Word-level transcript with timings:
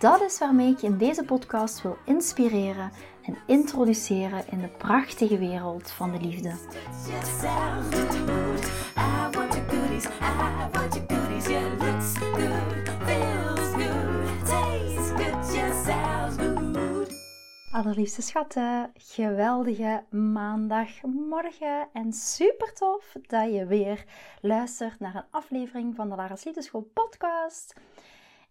Dat 0.00 0.20
is 0.20 0.38
waarmee 0.38 0.70
ik 0.70 0.78
je 0.78 0.86
in 0.86 0.98
deze 0.98 1.24
podcast 1.24 1.82
wil 1.82 1.96
inspireren 2.04 2.90
en 3.22 3.36
introduceren 3.46 4.44
in 4.50 4.60
de 4.60 4.68
prachtige 4.68 5.38
wereld 5.38 5.90
van 5.90 6.12
de 6.12 6.20
liefde. 6.20 6.54
Allerliefste 17.72 18.22
schatten, 18.22 18.92
geweldige 18.94 20.04
maandagmorgen 20.10 21.88
en 21.92 22.12
super 22.12 22.72
tof 22.74 23.16
dat 23.26 23.52
je 23.52 23.66
weer 23.66 24.04
luistert 24.40 25.00
naar 25.00 25.14
een 25.14 25.24
aflevering 25.30 25.94
van 25.94 26.08
de 26.08 26.16
Lara's 26.16 26.44
Liefdeschool 26.44 26.90
podcast. 26.94 27.74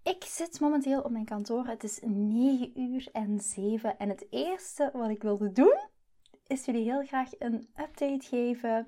Ik 0.10 0.24
zit 0.24 0.60
momenteel 0.60 1.02
op 1.02 1.12
mijn 1.12 1.26
kantoor. 1.26 1.66
Het 1.66 1.84
is 1.84 2.00
9 2.04 2.80
uur 2.80 3.08
en 3.12 3.40
7. 3.40 3.98
En 3.98 4.10
het 4.10 4.26
eerste 4.30 4.90
wat 4.94 5.10
ik 5.10 5.22
wilde 5.22 5.52
doen, 5.52 5.80
is 6.48 6.66
jullie 6.66 6.84
heel 6.84 7.06
graag 7.06 7.30
een 7.40 7.70
update 7.80 8.28
geven 8.28 8.88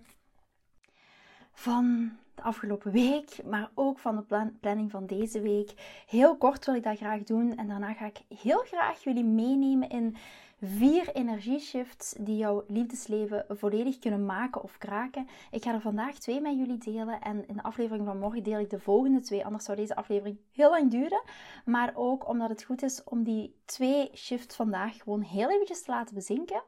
van 1.54 2.12
de 2.36 2.42
afgelopen 2.42 2.92
week, 2.92 3.44
maar 3.46 3.72
ook 3.74 4.00
van 4.00 4.16
de 4.16 4.52
planning 4.60 4.92
van 4.92 5.06
deze 5.06 5.42
week. 5.42 6.04
Heel 6.08 6.38
kort 6.38 6.66
wil 6.66 6.76
ik 6.76 6.84
dat 6.84 6.98
graag 6.98 7.24
doen 7.24 7.58
en 7.58 7.68
daarna 7.68 7.94
ga 7.94 8.06
ik 8.06 8.38
heel 8.38 8.60
graag 8.60 9.04
jullie 9.04 9.26
meenemen 9.26 9.90
in 9.90 10.16
vier 10.62 11.16
energieshifts 11.16 12.16
die 12.20 12.38
jouw 12.38 12.64
liefdesleven 12.68 13.46
volledig 13.50 14.00
kunnen 14.00 14.26
maken 14.26 14.64
of 14.64 14.78
kraken. 14.78 15.28
Ik 15.52 15.64
ga 15.64 15.74
er 15.74 15.82
vandaag 15.82 16.18
twee 16.18 16.42
met 16.42 16.58
jullie 16.58 16.78
delen 16.78 17.22
en 17.22 17.48
in 17.48 17.56
de 17.56 17.64
aflevering 17.64 18.06
van 18.06 18.20
morgen 18.20 18.44
deel 18.44 18.60
ik 18.60 18.70
de 18.70 18.80
volgende 18.80 19.20
twee, 19.20 19.46
anders 19.46 19.66
zou 19.66 19.78
deze 19.78 19.96
aflevering 19.96 20.38
heel 20.52 20.70
lang 20.70 20.92
duren. 20.92 21.22
Maar 21.66 21.92
ook 21.96 22.28
omdat 22.28 22.50
het 22.50 22.64
goed 22.64 22.84
is 22.84 23.04
om 23.04 23.24
die 23.24 23.56
twee 23.66 24.10
shifts 24.14 24.56
vandaag 24.56 24.98
gewoon 24.98 25.22
heel 25.22 25.50
eventjes 25.50 25.84
te 25.84 25.92
laten 25.92 26.16
bezinken 26.16 26.64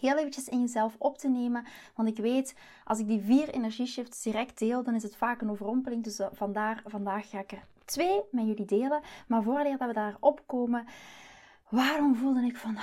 heel 0.00 0.16
eventjes 0.16 0.48
in 0.48 0.60
jezelf 0.60 0.94
op 0.98 1.18
te 1.18 1.28
nemen. 1.28 1.64
Want 1.94 2.08
ik 2.08 2.16
weet, 2.16 2.54
als 2.84 2.98
ik 2.98 3.06
die 3.06 3.20
vier 3.20 3.48
energieshifts 3.48 4.22
direct 4.22 4.58
deel, 4.58 4.82
dan 4.82 4.94
is 4.94 5.02
het 5.02 5.16
vaak 5.16 5.40
een 5.40 5.50
overrompeling. 5.50 6.04
Dus 6.04 6.18
eh, 6.18 6.26
vandaag 6.84 7.30
ga 7.30 7.38
ik 7.38 7.52
er 7.52 7.66
twee 7.84 8.22
met 8.30 8.46
jullie 8.46 8.64
delen. 8.64 9.00
Maar 9.28 9.42
voordat 9.42 9.78
we 9.78 9.92
daarop 9.92 10.42
komen, 10.46 10.86
waarom 11.68 12.16
voelde 12.16 12.46
ik 12.46 12.56
van 12.56 12.78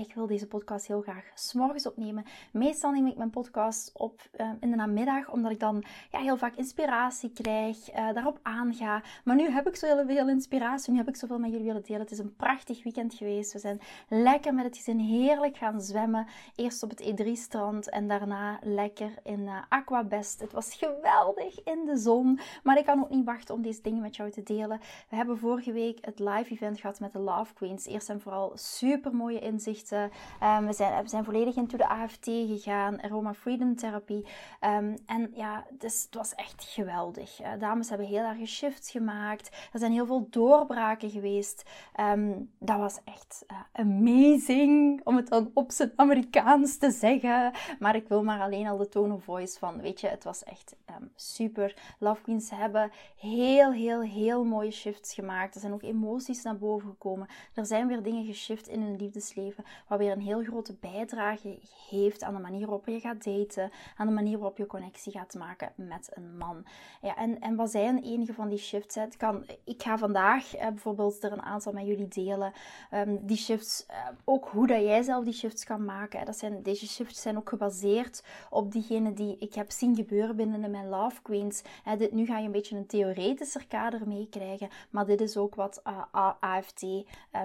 ik 0.00 0.14
wil 0.14 0.26
deze 0.26 0.46
podcast 0.46 0.86
heel 0.86 1.00
graag 1.00 1.24
s'morgens 1.34 1.86
opnemen. 1.86 2.24
Meestal 2.52 2.90
neem 2.90 3.06
ik 3.06 3.16
mijn 3.16 3.30
podcast 3.30 3.90
op 3.94 4.20
uh, 4.40 4.50
in 4.60 4.70
de 4.70 4.76
namiddag, 4.76 5.30
omdat 5.30 5.50
ik 5.50 5.60
dan 5.60 5.84
ja, 6.10 6.18
heel 6.18 6.36
vaak 6.36 6.54
inspiratie 6.54 7.32
krijg, 7.32 7.90
uh, 7.90 8.12
daarop 8.12 8.38
aanga. 8.42 9.02
Maar 9.24 9.36
nu 9.36 9.50
heb 9.50 9.68
ik 9.68 9.76
zo 9.76 9.86
heel 9.86 10.06
veel 10.06 10.28
inspiratie, 10.28 10.92
nu 10.92 10.98
heb 10.98 11.08
ik 11.08 11.16
zoveel 11.16 11.38
met 11.38 11.50
jullie 11.50 11.66
willen 11.66 11.82
delen. 11.82 12.00
Het 12.00 12.10
is 12.10 12.18
een 12.18 12.36
prachtig 12.36 12.82
weekend 12.82 13.14
geweest. 13.14 13.52
We 13.52 13.58
zijn 13.58 13.80
lekker 14.08 14.54
met 14.54 14.64
het 14.64 14.76
gezin 14.76 14.98
heerlijk 14.98 15.56
gaan 15.56 15.80
zwemmen. 15.80 16.26
Eerst 16.54 16.82
op 16.82 16.90
het 16.90 17.02
E3-strand 17.02 17.88
en 17.90 18.08
daarna 18.08 18.58
lekker 18.62 19.10
in 19.22 19.40
uh, 19.40 19.58
Aquabest. 19.68 20.40
Het 20.40 20.52
was 20.52 20.74
geweldig 20.74 21.64
in 21.64 21.84
de 21.84 21.96
zon, 21.96 22.40
maar 22.62 22.78
ik 22.78 22.84
kan 22.84 23.02
ook 23.02 23.10
niet 23.10 23.24
wachten 23.24 23.54
om 23.54 23.62
deze 23.62 23.82
dingen 23.82 24.02
met 24.02 24.16
jou 24.16 24.30
te 24.30 24.42
delen. 24.42 24.80
We 25.08 25.16
hebben 25.16 25.38
vorige 25.38 25.72
week 25.72 25.98
het 26.04 26.18
live 26.18 26.50
event 26.52 26.80
gehad 26.80 27.00
met 27.00 27.12
de 27.12 27.18
Love 27.18 27.54
Queens. 27.54 27.86
Eerst 27.86 28.10
en 28.10 28.20
vooral 28.20 28.52
super 28.54 29.14
mooie 29.14 29.40
inzichten 29.40 29.84
Ehm, 29.92 30.66
we, 30.66 30.72
zijn, 30.72 31.02
we 31.02 31.08
zijn 31.08 31.24
volledig 31.24 31.56
into 31.56 31.76
de 31.76 31.88
AFT 31.88 32.24
gegaan, 32.24 33.02
Aroma 33.02 33.34
Freedom 33.34 33.76
Therapie. 33.76 34.26
Ehm, 34.60 34.96
en 35.06 35.30
ja, 35.34 35.66
dus, 35.70 36.02
het 36.02 36.14
was 36.14 36.34
echt 36.34 36.64
geweldig. 36.64 37.40
Uh, 37.40 37.48
dames 37.58 37.88
hebben 37.88 38.06
heel 38.06 38.24
erg 38.24 38.48
shifts 38.48 38.90
gemaakt. 38.90 39.68
Er 39.72 39.78
zijn 39.78 39.92
heel 39.92 40.06
veel 40.06 40.26
doorbraken 40.30 41.10
geweest. 41.10 41.62
Ehm, 41.92 42.32
dat 42.58 42.78
was 42.78 42.98
echt 43.04 43.44
uh, 43.50 43.56
amazing, 43.72 45.00
om 45.04 45.16
het 45.16 45.28
dan 45.28 45.50
op 45.54 45.70
zijn 45.70 45.92
Amerikaans 45.96 46.76
te 46.76 46.90
zeggen. 46.90 47.52
Maar 47.78 47.96
ik 47.96 48.08
wil 48.08 48.22
maar 48.22 48.40
alleen 48.40 48.66
al 48.66 48.76
de 48.76 48.88
tone 48.88 49.14
of 49.14 49.24
voice 49.24 49.58
van, 49.58 49.80
weet 49.80 50.00
je, 50.00 50.08
het 50.08 50.24
was 50.24 50.44
echt 50.44 50.76
super. 51.14 51.74
Love 51.98 52.22
Queens 52.22 52.50
hebben 52.50 52.90
heel, 53.16 53.72
heel, 53.72 54.00
heel 54.00 54.44
mooie 54.44 54.70
shifts 54.70 55.14
gemaakt. 55.14 55.54
Er 55.54 55.60
zijn 55.60 55.72
ook 55.72 55.82
emoties 55.82 56.42
naar 56.42 56.58
boven 56.58 56.88
gekomen. 56.88 57.28
Er 57.54 57.66
zijn 57.66 57.86
weer 57.86 58.02
dingen 58.02 58.24
geshift 58.24 58.68
in 58.68 58.82
hun 58.82 58.96
liefdesleven 58.96 59.64
wat 59.88 59.98
weer 59.98 60.12
een 60.12 60.20
heel 60.20 60.42
grote 60.42 60.76
bijdrage 60.80 61.58
heeft 61.90 62.22
aan 62.22 62.34
de 62.34 62.40
manier 62.40 62.66
waarop 62.66 62.86
je 62.86 63.00
gaat 63.00 63.24
daten, 63.24 63.70
aan 63.96 64.06
de 64.06 64.12
manier 64.12 64.38
waarop 64.38 64.58
je 64.58 64.66
connectie 64.66 65.12
gaat 65.12 65.34
maken 65.34 65.72
met 65.74 66.10
een 66.14 66.36
man. 66.36 66.64
Ja, 67.00 67.16
en, 67.16 67.40
en 67.40 67.56
wat 67.56 67.70
zijn 67.70 68.02
enige 68.02 68.32
van 68.32 68.48
die 68.48 68.58
shifts? 68.58 68.94
Het 68.94 69.16
kan, 69.16 69.44
ik 69.64 69.82
ga 69.82 69.98
vandaag 69.98 70.54
eh, 70.54 70.66
bijvoorbeeld 70.66 71.22
er 71.22 71.32
een 71.32 71.42
aantal 71.42 71.72
met 71.72 71.86
jullie 71.86 72.08
delen. 72.08 72.52
Um, 72.94 73.26
die 73.26 73.36
shifts, 73.36 73.86
uh, 73.90 73.96
ook 74.24 74.48
hoe 74.48 74.66
dat 74.66 74.80
jij 74.80 75.02
zelf 75.02 75.24
die 75.24 75.32
shifts 75.32 75.64
kan 75.64 75.84
maken. 75.84 76.26
Dat 76.26 76.36
zijn, 76.36 76.62
deze 76.62 76.86
shifts 76.86 77.22
zijn 77.22 77.36
ook 77.36 77.48
gebaseerd 77.48 78.24
op 78.50 78.72
diegene 78.72 79.12
die 79.12 79.36
ik 79.38 79.54
heb 79.54 79.70
zien 79.70 79.94
gebeuren 79.94 80.36
binnen 80.36 80.70
mijn 80.70 80.88
Love 80.88 81.22
Queens. 81.22 81.62
Dit, 81.98 82.12
nu 82.12 82.26
ga 82.26 82.38
je 82.38 82.46
een 82.46 82.52
beetje 82.52 82.76
een 82.76 82.86
theoretischer 82.86 83.66
kader 83.66 84.08
meekrijgen, 84.08 84.68
maar 84.90 85.06
dit 85.06 85.20
is 85.20 85.36
ook 85.36 85.54
wat 85.54 85.82
uh, 85.86 86.32
AFT 86.40 86.86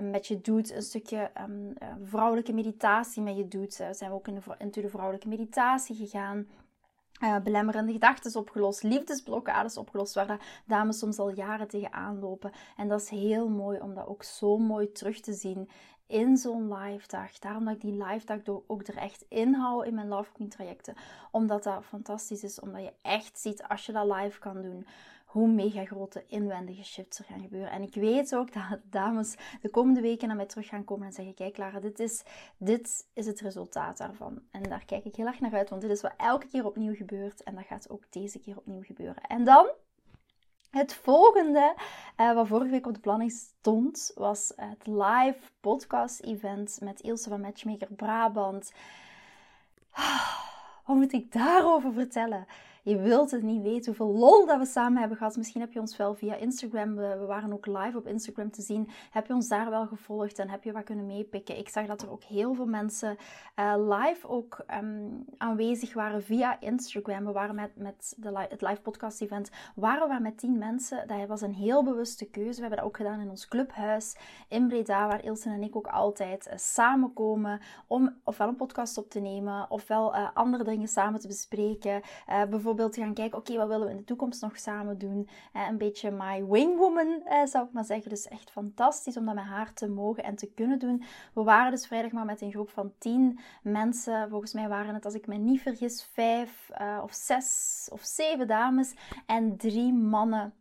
met 0.02 0.28
je 0.28 0.42
doet. 0.42 0.72
Een 0.72 0.82
stukje 0.82 1.32
um, 1.50 1.74
vrouwelijke 2.22 2.54
meditatie 2.54 3.22
met 3.22 3.38
je 3.38 3.48
doet. 3.48 3.80
Uh, 3.80 3.88
zijn 3.92 4.10
we 4.10 4.16
ook 4.16 4.28
in 4.28 4.34
de, 4.34 4.42
into 4.58 4.82
de 4.82 4.90
vrouwelijke 4.90 5.28
meditatie 5.28 5.96
gegaan. 5.96 6.48
Uh, 7.24 7.40
belemmerende 7.40 7.92
gedachten 7.92 8.40
opgelost, 8.40 8.84
liefdesblokkades 8.84 9.78
opgelost, 9.78 10.14
waar 10.14 10.62
dames 10.66 11.00
soms 11.00 11.20
al 11.20 11.30
jaren 11.30 11.68
tegenaan 11.68 12.20
lopen. 12.20 12.52
En 12.78 12.88
dat 12.88 13.02
is 13.02 13.10
heel 13.10 13.50
mooi 13.50 13.80
om 13.80 13.94
dat 13.94 14.08
ook 14.08 14.24
zo 14.24 14.58
mooi 14.58 14.92
terug 14.92 15.20
te 15.20 15.34
zien 15.34 15.70
in 16.08 16.38
zo'n 16.38 16.74
live 16.74 17.08
dag. 17.08 17.40
Daarom 17.40 17.66
dat 17.66 17.74
ik 17.74 17.82
die 17.82 18.04
live 18.04 18.26
dag 18.26 18.40
ook 18.68 18.88
er 18.88 18.98
echt 18.98 19.26
in 19.30 19.54
hou 19.54 19.86
in 19.86 19.94
mijn 19.94 20.08
Love 20.08 20.32
Queen 20.32 20.50
trajecten. 20.50 20.96
Omdat 21.32 21.64
dat 21.64 21.86
fantastisch 21.86 22.44
is, 22.44 22.60
omdat 22.60 22.82
je 22.82 22.94
echt 23.02 23.40
ziet 23.40 23.64
als 23.68 23.86
je 23.86 23.92
dat 23.92 24.16
live 24.16 24.40
kan 24.40 24.62
doen 24.62 24.86
hoe 25.32 25.48
mega 25.48 25.86
grote 25.86 26.24
inwendige 26.28 26.84
shifts 26.84 27.20
er 27.20 27.26
gaan 27.26 27.42
gebeuren. 27.42 27.72
En 27.72 27.82
ik 27.82 27.94
weet 27.94 28.36
ook 28.36 28.54
dat 28.54 28.80
dames 28.84 29.36
de 29.62 29.70
komende 29.70 30.02
weken 30.02 30.28
naar 30.28 30.36
mij 30.38 30.46
terug 30.46 30.68
gaan 30.68 30.84
komen 30.84 31.08
en 31.08 31.14
zeggen: 31.14 31.34
Kijk, 31.34 31.58
Lara, 31.58 31.80
dit 31.80 32.00
is, 32.00 32.24
dit 32.58 33.08
is 33.14 33.26
het 33.26 33.40
resultaat 33.40 33.98
daarvan. 33.98 34.42
En 34.52 34.64
daar 34.64 34.86
kijk 34.86 35.06
ik 35.06 35.16
heel 35.16 35.26
erg 35.26 35.40
naar 35.40 35.54
uit, 35.54 35.70
want 35.70 35.82
dit 35.82 35.92
is 35.92 36.02
wat 36.02 36.14
elke 36.18 36.48
keer 36.48 36.66
opnieuw 36.66 36.96
gebeurt. 36.96 37.44
En 37.44 37.56
dat 37.56 37.66
gaat 37.66 37.90
ook 37.90 38.04
deze 38.10 38.40
keer 38.40 38.58
opnieuw 38.58 38.84
gebeuren. 38.84 39.24
En 39.24 39.44
dan. 39.44 39.70
Het 40.72 40.94
volgende, 40.94 41.76
uh, 42.18 42.34
wat 42.34 42.48
vorige 42.48 42.72
week 42.72 42.88
op 42.88 42.94
de 42.94 43.00
planning 43.00 43.32
stond, 43.32 44.12
was 44.16 44.54
het 44.56 44.88
live 44.88 45.38
podcast-event 45.60 46.80
met 46.82 47.00
Ilse 47.00 47.30
van 47.30 47.42
Matchmaker 47.42 47.88
Brabant. 47.94 48.74
Wat 50.86 50.96
moet 50.96 51.14
ik 51.14 51.32
daarover 51.32 51.94
vertellen? 51.94 52.46
Je 52.84 52.98
wilt 52.98 53.32
het 53.32 53.44
niet 53.44 53.62
weten 53.62 53.96
hoeveel 53.96 54.20
lol 54.20 54.46
dat 54.46 54.60
we 54.60 54.66
samen 54.66 55.00
hebben 55.00 55.18
gehad. 55.18 55.38
Misschien 55.38 55.62
heb 55.62 55.74
je 55.74 55.80
ons 55.80 55.98
wel 55.98 56.14
via 56.14 56.36
Instagram, 56.36 56.96
we, 56.96 57.26
waren 57.28 57.54
ook 57.54 57.66
live 57.66 57.98
op 57.98 58.08
Instagram 58.08 58.52
te 58.52 58.62
zien. 58.62 58.90
Heb 59.12 59.28
je 59.28 59.34
ons 59.34 59.48
daar 59.48 59.70
wel 59.70 59.88
gevolgd 59.88 60.40
en 60.40 60.50
heb 60.50 60.64
je 60.64 60.72
wat 60.72 60.84
kunnen 60.84 61.06
meepikken? 61.06 61.58
Ik 61.58 61.70
zag 61.70 61.86
dat 61.86 62.02
er 62.02 62.12
ook 62.12 62.24
heel 62.24 62.54
veel 62.54 62.66
mensen 62.66 63.18
uh, 63.56 63.74
live 63.78 64.28
ook 64.28 64.66
um, 64.82 65.26
aanwezig 65.38 65.94
waren 65.94 66.24
via 66.24 66.60
Instagram. 66.60 67.26
We 67.26 67.32
waren 67.32 67.56
met, 67.56 67.72
met 67.76 68.14
de, 68.18 68.46
het 68.50 68.62
live 68.62 68.82
podcast 68.82 69.22
event, 69.22 69.50
waren 69.76 70.10
we 70.10 70.20
met 70.22 70.38
tien 70.38 70.58
mensen. 70.58 71.08
Dat 71.08 71.28
was 71.28 71.42
een 71.42 71.54
heel 71.54 71.84
bewuste 71.84 72.30
keuze. 72.30 72.56
We 72.56 72.62
hebben 72.62 72.78
dat 72.78 72.88
ook 72.88 72.98
gedaan 72.98 73.20
in 73.20 73.30
ons 73.30 73.48
clubhuis 73.48 74.16
in 74.48 74.68
Breda, 74.68 75.08
waar 75.08 75.24
Ilse 75.24 75.50
en 75.50 75.64
ik 75.64 75.76
ook 75.76 75.88
altijd 75.88 76.48
uh, 76.48 76.54
samenkomen 76.56 77.60
om 77.88 78.16
ofwel 78.24 78.48
een 78.48 78.56
podcast 78.56 78.98
op 78.98 79.10
te 79.10 79.20
nemen, 79.20 79.66
ofwel 79.70 80.16
uh, 80.16 80.30
andere 80.34 80.64
dingen 80.64 80.88
samen 80.88 81.20
te 81.20 81.28
bespreken. 81.28 82.02
bijvoorbeeld 82.26 82.71
bijvoorbeeld 82.76 83.06
gaan 83.06 83.14
kijken, 83.14 83.38
oké, 83.40 83.56
wat 83.58 83.68
willen 83.68 83.86
we 83.86 83.92
in 83.92 83.98
de 83.98 84.04
toekomst 84.04 84.42
nog 84.42 84.58
samen 84.58 84.98
doen? 84.98 85.30
Eh, 85.54 85.68
een 85.70 85.78
beetje 85.78 86.12
my 86.12 86.46
wingwoman, 86.46 87.22
eh, 87.26 87.46
zou 87.46 87.66
ik 87.66 87.72
maar 87.74 87.86
zeggen. 87.86 88.10
Dus 88.10 88.28
echt 88.28 88.52
fantastisch 88.52 89.18
om 89.18 89.26
dat 89.26 89.36
met 89.36 89.44
haar 89.44 89.74
te 89.74 89.90
mogen 89.90 90.24
en 90.24 90.36
te 90.36 90.52
kunnen 90.52 90.80
doen. 90.80 91.04
We 91.34 91.44
waren 91.44 91.72
dus 91.72 91.88
vrijdag 91.88 92.12
maar 92.12 92.26
met 92.26 92.42
een 92.42 92.52
groep 92.52 92.70
van 92.70 92.94
tien 92.98 93.40
mensen. 93.64 94.30
Volgens 94.30 94.54
mij 94.54 94.68
waren 94.68 94.94
het, 94.94 95.06
als 95.06 95.14
ik 95.14 95.28
me 95.28 95.36
niet 95.36 95.62
vergis, 95.62 96.10
vijf 96.14 96.70
uh, 96.82 97.00
of 97.04 97.14
zes 97.14 97.90
of 97.92 98.02
zeven 98.02 98.48
dames 98.48 98.94
en 99.26 99.58
drie 99.58 99.94
mannen 99.94 100.54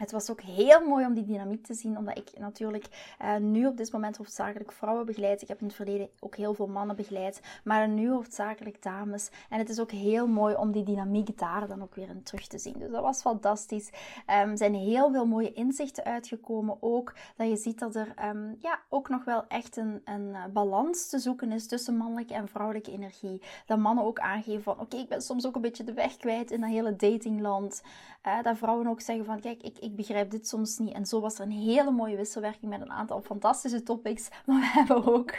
Het 0.00 0.10
was 0.10 0.30
ook 0.30 0.40
heel 0.40 0.86
mooi 0.86 1.06
om 1.06 1.14
die 1.14 1.24
dynamiek 1.24 1.64
te 1.64 1.74
zien, 1.74 1.98
omdat 1.98 2.18
ik 2.18 2.38
natuurlijk 2.38 3.14
uh, 3.22 3.36
nu 3.36 3.66
op 3.66 3.76
dit 3.76 3.92
moment 3.92 4.16
hoofdzakelijk 4.16 4.72
vrouwen 4.72 5.06
begeleid. 5.06 5.42
Ik 5.42 5.48
heb 5.48 5.60
in 5.60 5.66
het 5.66 5.74
verleden 5.74 6.08
ook 6.20 6.36
heel 6.36 6.54
veel 6.54 6.66
mannen 6.66 6.96
begeleid, 6.96 7.40
maar 7.64 7.88
nu 7.88 8.10
hoofdzakelijk 8.10 8.82
dames. 8.82 9.30
En 9.48 9.58
het 9.58 9.68
is 9.68 9.80
ook 9.80 9.90
heel 9.90 10.26
mooi 10.26 10.54
om 10.54 10.72
die 10.72 10.82
dynamiek 10.82 11.38
daar 11.38 11.68
dan 11.68 11.82
ook 11.82 11.94
weer 11.94 12.08
in 12.08 12.22
terug 12.22 12.46
te 12.46 12.58
zien. 12.58 12.78
Dus 12.78 12.90
dat 12.90 13.02
was 13.02 13.20
fantastisch. 13.20 13.88
Um, 13.88 14.50
er 14.50 14.56
zijn 14.56 14.74
heel 14.74 15.10
veel 15.10 15.26
mooie 15.26 15.52
inzichten 15.52 16.04
uitgekomen. 16.04 16.76
Ook 16.80 17.14
dat 17.36 17.48
je 17.48 17.56
ziet 17.56 17.78
dat 17.78 17.94
er 17.94 18.14
um, 18.24 18.56
ja, 18.58 18.78
ook 18.88 19.08
nog 19.08 19.24
wel 19.24 19.44
echt 19.48 19.76
een, 19.76 20.00
een 20.04 20.34
eh, 20.34 20.44
balans 20.52 21.08
te 21.08 21.18
zoeken 21.18 21.52
is 21.52 21.66
tussen 21.66 21.96
mannelijke 21.96 22.34
en 22.34 22.48
vrouwelijke 22.48 22.92
energie. 22.92 23.42
Dat 23.66 23.78
mannen 23.78 24.04
ook 24.04 24.18
aangeven 24.18 24.62
van 24.62 24.80
oké, 24.80 24.96
ik 24.96 25.08
ben 25.08 25.22
soms 25.22 25.46
ook 25.46 25.54
een 25.54 25.60
beetje 25.60 25.84
de 25.84 25.92
weg 25.92 26.16
kwijt 26.16 26.50
in 26.50 26.60
dat 26.60 26.70
hele 26.70 26.96
datingland. 26.96 27.82
Uh, 28.26 28.42
dat 28.42 28.58
vrouwen 28.58 28.86
ook 28.86 29.00
zeggen 29.00 29.24
van 29.24 29.40
kijk, 29.40 29.62
ik, 29.62 29.78
ik 29.90 29.96
begrijp 29.96 30.30
dit 30.30 30.48
soms 30.48 30.78
niet. 30.78 30.94
En 30.94 31.06
zo 31.06 31.20
was 31.20 31.38
er 31.38 31.44
een 31.44 31.50
hele 31.50 31.90
mooie 31.90 32.16
wisselwerking 32.16 32.70
met 32.70 32.80
een 32.80 32.92
aantal 32.92 33.20
fantastische 33.20 33.82
topics. 33.82 34.28
Maar 34.46 34.60
we 34.60 34.66
hebben 34.66 35.04
ook 35.04 35.34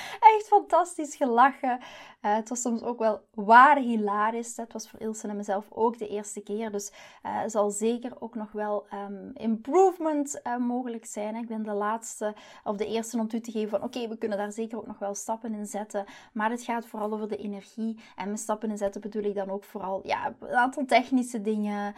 echt 0.36 0.46
fantastisch 0.46 1.14
gelachen. 1.14 1.78
Uh, 2.22 2.34
het 2.34 2.48
was 2.48 2.60
soms 2.60 2.82
ook 2.82 2.98
wel 2.98 3.20
waar 3.34 3.78
hilarisch. 3.78 4.56
Het 4.56 4.72
was 4.72 4.88
voor 4.88 5.00
Ilse 5.00 5.28
en 5.28 5.36
mezelf 5.36 5.66
ook 5.70 5.98
de 5.98 6.08
eerste 6.08 6.40
keer. 6.40 6.70
Dus 6.70 6.92
uh, 7.26 7.40
zal 7.46 7.70
zeker 7.70 8.12
ook 8.18 8.34
nog 8.34 8.52
wel 8.52 8.86
um, 8.94 9.30
improvement 9.34 10.40
uh, 10.44 10.56
mogelijk 10.56 11.06
zijn. 11.06 11.34
Ik 11.34 11.46
ben 11.46 11.62
de 11.62 11.72
laatste 11.72 12.34
of 12.64 12.76
de 12.76 12.86
eerste 12.86 13.18
om 13.18 13.28
toe 13.28 13.40
te 13.40 13.50
geven 13.50 13.68
van 13.68 13.82
oké, 13.82 14.08
we 14.08 14.18
kunnen 14.18 14.38
daar 14.38 14.52
zeker 14.52 14.78
ook 14.78 14.86
nog 14.86 14.98
wel 14.98 15.14
stappen 15.14 15.54
in 15.54 15.66
zetten. 15.66 16.04
Maar 16.32 16.50
het 16.50 16.62
gaat 16.62 16.86
vooral 16.86 17.12
over 17.12 17.28
de 17.28 17.36
energie. 17.36 17.98
En 18.16 18.30
met 18.30 18.40
stappen 18.40 18.70
in 18.70 18.78
zetten 18.78 19.00
bedoel 19.00 19.22
ik 19.22 19.34
dan 19.34 19.50
ook 19.50 19.64
vooral 19.64 20.00
ja, 20.04 20.34
een 20.40 20.56
aantal 20.56 20.84
technische 20.84 21.40
dingen. 21.40 21.94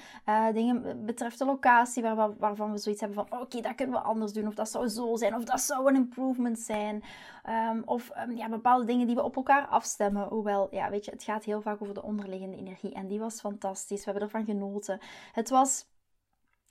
dingen 0.52 1.04
betreft 1.06 1.38
de 1.38 1.44
locatie 1.44 2.02
waar, 2.02 2.36
waarvan 2.38 2.72
we 2.72 2.78
zoiets 2.78 3.00
hebben 3.00 3.26
van 3.28 3.40
oké, 3.40 3.60
dat 3.60 3.74
kunnen 3.74 3.94
we 3.94 4.02
anders 4.02 4.32
doen. 4.32 4.46
Of 4.46 4.54
dat 4.54 4.70
zou 4.70 4.88
zo 4.88 5.16
zijn. 5.16 5.34
Of 5.34 5.44
dat 5.44 5.60
zou 5.60 5.88
een 5.88 5.96
improvement 5.96 6.58
zijn. 6.58 7.02
Um, 7.48 7.82
of 7.86 8.10
um, 8.16 8.36
ja, 8.36 8.48
bepaalde 8.48 8.84
dingen 8.84 9.06
die 9.06 9.16
we 9.16 9.22
op 9.22 9.36
elkaar 9.36 9.66
afstemmen. 9.66 10.28
Hoewel, 10.28 10.68
ja, 10.70 10.90
weet 10.90 11.04
je, 11.04 11.10
het 11.10 11.22
gaat 11.22 11.44
heel 11.44 11.60
vaak 11.60 11.82
over 11.82 11.94
de 11.94 12.02
onderliggende 12.02 12.56
energie. 12.56 12.94
En 12.94 13.06
die 13.06 13.18
was 13.18 13.40
fantastisch. 13.40 14.04
We 14.04 14.10
hebben 14.10 14.22
ervan 14.22 14.44
genoten. 14.44 15.00
Het 15.32 15.48
was 15.48 15.86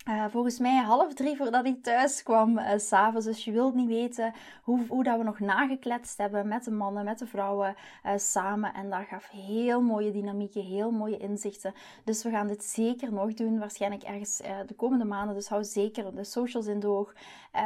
uh, 0.10 0.26
volgens 0.30 0.60
mij 0.60 0.84
half 0.84 1.14
drie 1.14 1.38
voordat 1.38 1.66
ik 1.66 1.84
thuis 1.84 2.24
kwam, 2.24 2.58
uh, 2.58 2.72
s'avonds. 2.78 3.26
Dus 3.26 3.46
je 3.46 3.52
wilt 3.52 3.74
niet 3.74 3.88
weten 3.88 4.34
hoe, 4.64 4.86
hoe 4.88 5.04
dat 5.04 5.18
we 5.18 5.24
nog 5.24 5.40
nagekletst 5.40 6.18
hebben 6.18 6.48
met 6.48 6.64
de 6.64 6.72
mannen, 6.72 7.04
met 7.04 7.20
de 7.20 7.28
vrouwen 7.28 7.76
uh, 8.06 8.12
samen. 8.16 8.74
En 8.74 8.90
dat 8.90 9.06
gaf 9.10 9.30
heel 9.30 9.82
mooie 9.82 10.12
dynamieken, 10.12 10.62
heel 10.62 10.92
mooie 10.92 11.18
inzichten. 11.18 11.74
Dus 12.04 12.24
we 12.24 12.30
gaan 12.30 12.48
dit 12.48 12.64
zeker 12.64 13.14
nog 13.14 13.34
doen, 13.34 13.60
waarschijnlijk 13.60 14.04
ergens 14.04 14.38
de 14.38 14.74
komende 14.76 15.06
maanden. 15.06 15.36
Dus 15.36 15.48
hou 15.48 15.64
zeker 15.64 16.16
de 16.16 16.24
socials 16.24 16.66
in 16.66 16.80
de 16.80 16.88
oog, 16.88 17.14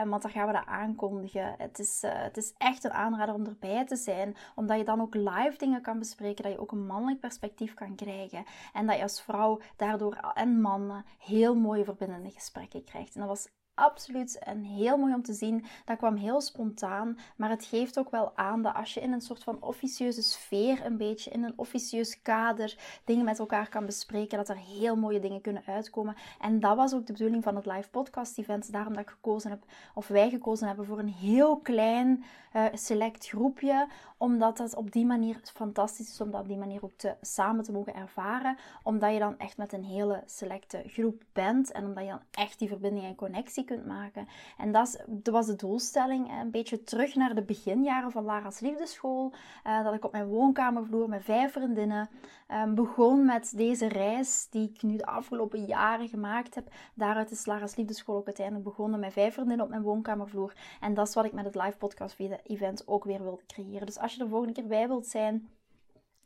want 0.06 0.22
dan 0.22 0.32
gaan 0.32 0.48
we 0.48 0.54
dat 0.54 0.66
aankondigen. 0.66 1.56
Het 1.58 1.80
is, 1.80 2.04
het 2.06 2.38
is 2.38 2.54
echt 2.58 2.84
een 2.84 2.92
aanrader 2.92 3.36
om 3.36 3.46
erbij 3.46 3.86
te 3.86 3.96
zijn, 3.96 4.36
omdat 4.56 4.78
je 4.78 4.84
dan 4.84 5.02
ook 5.02 5.16
live 5.16 5.56
dingen 5.58 5.82
kan 5.82 6.00
bespreken, 6.00 6.44
dat 6.44 6.52
je 6.52 6.60
ook 6.60 6.72
een 6.72 6.86
mannelijk 6.86 7.20
perspectief 7.20 7.74
kan 7.74 7.96
krijgen. 7.96 8.46
En 8.74 8.88
dat 8.88 8.96
je 8.96 9.02
als 9.02 9.22
vrouw 9.22 9.60
daardoor 9.76 10.32
en 10.34 10.62
mannen 10.62 11.06
heel 11.20 11.56
mooie 11.56 11.84
verbindingen 11.84 12.27
gesprekken 12.32 12.84
krijgt. 12.84 13.14
En 13.14 13.20
dat 13.20 13.30
was 13.30 13.48
absoluut 13.78 14.40
en 14.40 14.64
heel 14.64 14.98
mooi 14.98 15.14
om 15.14 15.24
te 15.24 15.34
zien. 15.34 15.66
Dat 15.86 15.98
kwam 15.98 16.16
heel 16.16 16.42
spontaan, 16.42 17.18
maar 17.36 17.50
het 17.50 17.66
geeft 17.66 18.00
ook 18.00 18.10
wel 18.10 18.32
aan 18.36 18.62
dat 18.62 18.74
als 18.74 18.94
je 18.94 19.02
in 19.02 19.12
een 19.12 19.22
soort 19.22 19.44
van 19.44 19.62
officieuze 19.62 20.22
sfeer, 20.22 20.86
een 20.86 20.98
beetje 20.98 21.32
in 21.32 21.44
een 21.44 21.54
officieus 21.56 22.22
kader, 22.22 22.78
dingen 23.04 23.26
met 23.26 23.40
elkaar 23.40 23.70
kan 23.70 23.86
bespreken, 23.86 24.38
dat 24.38 24.50
er 24.50 24.58
heel 24.58 24.96
mooie 24.96 25.20
dingen 25.20 25.42
kunnen 25.42 25.64
uitkomen. 25.66 26.16
En 26.40 26.60
dat 26.60 26.76
was 26.76 26.94
ook 26.94 27.06
de 27.06 27.14
bedoeling 27.14 27.44
van 27.44 27.56
het 27.56 27.66
live 27.66 27.90
podcast 27.90 28.38
event. 28.38 28.72
Daarom 28.72 28.94
dat 28.94 29.02
ik 29.02 29.10
gekozen 29.10 29.50
heb, 29.50 29.64
of 29.94 30.08
wij 30.08 30.30
gekozen 30.30 30.68
hebben 30.68 30.86
voor 30.86 31.00
een 31.00 31.14
heel 31.14 31.58
klein 31.58 32.24
uh, 32.54 32.66
select 32.74 33.28
groepje, 33.28 33.88
omdat 34.18 34.58
het 34.58 34.76
op 34.76 34.92
die 34.92 35.06
manier 35.06 35.40
fantastisch 35.54 36.10
is 36.10 36.22
om 36.22 36.32
dat 36.32 36.42
op 36.42 36.48
die 36.48 36.58
manier 36.58 36.84
ook 36.84 36.98
te, 36.98 37.16
samen 37.22 37.64
te 37.64 37.72
mogen 37.72 37.96
ervaren. 37.96 38.58
Omdat 38.84 39.14
je 39.14 39.20
dan 39.20 39.38
echt 39.38 39.58
met 39.58 39.74
een 39.74 39.84
hele 39.84 40.24
selecte 40.26 40.84
groep 40.88 41.24
bent 41.34 41.72
en 41.72 41.86
omdat 41.86 42.04
je 42.04 42.10
dan 42.10 42.22
echt 42.32 42.60
die 42.60 42.68
verbinding 42.68 43.06
en 43.06 43.16
connectie 43.16 43.66
kunt 43.68 43.86
maken. 43.86 44.28
En 44.58 44.72
dat, 44.72 45.06
was 45.24 45.46
de 45.46 45.56
doelstelling. 45.56 46.32
Een 46.42 46.52
beetje 46.52 46.84
terug 46.84 47.16
naar 47.16 47.36
de 47.36 47.44
beginjaren 47.44 48.12
van 48.12 48.24
Lara's 48.24 48.60
Liefdeschool. 48.60 49.34
Uh, 49.68 49.84
dat 49.84 49.94
ik 49.94 50.06
op 50.06 50.12
mijn 50.12 50.28
woonkamervloer 50.28 51.10
met 51.10 51.24
vijf 51.24 51.52
vriendinnen 51.52 52.10
um, 52.52 52.76
begon 52.76 53.26
met 53.26 53.54
deze 53.56 53.88
reis 53.88 54.48
die 54.50 54.72
ik 54.74 54.82
nu 54.82 54.98
de 54.98 55.06
afgelopen 55.06 55.66
jaren 55.66 56.08
gemaakt 56.08 56.56
heb. 56.56 56.68
Daaruit 56.94 57.32
is 57.32 57.46
Lara's 57.46 57.76
Liefdeschool 57.76 58.16
ook 58.16 58.26
uiteindelijk 58.26 58.66
begonnen 58.66 59.00
met 59.00 59.14
vijf 59.14 59.34
vriendinnen 59.34 59.66
op 59.66 59.72
mijn 59.72 59.82
woonkamervloer. 59.82 60.54
En 60.80 60.94
dat 60.94 61.08
is 61.08 61.14
wat 61.14 61.26
ik 61.26 61.34
met 61.34 61.46
het 61.46 61.56
live 61.56 61.78
podcast 61.78 62.16
event 62.44 62.88
ook 62.88 63.04
weer 63.04 63.24
wilde 63.24 63.46
creëren. 63.48 63.86
Dus 63.86 63.98
als 64.00 64.14
je 64.14 64.22
er 64.22 64.30
volgende 64.30 64.54
keer 64.54 64.68
bij 64.68 64.88
wilt 64.88 65.08
zijn 65.08 65.50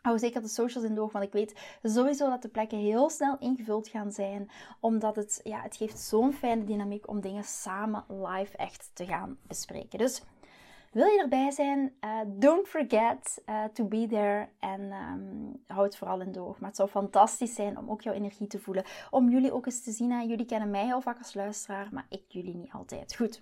Hou 0.01 0.19
zeker 0.19 0.41
de 0.41 0.47
socials 0.47 0.85
in 0.85 0.95
de 0.95 1.01
oog, 1.01 1.11
want 1.11 1.25
ik 1.25 1.31
weet 1.31 1.77
sowieso 1.83 2.29
dat 2.29 2.41
de 2.41 2.47
plekken 2.47 2.77
heel 2.77 3.09
snel 3.09 3.37
ingevuld 3.39 3.87
gaan 3.87 4.11
zijn. 4.11 4.49
Omdat 4.79 5.15
het, 5.15 5.39
ja, 5.43 5.61
het 5.61 5.75
geeft 5.75 5.99
zo'n 5.99 6.33
fijne 6.33 6.63
dynamiek 6.63 7.07
om 7.07 7.21
dingen 7.21 7.43
samen 7.43 8.05
live 8.07 8.57
echt 8.57 8.91
te 8.93 9.05
gaan 9.05 9.37
bespreken. 9.47 9.99
Dus 9.99 10.23
wil 10.91 11.05
je 11.05 11.19
erbij 11.19 11.51
zijn? 11.51 11.93
Uh, 12.05 12.19
don't 12.27 12.67
forget 12.67 13.41
uh, 13.45 13.63
to 13.63 13.85
be 13.85 14.07
there. 14.07 14.47
En 14.59 14.81
um, 14.81 15.63
hou 15.67 15.83
het 15.83 15.97
vooral 15.97 16.21
in 16.21 16.31
de 16.31 16.39
oog. 16.39 16.59
Maar 16.59 16.69
het 16.69 16.77
zou 16.77 16.89
fantastisch 16.89 17.55
zijn 17.55 17.77
om 17.77 17.89
ook 17.89 18.01
jouw 18.01 18.13
energie 18.13 18.47
te 18.47 18.59
voelen. 18.59 18.85
Om 19.09 19.29
jullie 19.29 19.53
ook 19.53 19.65
eens 19.65 19.83
te 19.83 19.91
zien. 19.91 20.27
Jullie 20.27 20.45
kennen 20.45 20.69
mij 20.69 20.85
heel 20.85 21.01
vaak 21.01 21.17
als 21.17 21.33
luisteraar, 21.33 21.87
maar 21.91 22.05
ik 22.09 22.23
jullie 22.27 22.55
niet 22.55 22.71
altijd. 22.71 23.15
Goed. 23.15 23.41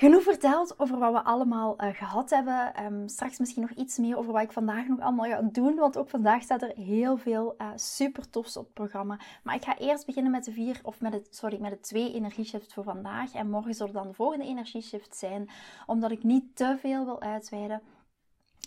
Genoeg 0.00 0.22
verteld 0.22 0.78
over 0.78 0.98
wat 0.98 1.12
we 1.12 1.22
allemaal 1.22 1.84
uh, 1.84 1.94
gehad 1.94 2.30
hebben. 2.30 2.84
Um, 2.84 3.08
straks 3.08 3.38
misschien 3.38 3.62
nog 3.62 3.70
iets 3.70 3.98
meer 3.98 4.16
over 4.16 4.32
wat 4.32 4.42
ik 4.42 4.52
vandaag 4.52 4.86
nog 4.86 5.00
allemaal 5.00 5.30
ga 5.30 5.42
doen. 5.42 5.74
Want 5.74 5.96
ook 5.96 6.08
vandaag 6.08 6.42
staat 6.42 6.62
er 6.62 6.72
heel 6.74 7.16
veel 7.16 7.54
uh, 7.58 7.68
super 7.74 8.30
tofs 8.30 8.56
op 8.56 8.64
het 8.64 8.74
programma. 8.74 9.18
Maar 9.42 9.54
ik 9.54 9.64
ga 9.64 9.78
eerst 9.78 10.06
beginnen 10.06 10.32
met 10.32 10.44
de 10.44 10.52
vier, 10.52 10.80
of 10.82 11.00
met 11.00 11.12
het, 11.12 11.28
sorry, 11.30 11.60
met 11.60 11.70
de 11.70 11.80
twee 11.80 12.12
energieshifts 12.12 12.74
voor 12.74 12.84
vandaag. 12.84 13.34
En 13.34 13.50
morgen 13.50 13.74
zullen 13.74 13.92
dan 13.92 14.08
de 14.08 14.14
volgende 14.14 14.44
energieshift 14.44 15.16
zijn. 15.16 15.50
Omdat 15.86 16.10
ik 16.10 16.22
niet 16.22 16.56
te 16.56 16.76
veel 16.80 17.04
wil 17.04 17.20
uitweiden. 17.20 17.82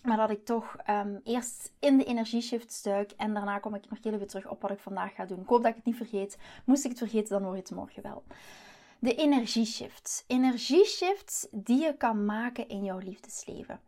Maar 0.04 0.18
dat 0.18 0.30
ik 0.30 0.46
toch 0.46 0.76
um, 0.90 1.20
eerst 1.24 1.72
in 1.80 1.98
de 1.98 2.04
energieshift 2.04 2.72
stuik. 2.72 3.12
En 3.12 3.34
daarna 3.34 3.60
kom 3.60 3.76
ik 3.76 3.90
nog 3.90 4.00
heel 4.04 4.14
even 4.14 4.28
terug 4.28 4.50
op 4.50 4.62
wat 4.62 4.72
ik 4.72 4.80
vandaag 4.80 5.16
ga 5.16 5.26
doen. 5.26 5.42
Ik 5.42 5.48
hoop 5.48 5.62
dat 5.62 5.70
ik 5.70 5.76
het 5.76 5.86
niet 5.86 5.96
vergeet. 5.96 6.38
Moest 6.66 6.84
ik 6.84 6.90
het 6.90 7.00
vergeten, 7.00 7.30
dan 7.30 7.44
hoor 7.44 7.56
je 7.56 7.60
het 7.62 7.72
morgen 7.72 8.04
wel 8.04 8.24
de 9.04 9.16
energieshifts. 9.16 10.24
Energieshifts 10.28 11.48
die 11.52 11.82
je 11.82 11.98
kan 11.98 12.26
maken 12.26 12.68
in 12.68 12.84
jouw 12.84 12.98
liefdesleven. 12.98 13.80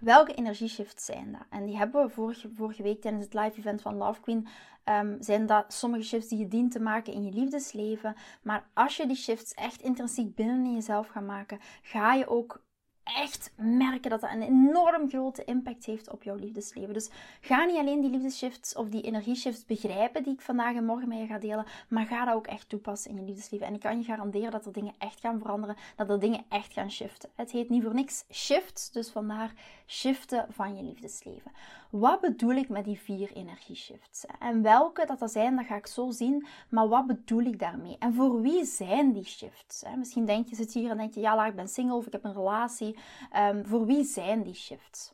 Welke 0.00 0.34
energieshifts 0.34 1.04
zijn 1.04 1.32
dat? 1.32 1.46
En 1.50 1.64
die 1.64 1.76
hebben 1.76 2.04
we 2.06 2.10
vorige, 2.12 2.50
vorige 2.54 2.82
week 2.82 3.00
tijdens 3.00 3.24
het 3.24 3.34
live 3.34 3.58
event 3.58 3.82
van 3.82 3.96
Love 3.96 4.20
Queen. 4.20 4.48
Um, 4.84 5.16
zijn 5.20 5.46
dat 5.46 5.72
sommige 5.72 6.02
shifts 6.02 6.28
die 6.28 6.38
je 6.38 6.48
dient 6.48 6.72
te 6.72 6.80
maken 6.80 7.12
in 7.12 7.24
je 7.24 7.32
liefdesleven. 7.32 8.16
Maar 8.42 8.68
als 8.72 8.96
je 8.96 9.06
die 9.06 9.16
shifts 9.16 9.54
echt 9.54 9.82
intrinsiek 9.82 10.34
binnen 10.34 10.64
in 10.64 10.74
jezelf 10.74 11.08
gaat 11.08 11.26
maken, 11.26 11.60
ga 11.82 12.14
je 12.14 12.28
ook 12.28 12.62
echt 13.04 13.52
merken 13.56 14.10
dat 14.10 14.20
dat 14.20 14.30
een 14.30 14.42
enorm 14.42 15.08
grote 15.08 15.44
impact 15.44 15.84
heeft 15.84 16.10
op 16.10 16.22
jouw 16.22 16.36
liefdesleven. 16.36 16.94
Dus 16.94 17.10
ga 17.40 17.64
niet 17.64 17.76
alleen 17.76 18.00
die 18.00 18.10
liefdeshifts 18.10 18.74
of 18.74 18.88
die 18.88 19.02
energieshifts 19.02 19.64
begrijpen 19.64 20.22
die 20.22 20.32
ik 20.32 20.40
vandaag 20.40 20.74
en 20.74 20.84
morgen 20.84 21.08
met 21.08 21.18
je 21.18 21.26
ga 21.26 21.38
delen, 21.38 21.66
maar 21.88 22.06
ga 22.06 22.24
dat 22.24 22.34
ook 22.34 22.46
echt 22.46 22.68
toepassen 22.68 23.10
in 23.10 23.16
je 23.16 23.22
liefdesleven. 23.22 23.66
En 23.66 23.74
ik 23.74 23.80
kan 23.80 23.98
je 23.98 24.04
garanderen 24.04 24.50
dat 24.50 24.66
er 24.66 24.72
dingen 24.72 24.94
echt 24.98 25.20
gaan 25.20 25.38
veranderen, 25.38 25.76
dat 25.96 26.10
er 26.10 26.20
dingen 26.20 26.44
echt 26.48 26.72
gaan 26.72 26.90
shiften. 26.90 27.30
Het 27.34 27.50
heet 27.50 27.68
niet 27.68 27.82
voor 27.82 27.94
niks 27.94 28.24
shift, 28.32 28.90
dus 28.92 29.10
vandaar 29.10 29.52
shiften 29.86 30.46
van 30.48 30.76
je 30.76 30.82
liefdesleven. 30.82 31.52
Wat 31.90 32.20
bedoel 32.20 32.50
ik 32.50 32.68
met 32.68 32.84
die 32.84 32.98
vier 32.98 33.32
energieshifts? 33.32 34.24
En 34.38 34.62
welke 34.62 35.06
dat 35.06 35.22
er 35.22 35.28
zijn, 35.28 35.56
dat 35.56 35.66
ga 35.66 35.76
ik 35.76 35.86
zo 35.86 36.10
zien, 36.10 36.46
maar 36.68 36.88
wat 36.88 37.06
bedoel 37.06 37.42
ik 37.42 37.58
daarmee? 37.58 37.96
En 37.98 38.14
voor 38.14 38.40
wie 38.40 38.64
zijn 38.64 39.12
die 39.12 39.24
shifts? 39.24 39.84
Misschien 39.96 40.24
denk 40.24 40.48
je, 40.48 40.54
zit 40.56 40.72
hier 40.72 40.90
en 40.90 40.96
denk 40.96 41.14
je, 41.14 41.20
ja, 41.20 41.46
ik 41.46 41.56
ben 41.56 41.68
single 41.68 41.96
of 41.96 42.06
ik 42.06 42.12
heb 42.12 42.24
een 42.24 42.32
relatie. 42.32 42.98
Um, 43.36 43.66
voor 43.66 43.86
wie 43.86 44.04
zijn 44.04 44.42
die 44.42 44.54
shifts? 44.54 45.12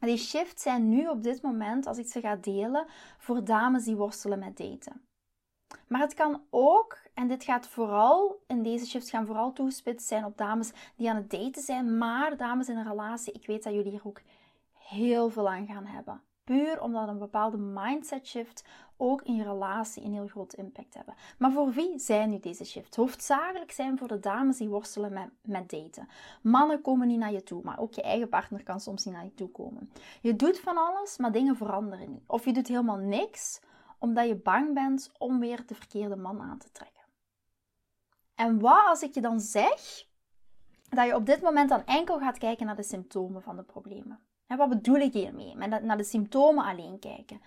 Die 0.00 0.16
shifts 0.16 0.62
zijn 0.62 0.88
nu 0.88 1.06
op 1.08 1.22
dit 1.22 1.42
moment, 1.42 1.86
als 1.86 1.98
ik 1.98 2.06
ze 2.06 2.20
ga 2.20 2.36
delen, 2.36 2.86
voor 3.18 3.44
dames 3.44 3.84
die 3.84 3.96
worstelen 3.96 4.38
met 4.38 4.56
daten. 4.56 5.07
Maar 5.86 6.00
het 6.00 6.14
kan 6.14 6.40
ook, 6.50 6.98
en 7.14 7.28
dit 7.28 7.44
gaat 7.44 7.68
vooral, 7.68 8.40
in 8.46 8.62
deze 8.62 8.86
shifts 8.86 9.10
gaan 9.10 9.26
vooral 9.26 9.52
toegespitst 9.52 10.08
zijn 10.08 10.24
op 10.24 10.38
dames 10.38 10.72
die 10.96 11.10
aan 11.10 11.16
het 11.16 11.30
daten 11.30 11.62
zijn, 11.62 11.98
maar 11.98 12.36
dames 12.36 12.68
in 12.68 12.76
een 12.76 12.88
relatie, 12.88 13.32
ik 13.32 13.46
weet 13.46 13.62
dat 13.62 13.72
jullie 13.72 13.90
hier 13.90 14.06
ook 14.06 14.20
heel 14.72 15.30
veel 15.30 15.48
aan 15.48 15.66
gaan 15.66 15.86
hebben. 15.86 16.20
Puur 16.44 16.82
omdat 16.82 17.08
een 17.08 17.18
bepaalde 17.18 17.56
mindset 17.56 18.26
shift 18.26 18.64
ook 18.96 19.22
in 19.22 19.34
je 19.34 19.42
relatie 19.42 20.04
een 20.04 20.12
heel 20.12 20.26
groot 20.26 20.52
impact 20.52 20.94
hebben. 20.94 21.14
Maar 21.38 21.52
voor 21.52 21.70
wie 21.72 21.98
zijn 21.98 22.30
nu 22.30 22.38
deze 22.38 22.64
shifts? 22.64 22.96
Hoofdzakelijk 22.96 23.72
zijn 23.72 23.98
voor 23.98 24.08
de 24.08 24.20
dames 24.20 24.56
die 24.56 24.68
worstelen 24.68 25.12
met, 25.12 25.28
met 25.42 25.70
daten. 25.70 26.08
Mannen 26.42 26.80
komen 26.80 27.08
niet 27.08 27.18
naar 27.18 27.32
je 27.32 27.42
toe, 27.42 27.62
maar 27.64 27.78
ook 27.78 27.92
je 27.92 28.02
eigen 28.02 28.28
partner 28.28 28.62
kan 28.62 28.80
soms 28.80 29.04
niet 29.04 29.14
naar 29.14 29.24
je 29.24 29.34
toe 29.34 29.48
komen. 29.48 29.90
Je 30.20 30.36
doet 30.36 30.60
van 30.60 30.76
alles, 30.76 31.16
maar 31.16 31.32
dingen 31.32 31.56
veranderen 31.56 32.10
niet. 32.10 32.24
Of 32.26 32.44
je 32.44 32.52
doet 32.52 32.68
helemaal 32.68 32.96
niks, 32.96 33.60
omdat 33.98 34.26
je 34.26 34.36
bang 34.36 34.74
bent 34.74 35.10
om 35.18 35.38
weer 35.40 35.66
de 35.66 35.74
verkeerde 35.74 36.16
man 36.16 36.40
aan 36.40 36.58
te 36.58 36.72
trekken. 36.72 37.04
En 38.34 38.60
wat 38.60 38.86
als 38.86 39.02
ik 39.02 39.14
je 39.14 39.20
dan 39.20 39.40
zeg 39.40 40.06
dat 40.88 41.06
je 41.06 41.14
op 41.14 41.26
dit 41.26 41.42
moment 41.42 41.68
dan 41.68 41.84
enkel 41.84 42.18
gaat 42.18 42.38
kijken 42.38 42.66
naar 42.66 42.76
de 42.76 42.82
symptomen 42.82 43.42
van 43.42 43.56
de 43.56 43.62
problemen? 43.62 44.20
En 44.46 44.56
wat 44.56 44.68
bedoel 44.68 44.96
ik 44.96 45.12
hiermee? 45.12 45.56
Met 45.56 45.82
naar 45.82 45.96
de 45.96 46.04
symptomen 46.04 46.64
alleen 46.64 46.98
kijken. 46.98 47.40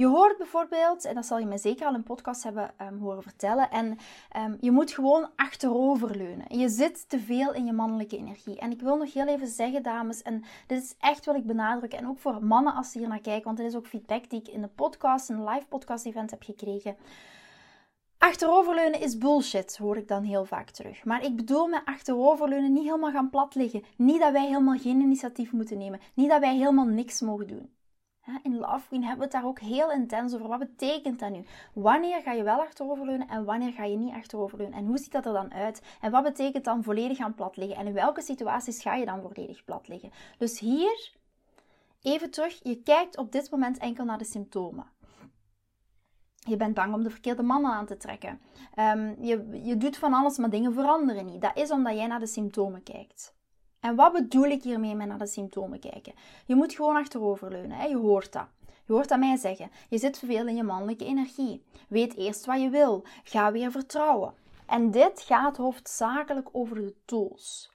Je 0.00 0.06
hoort 0.06 0.36
bijvoorbeeld, 0.36 1.04
en 1.04 1.14
dat 1.14 1.26
zal 1.26 1.38
je 1.38 1.46
mij 1.46 1.58
zeker 1.58 1.86
al 1.86 1.94
in 1.94 2.02
podcast 2.02 2.42
hebben 2.42 2.70
um, 2.82 2.98
horen 2.98 3.22
vertellen, 3.22 3.70
en 3.70 3.98
um, 4.36 4.56
je 4.60 4.70
moet 4.70 4.92
gewoon 4.92 5.28
achteroverleunen. 5.36 6.58
Je 6.58 6.68
zit 6.68 7.08
te 7.08 7.18
veel 7.18 7.54
in 7.54 7.66
je 7.66 7.72
mannelijke 7.72 8.16
energie. 8.16 8.58
En 8.58 8.70
ik 8.70 8.80
wil 8.80 8.96
nog 8.96 9.12
heel 9.12 9.26
even 9.26 9.46
zeggen, 9.46 9.82
dames, 9.82 10.22
en 10.22 10.44
dit 10.66 10.82
is 10.82 10.94
echt 10.98 11.24
wat 11.24 11.36
ik 11.36 11.46
benadrukken, 11.46 11.98
en 11.98 12.08
ook 12.08 12.18
voor 12.18 12.44
mannen 12.44 12.74
als 12.74 12.90
ze 12.90 12.98
hier 12.98 13.08
naar 13.08 13.20
kijken, 13.20 13.44
want 13.44 13.56
dit 13.56 13.66
is 13.66 13.76
ook 13.76 13.86
feedback 13.86 14.30
die 14.30 14.40
ik 14.40 14.48
in 14.48 14.60
de 14.60 14.68
podcast, 14.68 15.30
in 15.30 15.36
een 15.36 15.48
live 15.48 15.66
podcast 15.66 16.06
event 16.06 16.30
heb 16.30 16.42
gekregen. 16.42 16.96
Achteroverleunen 18.18 19.00
is 19.00 19.18
bullshit, 19.18 19.76
hoor 19.76 19.96
ik 19.96 20.08
dan 20.08 20.22
heel 20.22 20.44
vaak 20.44 20.70
terug. 20.70 21.04
Maar 21.04 21.24
ik 21.24 21.36
bedoel 21.36 21.66
met 21.66 21.82
achteroverleunen 21.84 22.72
niet 22.72 22.84
helemaal 22.84 23.10
gaan 23.10 23.30
plat 23.30 23.54
liggen. 23.54 23.84
Niet 23.96 24.20
dat 24.20 24.32
wij 24.32 24.46
helemaal 24.46 24.78
geen 24.78 25.00
initiatief 25.00 25.52
moeten 25.52 25.78
nemen. 25.78 26.00
Niet 26.14 26.30
dat 26.30 26.40
wij 26.40 26.56
helemaal 26.56 26.86
niks 26.86 27.20
mogen 27.20 27.46
doen. 27.46 27.70
In 28.42 28.56
Love 28.56 28.86
Queen 28.86 29.04
hebben 29.04 29.18
we 29.18 29.24
het 29.24 29.32
daar 29.32 29.44
ook 29.44 29.60
heel 29.60 29.90
intens 29.90 30.34
over. 30.34 30.48
Wat 30.48 30.58
betekent 30.58 31.18
dat 31.18 31.30
nu? 31.30 31.44
Wanneer 31.72 32.22
ga 32.22 32.32
je 32.32 32.42
wel 32.42 32.60
achteroverleunen 32.60 33.28
en 33.28 33.44
wanneer 33.44 33.72
ga 33.72 33.84
je 33.84 33.96
niet 33.96 34.14
achteroverleunen? 34.14 34.78
En 34.78 34.86
hoe 34.86 34.98
ziet 34.98 35.12
dat 35.12 35.26
er 35.26 35.32
dan 35.32 35.52
uit? 35.52 35.82
En 36.00 36.10
wat 36.10 36.22
betekent 36.22 36.64
dan 36.64 36.82
volledig 36.82 37.18
aan 37.18 37.34
plat 37.34 37.56
liggen? 37.56 37.76
En 37.76 37.86
in 37.86 37.92
welke 37.92 38.22
situaties 38.22 38.82
ga 38.82 38.94
je 38.94 39.04
dan 39.04 39.22
volledig 39.22 39.64
plat 39.64 39.88
liggen? 39.88 40.10
Dus 40.38 40.58
hier, 40.58 41.12
even 42.02 42.30
terug, 42.30 42.60
je 42.62 42.82
kijkt 42.82 43.16
op 43.16 43.32
dit 43.32 43.50
moment 43.50 43.78
enkel 43.78 44.04
naar 44.04 44.18
de 44.18 44.24
symptomen. 44.24 44.86
Je 46.34 46.56
bent 46.56 46.74
bang 46.74 46.94
om 46.94 47.02
de 47.02 47.10
verkeerde 47.10 47.42
mannen 47.42 47.70
aan 47.70 47.86
te 47.86 47.96
trekken. 47.96 48.40
Um, 48.78 49.16
je, 49.24 49.60
je 49.62 49.76
doet 49.76 49.96
van 49.96 50.14
alles, 50.14 50.38
maar 50.38 50.50
dingen 50.50 50.72
veranderen 50.72 51.26
niet. 51.26 51.42
Dat 51.42 51.56
is 51.56 51.70
omdat 51.70 51.94
jij 51.94 52.06
naar 52.06 52.20
de 52.20 52.26
symptomen 52.26 52.82
kijkt. 52.82 53.34
En 53.80 53.94
wat 53.94 54.12
bedoel 54.12 54.44
ik 54.44 54.62
hiermee 54.62 54.94
met 54.94 55.06
naar 55.06 55.18
de 55.18 55.26
symptomen 55.26 55.80
kijken? 55.80 56.12
Je 56.46 56.54
moet 56.54 56.74
gewoon 56.74 56.96
achteroverleunen. 56.96 57.76
Hè? 57.76 57.84
Je 57.84 57.96
hoort 57.96 58.32
dat. 58.32 58.46
Je 58.86 58.92
hoort 58.92 59.08
dat 59.08 59.18
mij 59.18 59.36
zeggen. 59.36 59.70
Je 59.88 59.98
zit 59.98 60.18
veel 60.18 60.46
in 60.46 60.56
je 60.56 60.62
mannelijke 60.62 61.04
energie. 61.04 61.62
Weet 61.88 62.16
eerst 62.16 62.46
wat 62.46 62.60
je 62.60 62.68
wil. 62.68 63.04
Ga 63.24 63.52
weer 63.52 63.70
vertrouwen. 63.70 64.34
En 64.66 64.90
dit 64.90 65.20
gaat 65.20 65.56
hoofdzakelijk 65.56 66.48
over 66.52 66.76
de 66.76 66.94
tools. 67.04 67.70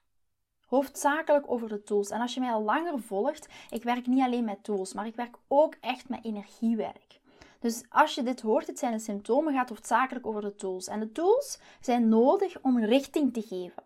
Hoofdzakelijk 0.66 1.52
over 1.52 1.70
de 1.70 1.84
tools. 1.84 2.10
En 2.10 2.22
als 2.22 2.34
je 2.34 2.40
mij 2.40 2.52
al 2.52 2.64
langer 2.64 3.00
volgt, 3.00 3.48
ik 3.70 3.84
werk 3.84 4.08
niet 4.08 4.24
alleen 4.24 4.46
met 4.46 4.64
tools, 4.64 4.94
maar 4.94 5.06
ik 5.06 5.16
werk 5.16 5.36
ook 5.48 5.76
echt 5.82 6.10
met 6.10 6.26
energiewerk. 6.26 7.20
Dus 7.60 7.84
als 7.90 8.16
je 8.16 8.24
dit 8.24 8.42
hoort, 8.42 8.68
het 8.68 8.80
zijn 8.80 8.92
de 8.92 9.00
symptomen, 9.00 9.54
gaat 9.54 9.70
hoofdzakelijk 9.70 10.26
over 10.26 10.42
de 10.42 10.56
tools. 10.56 10.88
En 10.88 11.00
de 11.00 11.12
tools 11.12 11.60
zijn 11.82 12.10
nodig 12.10 12.62
om 12.62 12.80
richting 12.80 13.34
te 13.34 13.42
geven. 13.42 13.84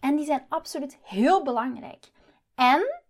En 0.00 0.16
die 0.16 0.24
zijn 0.24 0.46
absoluut 0.48 0.98
heel 1.02 1.42
belangrijk. 1.42 2.10
En, 2.54 3.02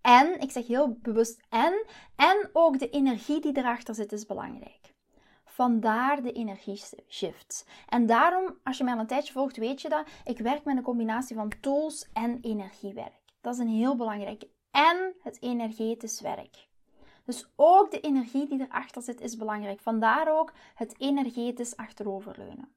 en, 0.00 0.40
ik 0.40 0.50
zeg 0.50 0.66
heel 0.66 0.98
bewust 1.02 1.40
en, 1.48 1.86
en 2.16 2.50
ook 2.52 2.78
de 2.78 2.90
energie 2.90 3.40
die 3.40 3.56
erachter 3.56 3.94
zit 3.94 4.12
is 4.12 4.26
belangrijk. 4.26 4.94
Vandaar 5.44 6.22
de 6.22 6.32
energieshift. 6.32 7.66
En 7.88 8.06
daarom, 8.06 8.58
als 8.64 8.78
je 8.78 8.84
mij 8.84 8.92
al 8.92 9.00
een 9.00 9.06
tijdje 9.06 9.32
volgt, 9.32 9.56
weet 9.56 9.82
je 9.82 9.88
dat 9.88 10.06
ik 10.24 10.38
werk 10.38 10.64
met 10.64 10.76
een 10.76 10.82
combinatie 10.82 11.36
van 11.36 11.52
tools 11.60 12.08
en 12.12 12.38
energiewerk. 12.40 13.20
Dat 13.40 13.54
is 13.54 13.60
een 13.60 13.68
heel 13.68 13.96
belangrijk. 13.96 14.44
En 14.70 15.14
het 15.22 15.42
energetisch 15.42 16.20
werk. 16.20 16.68
Dus 17.24 17.52
ook 17.56 17.90
de 17.90 18.00
energie 18.00 18.46
die 18.48 18.60
erachter 18.60 19.02
zit 19.02 19.20
is 19.20 19.36
belangrijk. 19.36 19.80
Vandaar 19.80 20.38
ook 20.38 20.52
het 20.74 20.94
energetisch 20.98 21.76
achteroverleunen. 21.76 22.74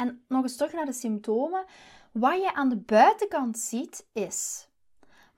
En 0.00 0.24
nog 0.28 0.42
eens 0.42 0.56
terug 0.56 0.72
naar 0.72 0.86
de 0.86 0.92
symptomen. 0.92 1.64
Wat 2.12 2.42
je 2.42 2.54
aan 2.54 2.68
de 2.68 2.76
buitenkant 2.76 3.58
ziet 3.58 4.06
is 4.12 4.68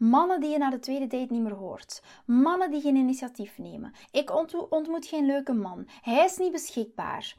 mannen 0.03 0.41
die 0.41 0.51
je 0.51 0.59
na 0.59 0.71
de 0.71 0.79
tweede 0.79 1.07
date 1.07 1.33
niet 1.33 1.43
meer 1.43 1.55
hoort. 1.55 2.03
Mannen 2.27 2.71
die 2.71 2.81
geen 2.81 2.97
initiatief 2.97 3.59
nemen. 3.59 3.93
Ik 4.11 4.31
ontmoet 4.71 5.07
geen 5.07 5.27
leuke 5.27 5.53
man. 5.53 5.89
Hij 6.01 6.25
is 6.25 6.37
niet 6.37 6.53
beschikbaar. 6.53 7.37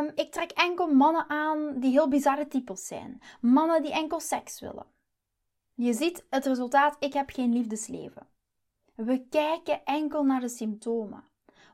Um, 0.00 0.10
ik 0.14 0.32
trek 0.32 0.50
enkel 0.50 0.94
mannen 0.94 1.28
aan 1.28 1.80
die 1.80 1.90
heel 1.90 2.08
bizarre 2.08 2.46
types 2.46 2.86
zijn. 2.86 3.20
Mannen 3.40 3.82
die 3.82 3.92
enkel 3.92 4.20
seks 4.20 4.60
willen. 4.60 4.86
Je 5.74 5.92
ziet 5.92 6.26
het 6.30 6.46
resultaat: 6.46 6.96
ik 6.98 7.12
heb 7.12 7.30
geen 7.30 7.52
liefdesleven. 7.52 8.26
We 8.94 9.26
kijken 9.28 9.84
enkel 9.84 10.24
naar 10.24 10.40
de 10.40 10.48
symptomen. 10.48 11.24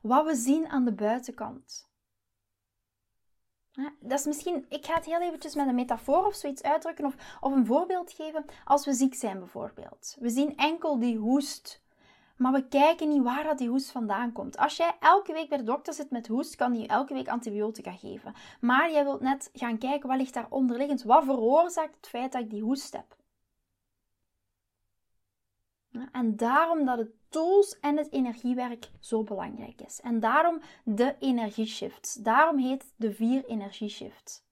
Wat 0.02 0.26
we 0.26 0.34
zien 0.34 0.68
aan 0.68 0.84
de 0.84 0.94
buitenkant. 0.94 1.88
Dat 4.00 4.18
is 4.18 4.24
misschien, 4.24 4.66
ik 4.68 4.86
ga 4.86 4.94
het 4.94 5.04
heel 5.04 5.20
eventjes 5.20 5.54
met 5.54 5.66
een 5.66 5.74
metafoor 5.74 6.26
of 6.26 6.34
zoiets 6.34 6.62
uitdrukken 6.62 7.04
of, 7.04 7.14
of 7.40 7.52
een 7.52 7.66
voorbeeld 7.66 8.12
geven. 8.12 8.44
Als 8.64 8.84
we 8.84 8.92
ziek 8.92 9.14
zijn 9.14 9.38
bijvoorbeeld. 9.38 10.16
We 10.20 10.30
zien 10.30 10.56
enkel 10.56 10.98
die 10.98 11.16
hoest, 11.16 11.82
maar 12.36 12.52
we 12.52 12.68
kijken 12.68 13.08
niet 13.08 13.22
waar 13.22 13.44
dat 13.44 13.58
die 13.58 13.68
hoest 13.68 13.90
vandaan 13.90 14.32
komt. 14.32 14.56
Als 14.56 14.76
jij 14.76 14.96
elke 15.00 15.32
week 15.32 15.48
bij 15.48 15.58
de 15.58 15.64
dokter 15.64 15.94
zit 15.94 16.10
met 16.10 16.26
hoest, 16.26 16.56
kan 16.56 16.72
die 16.72 16.86
elke 16.86 17.14
week 17.14 17.28
antibiotica 17.28 17.92
geven. 17.92 18.34
Maar 18.60 18.90
jij 18.92 19.04
wilt 19.04 19.20
net 19.20 19.50
gaan 19.52 19.78
kijken 19.78 20.08
wat 20.08 20.18
ligt 20.18 20.34
daar 20.34 20.46
onderliggend. 20.50 21.02
Wat 21.02 21.24
veroorzaakt 21.24 21.96
het 21.96 22.08
feit 22.08 22.32
dat 22.32 22.42
ik 22.42 22.50
die 22.50 22.62
hoest 22.62 22.92
heb? 22.92 23.15
En 26.12 26.36
daarom 26.36 26.84
dat 26.84 26.98
het 26.98 27.10
tools 27.28 27.78
en 27.80 27.96
het 27.96 28.12
energiewerk 28.12 28.90
zo 29.00 29.22
belangrijk 29.22 29.80
is. 29.80 30.00
En 30.00 30.20
daarom 30.20 30.60
de 30.84 31.14
energieshifts. 31.18 32.14
Daarom 32.14 32.58
heet 32.58 32.84
de 32.96 33.12
vier 33.12 33.44
energieshifts. 33.44 34.44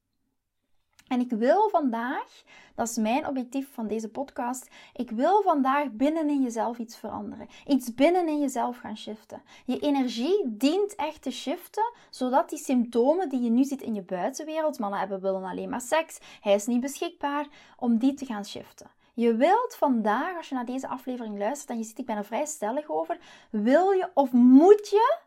En 1.08 1.20
ik 1.20 1.30
wil 1.30 1.68
vandaag, 1.68 2.42
dat 2.74 2.88
is 2.88 2.96
mijn 2.96 3.26
objectief 3.26 3.68
van 3.72 3.86
deze 3.86 4.08
podcast, 4.08 4.70
ik 4.92 5.10
wil 5.10 5.42
vandaag 5.42 5.90
binnenin 5.90 6.42
jezelf 6.42 6.78
iets 6.78 6.96
veranderen. 6.96 7.48
Iets 7.66 7.94
binnenin 7.94 8.40
jezelf 8.40 8.78
gaan 8.78 8.96
shiften. 8.96 9.42
Je 9.64 9.78
energie 9.78 10.42
dient 10.46 10.94
echt 10.94 11.22
te 11.22 11.30
shiften, 11.30 11.92
zodat 12.10 12.48
die 12.48 12.58
symptomen 12.58 13.28
die 13.28 13.42
je 13.42 13.50
nu 13.50 13.64
ziet 13.64 13.82
in 13.82 13.94
je 13.94 14.02
buitenwereld, 14.02 14.78
mannen 14.78 14.98
hebben 14.98 15.20
willen 15.20 15.44
alleen 15.44 15.68
maar 15.68 15.80
seks, 15.80 16.18
hij 16.40 16.54
is 16.54 16.66
niet 16.66 16.80
beschikbaar, 16.80 17.46
om 17.76 17.98
die 17.98 18.14
te 18.14 18.26
gaan 18.26 18.44
shiften. 18.44 18.90
Je 19.14 19.35
wilt 19.35 19.75
vandaag, 19.75 20.37
als 20.37 20.49
je 20.49 20.54
naar 20.54 20.64
deze 20.64 20.88
aflevering 20.88 21.38
luistert 21.38 21.71
en 21.71 21.78
je 21.78 21.85
ziet, 21.85 21.99
ik 21.99 22.06
ben 22.06 22.16
er 22.16 22.25
vrij 22.25 22.47
stellig 22.47 22.90
over, 22.90 23.18
wil 23.50 23.90
je 23.90 24.11
of 24.14 24.33
moet 24.33 24.88
je, 24.88 25.18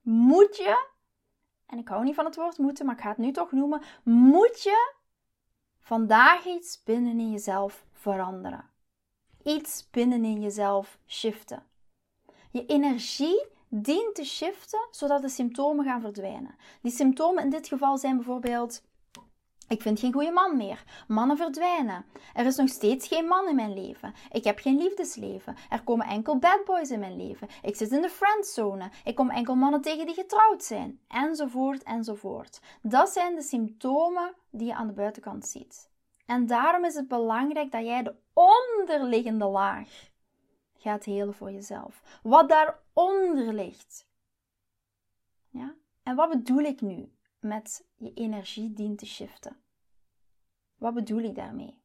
moet 0.00 0.56
je, 0.56 0.88
en 1.66 1.78
ik 1.78 1.88
hou 1.88 2.04
niet 2.04 2.14
van 2.14 2.24
het 2.24 2.36
woord 2.36 2.58
moeten, 2.58 2.86
maar 2.86 2.94
ik 2.94 3.00
ga 3.00 3.08
het 3.08 3.18
nu 3.18 3.32
toch 3.32 3.52
noemen, 3.52 3.82
moet 4.02 4.62
je 4.62 4.92
vandaag 5.80 6.46
iets 6.46 6.82
binnenin 6.82 7.30
jezelf 7.30 7.84
veranderen. 7.92 8.70
Iets 9.42 9.90
binnenin 9.90 10.40
jezelf 10.40 10.98
shiften. 11.06 11.66
Je 12.50 12.66
energie 12.66 13.46
dient 13.68 14.14
te 14.14 14.24
shiften 14.24 14.88
zodat 14.90 15.22
de 15.22 15.28
symptomen 15.28 15.84
gaan 15.84 16.00
verdwijnen. 16.00 16.56
Die 16.82 16.92
symptomen 16.92 17.42
in 17.42 17.50
dit 17.50 17.68
geval 17.68 17.98
zijn 17.98 18.16
bijvoorbeeld 18.16 18.82
ik 19.72 19.82
vind 19.82 20.00
geen 20.00 20.12
goede 20.12 20.30
man 20.30 20.56
meer. 20.56 20.84
Mannen 21.08 21.36
verdwijnen. 21.36 22.04
Er 22.34 22.46
is 22.46 22.56
nog 22.56 22.68
steeds 22.68 23.08
geen 23.08 23.26
man 23.26 23.48
in 23.48 23.54
mijn 23.54 23.74
leven. 23.74 24.14
Ik 24.30 24.44
heb 24.44 24.58
geen 24.58 24.76
liefdesleven. 24.76 25.56
Er 25.70 25.82
komen 25.82 26.06
enkel 26.06 26.38
bad 26.38 26.64
boys 26.64 26.90
in 26.90 27.00
mijn 27.00 27.16
leven. 27.16 27.48
Ik 27.62 27.76
zit 27.76 27.90
in 27.90 28.02
de 28.02 28.08
friendzone. 28.08 28.90
Ik 29.04 29.14
kom 29.14 29.30
enkel 29.30 29.54
mannen 29.54 29.80
tegen 29.80 30.06
die 30.06 30.14
getrouwd 30.14 30.64
zijn. 30.64 31.00
Enzovoort, 31.08 31.82
enzovoort. 31.82 32.60
Dat 32.82 33.08
zijn 33.08 33.34
de 33.34 33.42
symptomen 33.42 34.34
die 34.50 34.66
je 34.66 34.74
aan 34.74 34.86
de 34.86 34.92
buitenkant 34.92 35.46
ziet. 35.46 35.90
En 36.26 36.46
daarom 36.46 36.84
is 36.84 36.94
het 36.94 37.08
belangrijk 37.08 37.70
dat 37.70 37.84
jij 37.84 38.02
de 38.02 38.14
onderliggende 38.32 39.46
laag 39.46 40.10
gaat 40.76 41.04
helen 41.04 41.34
voor 41.34 41.52
jezelf. 41.52 42.20
Wat 42.22 42.48
daaronder 42.48 43.54
ligt. 43.54 44.06
Ja? 45.50 45.74
En 46.02 46.16
wat 46.16 46.30
bedoel 46.30 46.62
ik 46.62 46.80
nu 46.80 47.12
met 47.40 47.84
je 47.96 48.12
energie 48.14 48.72
dient 48.72 48.98
te 48.98 49.06
shiften? 49.06 49.61
Wat 50.82 50.94
bedoel 50.94 51.18
ik 51.18 51.34
daarmee? 51.34 51.80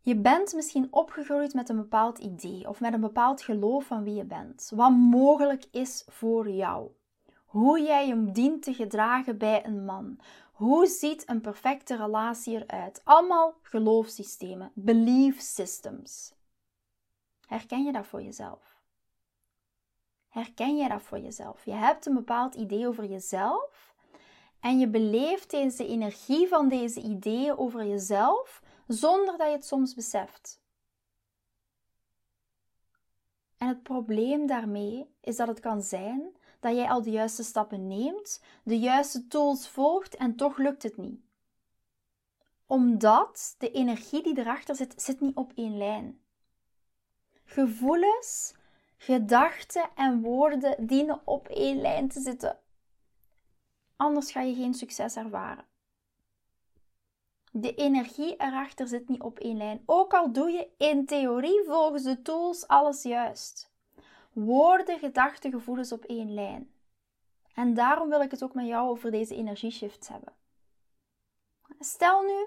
Je 0.00 0.16
bent 0.16 0.54
misschien 0.54 0.88
opgegroeid 0.90 1.54
met 1.54 1.68
een 1.68 1.76
bepaald 1.76 2.18
idee 2.18 2.68
of 2.68 2.80
met 2.80 2.92
een 2.92 3.00
bepaald 3.00 3.42
geloof 3.42 3.84
van 3.84 4.04
wie 4.04 4.14
je 4.14 4.24
bent. 4.24 4.70
Wat 4.74 4.90
mogelijk 4.90 5.64
is 5.70 6.04
voor 6.08 6.50
jou. 6.50 6.90
Hoe 7.44 7.80
jij 7.80 8.06
je 8.06 8.32
dient 8.32 8.62
te 8.62 8.74
gedragen 8.74 9.38
bij 9.38 9.66
een 9.66 9.84
man. 9.84 10.18
Hoe 10.52 10.86
ziet 10.86 11.28
een 11.28 11.40
perfecte 11.40 11.96
relatie 11.96 12.64
eruit? 12.64 13.00
Allemaal 13.04 13.54
geloofssystemen, 13.62 14.72
belief 14.74 15.40
systems. 15.40 16.34
Herken 17.46 17.84
je 17.84 17.92
dat 17.92 18.06
voor 18.06 18.22
jezelf? 18.22 18.78
Herken 20.28 20.76
je 20.76 20.88
dat 20.88 21.02
voor 21.02 21.18
jezelf? 21.18 21.64
Je 21.64 21.72
hebt 21.72 22.06
een 22.06 22.14
bepaald 22.14 22.54
idee 22.54 22.86
over 22.86 23.04
jezelf 23.04 23.89
en 24.60 24.78
je 24.78 24.88
beleeft 24.88 25.50
deze 25.50 25.86
energie 25.86 26.48
van 26.48 26.68
deze 26.68 27.00
ideeën 27.00 27.58
over 27.58 27.86
jezelf 27.86 28.62
zonder 28.86 29.36
dat 29.36 29.46
je 29.46 29.52
het 29.52 29.66
soms 29.66 29.94
beseft. 29.94 30.60
En 33.56 33.68
het 33.68 33.82
probleem 33.82 34.46
daarmee 34.46 35.14
is 35.20 35.36
dat 35.36 35.48
het 35.48 35.60
kan 35.60 35.82
zijn 35.82 36.36
dat 36.60 36.74
jij 36.74 36.88
al 36.88 37.02
de 37.02 37.10
juiste 37.10 37.42
stappen 37.42 37.86
neemt, 37.86 38.42
de 38.62 38.78
juiste 38.78 39.26
tools 39.26 39.68
volgt 39.68 40.16
en 40.16 40.36
toch 40.36 40.58
lukt 40.58 40.82
het 40.82 40.96
niet? 40.96 41.20
Omdat 42.66 43.54
de 43.58 43.70
energie 43.70 44.22
die 44.22 44.38
erachter 44.38 44.76
zit, 44.76 45.02
zit 45.02 45.20
niet 45.20 45.36
op 45.36 45.52
één 45.54 45.76
lijn. 45.76 46.20
Gevoelens, 47.44 48.54
gedachten 48.96 49.90
en 49.94 50.20
woorden 50.20 50.86
dienen 50.86 51.20
op 51.24 51.48
één 51.48 51.80
lijn 51.80 52.08
te 52.08 52.20
zitten. 52.20 52.58
Anders 54.00 54.32
ga 54.32 54.40
je 54.40 54.54
geen 54.54 54.74
succes 54.74 55.16
ervaren. 55.16 55.64
De 57.52 57.74
energie 57.74 58.36
erachter 58.36 58.88
zit 58.88 59.08
niet 59.08 59.20
op 59.20 59.38
één 59.38 59.56
lijn. 59.56 59.82
Ook 59.86 60.14
al 60.14 60.32
doe 60.32 60.50
je 60.50 60.68
in 60.76 61.06
theorie 61.06 61.62
volgens 61.66 62.02
de 62.02 62.22
tools 62.22 62.66
alles 62.66 63.02
juist. 63.02 63.72
Woorden, 64.32 64.98
gedachten, 64.98 65.50
gevoelens 65.50 65.92
op 65.92 66.04
één 66.04 66.34
lijn. 66.34 66.70
En 67.54 67.74
daarom 67.74 68.08
wil 68.08 68.20
ik 68.20 68.30
het 68.30 68.42
ook 68.42 68.54
met 68.54 68.66
jou 68.66 68.88
over 68.88 69.10
deze 69.10 69.34
energieshifts 69.34 70.08
hebben. 70.08 70.32
Stel 71.78 72.22
nu, 72.22 72.46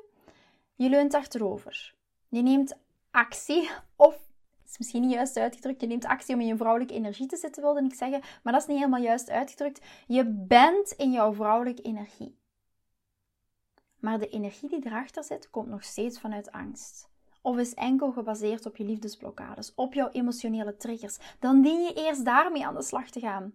je 0.76 0.90
leunt 0.90 1.14
achterover. 1.14 1.94
Je 2.28 2.42
neemt 2.42 2.78
actie, 3.12 3.70
of 3.96 4.33
is 4.74 4.80
misschien 4.80 5.02
niet 5.02 5.12
juist 5.12 5.38
uitgedrukt, 5.38 5.82
je 5.82 5.88
neemt 5.88 6.06
actie 6.06 6.36
om 6.36 6.42
in 6.42 6.48
je 6.48 6.58
vrouwelijke 6.58 6.94
energie 6.94 7.28
te 7.28 7.38
zitten, 7.38 7.64
wilde 7.64 7.84
ik 7.84 7.94
zeggen, 7.94 8.22
maar 8.44 8.54
dat 8.54 8.62
is 8.62 8.68
niet 8.68 8.78
helemaal 8.78 9.02
juist 9.02 9.30
uitgedrukt. 9.30 9.86
Je 10.08 10.26
bent 10.48 10.92
in 10.92 11.12
jouw 11.12 11.34
vrouwelijke 11.34 11.82
energie. 11.82 12.38
Maar 14.00 14.20
de 14.20 14.30
energie 14.30 14.70
die 14.70 14.86
erachter 14.86 15.24
zit, 15.24 15.50
komt 15.50 15.68
nog 15.68 15.84
steeds 15.84 16.20
vanuit 16.20 16.52
angst. 16.52 17.10
Of 17.42 17.58
is 17.58 17.74
enkel 17.74 18.12
gebaseerd 18.12 18.66
op 18.66 18.78
je 18.78 18.84
liefdesblokkades, 18.84 19.74
op 19.76 19.94
jouw 19.94 20.10
emotionele 20.10 20.78
triggers. 20.78 21.18
Dan 21.40 21.62
dien 21.62 21.82
je 21.82 21.94
eerst 21.94 22.26
daarmee 22.26 22.66
aan 22.66 22.76
de 22.76 22.84
slag 22.84 23.10
te 23.10 23.20
gaan. 23.20 23.54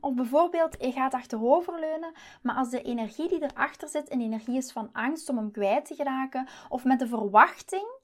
Of 0.00 0.14
bijvoorbeeld, 0.14 0.76
je 0.80 0.92
gaat 0.92 1.14
achteroverleunen, 1.14 2.12
maar 2.42 2.56
als 2.56 2.70
de 2.70 2.82
energie 2.82 3.28
die 3.28 3.42
erachter 3.42 3.88
zit 3.88 4.12
een 4.12 4.20
energie 4.20 4.56
is 4.56 4.72
van 4.72 4.92
angst 4.92 5.28
om 5.28 5.36
hem 5.36 5.50
kwijt 5.50 5.84
te 5.84 5.94
geraken, 5.94 6.48
of 6.68 6.84
met 6.84 6.98
de 6.98 7.06
verwachting 7.06 7.97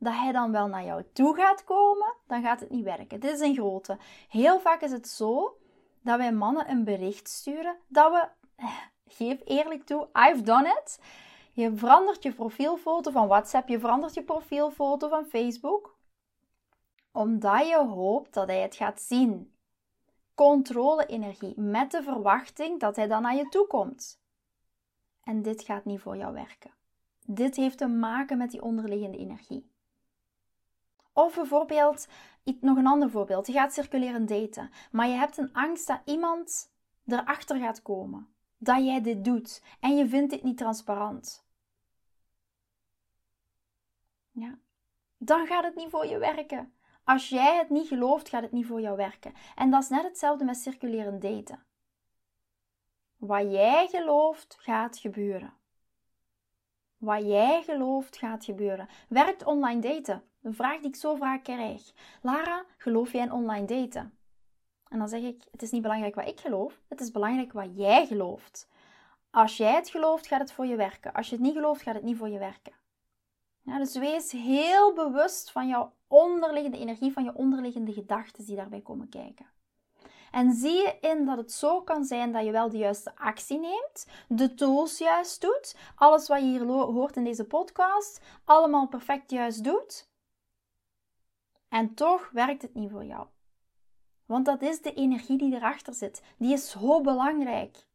dat 0.00 0.14
hij 0.14 0.32
dan 0.32 0.52
wel 0.52 0.66
naar 0.66 0.84
jou 0.84 1.04
toe 1.12 1.34
gaat 1.34 1.64
komen, 1.64 2.14
dan 2.26 2.42
gaat 2.42 2.60
het 2.60 2.70
niet 2.70 2.84
werken. 2.84 3.20
Dit 3.20 3.32
is 3.32 3.40
een 3.40 3.54
grote. 3.54 3.98
Heel 4.28 4.60
vaak 4.60 4.80
is 4.80 4.92
het 4.92 5.08
zo 5.08 5.58
dat 6.02 6.18
wij 6.18 6.32
mannen 6.32 6.70
een 6.70 6.84
bericht 6.84 7.28
sturen 7.28 7.76
dat 7.88 8.12
we, 8.12 8.28
eh, 8.56 8.78
geef 9.06 9.40
eerlijk 9.44 9.84
toe, 9.84 10.08
I've 10.12 10.42
done 10.42 10.82
it. 10.82 11.00
Je 11.52 11.76
verandert 11.76 12.22
je 12.22 12.32
profielfoto 12.32 13.10
van 13.10 13.28
WhatsApp, 13.28 13.68
je 13.68 13.80
verandert 13.80 14.14
je 14.14 14.22
profielfoto 14.22 15.08
van 15.08 15.24
Facebook, 15.24 15.96
omdat 17.12 17.68
je 17.68 17.86
hoopt 17.86 18.34
dat 18.34 18.48
hij 18.48 18.60
het 18.60 18.76
gaat 18.76 19.00
zien 19.00 19.54
controle-energie 20.34 21.60
met 21.60 21.90
de 21.90 22.02
verwachting 22.02 22.80
dat 22.80 22.96
hij 22.96 23.06
dan 23.06 23.22
naar 23.22 23.34
je 23.34 23.48
toe 23.48 23.66
komt. 23.66 24.20
En 25.22 25.42
dit 25.42 25.62
gaat 25.62 25.84
niet 25.84 26.00
voor 26.00 26.16
jou 26.16 26.32
werken. 26.34 26.70
Dit 27.26 27.56
heeft 27.56 27.78
te 27.78 27.86
maken 27.86 28.38
met 28.38 28.50
die 28.50 28.62
onderliggende 28.62 29.18
energie. 29.18 29.70
Of 31.20 31.34
bijvoorbeeld, 31.34 32.08
nog 32.60 32.76
een 32.76 32.86
ander 32.86 33.10
voorbeeld. 33.10 33.46
Je 33.46 33.52
gaat 33.52 33.72
circuleren 33.72 34.26
daten, 34.26 34.70
maar 34.90 35.08
je 35.08 35.14
hebt 35.14 35.36
een 35.36 35.52
angst 35.52 35.86
dat 35.86 36.00
iemand 36.04 36.72
erachter 37.06 37.58
gaat 37.58 37.82
komen. 37.82 38.28
Dat 38.58 38.84
jij 38.84 39.00
dit 39.02 39.24
doet 39.24 39.62
en 39.80 39.96
je 39.96 40.08
vindt 40.08 40.30
dit 40.30 40.42
niet 40.42 40.56
transparant. 40.56 41.46
Ja, 44.30 44.58
dan 45.16 45.46
gaat 45.46 45.64
het 45.64 45.74
niet 45.74 45.90
voor 45.90 46.06
je 46.06 46.18
werken. 46.18 46.74
Als 47.04 47.28
jij 47.28 47.56
het 47.56 47.70
niet 47.70 47.88
gelooft, 47.88 48.28
gaat 48.28 48.42
het 48.42 48.52
niet 48.52 48.66
voor 48.66 48.80
jou 48.80 48.96
werken. 48.96 49.32
En 49.54 49.70
dat 49.70 49.82
is 49.82 49.88
net 49.88 50.02
hetzelfde 50.02 50.44
met 50.44 50.56
circuleren 50.56 51.20
daten. 51.20 51.64
Wat 53.16 53.52
jij 53.52 53.88
gelooft, 53.88 54.56
gaat 54.60 54.98
gebeuren. 54.98 55.59
Wat 57.00 57.22
jij 57.22 57.62
gelooft, 57.62 58.16
gaat 58.16 58.44
gebeuren. 58.44 58.88
Werkt 59.08 59.44
online 59.44 59.80
daten? 59.80 60.22
De 60.40 60.52
vraag 60.52 60.78
die 60.78 60.88
ik 60.88 60.96
zo 60.96 61.14
vaak 61.14 61.44
krijg. 61.44 61.92
Lara, 62.22 62.64
geloof 62.76 63.12
jij 63.12 63.22
in 63.22 63.32
online 63.32 63.66
daten? 63.66 64.18
En 64.88 64.98
dan 64.98 65.08
zeg 65.08 65.22
ik, 65.22 65.42
het 65.50 65.62
is 65.62 65.70
niet 65.70 65.82
belangrijk 65.82 66.14
wat 66.14 66.28
ik 66.28 66.40
geloof, 66.40 66.80
het 66.88 67.00
is 67.00 67.10
belangrijk 67.10 67.52
wat 67.52 67.68
jij 67.74 68.06
gelooft. 68.06 68.68
Als 69.30 69.56
jij 69.56 69.74
het 69.74 69.88
gelooft, 69.88 70.26
gaat 70.26 70.40
het 70.40 70.52
voor 70.52 70.66
je 70.66 70.76
werken. 70.76 71.12
Als 71.12 71.28
je 71.28 71.34
het 71.34 71.44
niet 71.44 71.54
gelooft, 71.54 71.82
gaat 71.82 71.94
het 71.94 72.02
niet 72.02 72.16
voor 72.16 72.28
je 72.28 72.38
werken. 72.38 72.72
Ja, 73.62 73.78
dus 73.78 73.98
wees 73.98 74.32
heel 74.32 74.94
bewust 74.94 75.50
van 75.50 75.68
jouw 75.68 75.92
onderliggende 76.06 76.78
energie, 76.78 77.12
van 77.12 77.24
je 77.24 77.34
onderliggende 77.34 77.92
gedachten 77.92 78.44
die 78.44 78.56
daarbij 78.56 78.80
komen 78.80 79.08
kijken. 79.08 79.46
En 80.30 80.52
zie 80.52 80.72
je 80.72 80.98
in 81.00 81.24
dat 81.24 81.36
het 81.36 81.52
zo 81.52 81.82
kan 81.82 82.04
zijn 82.04 82.32
dat 82.32 82.44
je 82.44 82.50
wel 82.50 82.70
de 82.70 82.78
juiste 82.78 83.16
actie 83.16 83.58
neemt, 83.58 84.06
de 84.28 84.54
tools 84.54 84.98
juist 84.98 85.40
doet, 85.40 85.76
alles 85.94 86.28
wat 86.28 86.40
je 86.40 86.46
hier 86.46 86.64
hoort 86.66 87.16
in 87.16 87.24
deze 87.24 87.44
podcast, 87.44 88.20
allemaal 88.44 88.88
perfect 88.88 89.30
juist 89.30 89.64
doet. 89.64 90.08
En 91.68 91.94
toch 91.94 92.30
werkt 92.30 92.62
het 92.62 92.74
niet 92.74 92.90
voor 92.90 93.04
jou. 93.04 93.26
Want 94.26 94.44
dat 94.44 94.62
is 94.62 94.82
de 94.82 94.94
energie 94.94 95.38
die 95.38 95.54
erachter 95.54 95.94
zit. 95.94 96.22
Die 96.36 96.52
is 96.52 96.70
zo 96.70 97.00
belangrijk. 97.00 97.86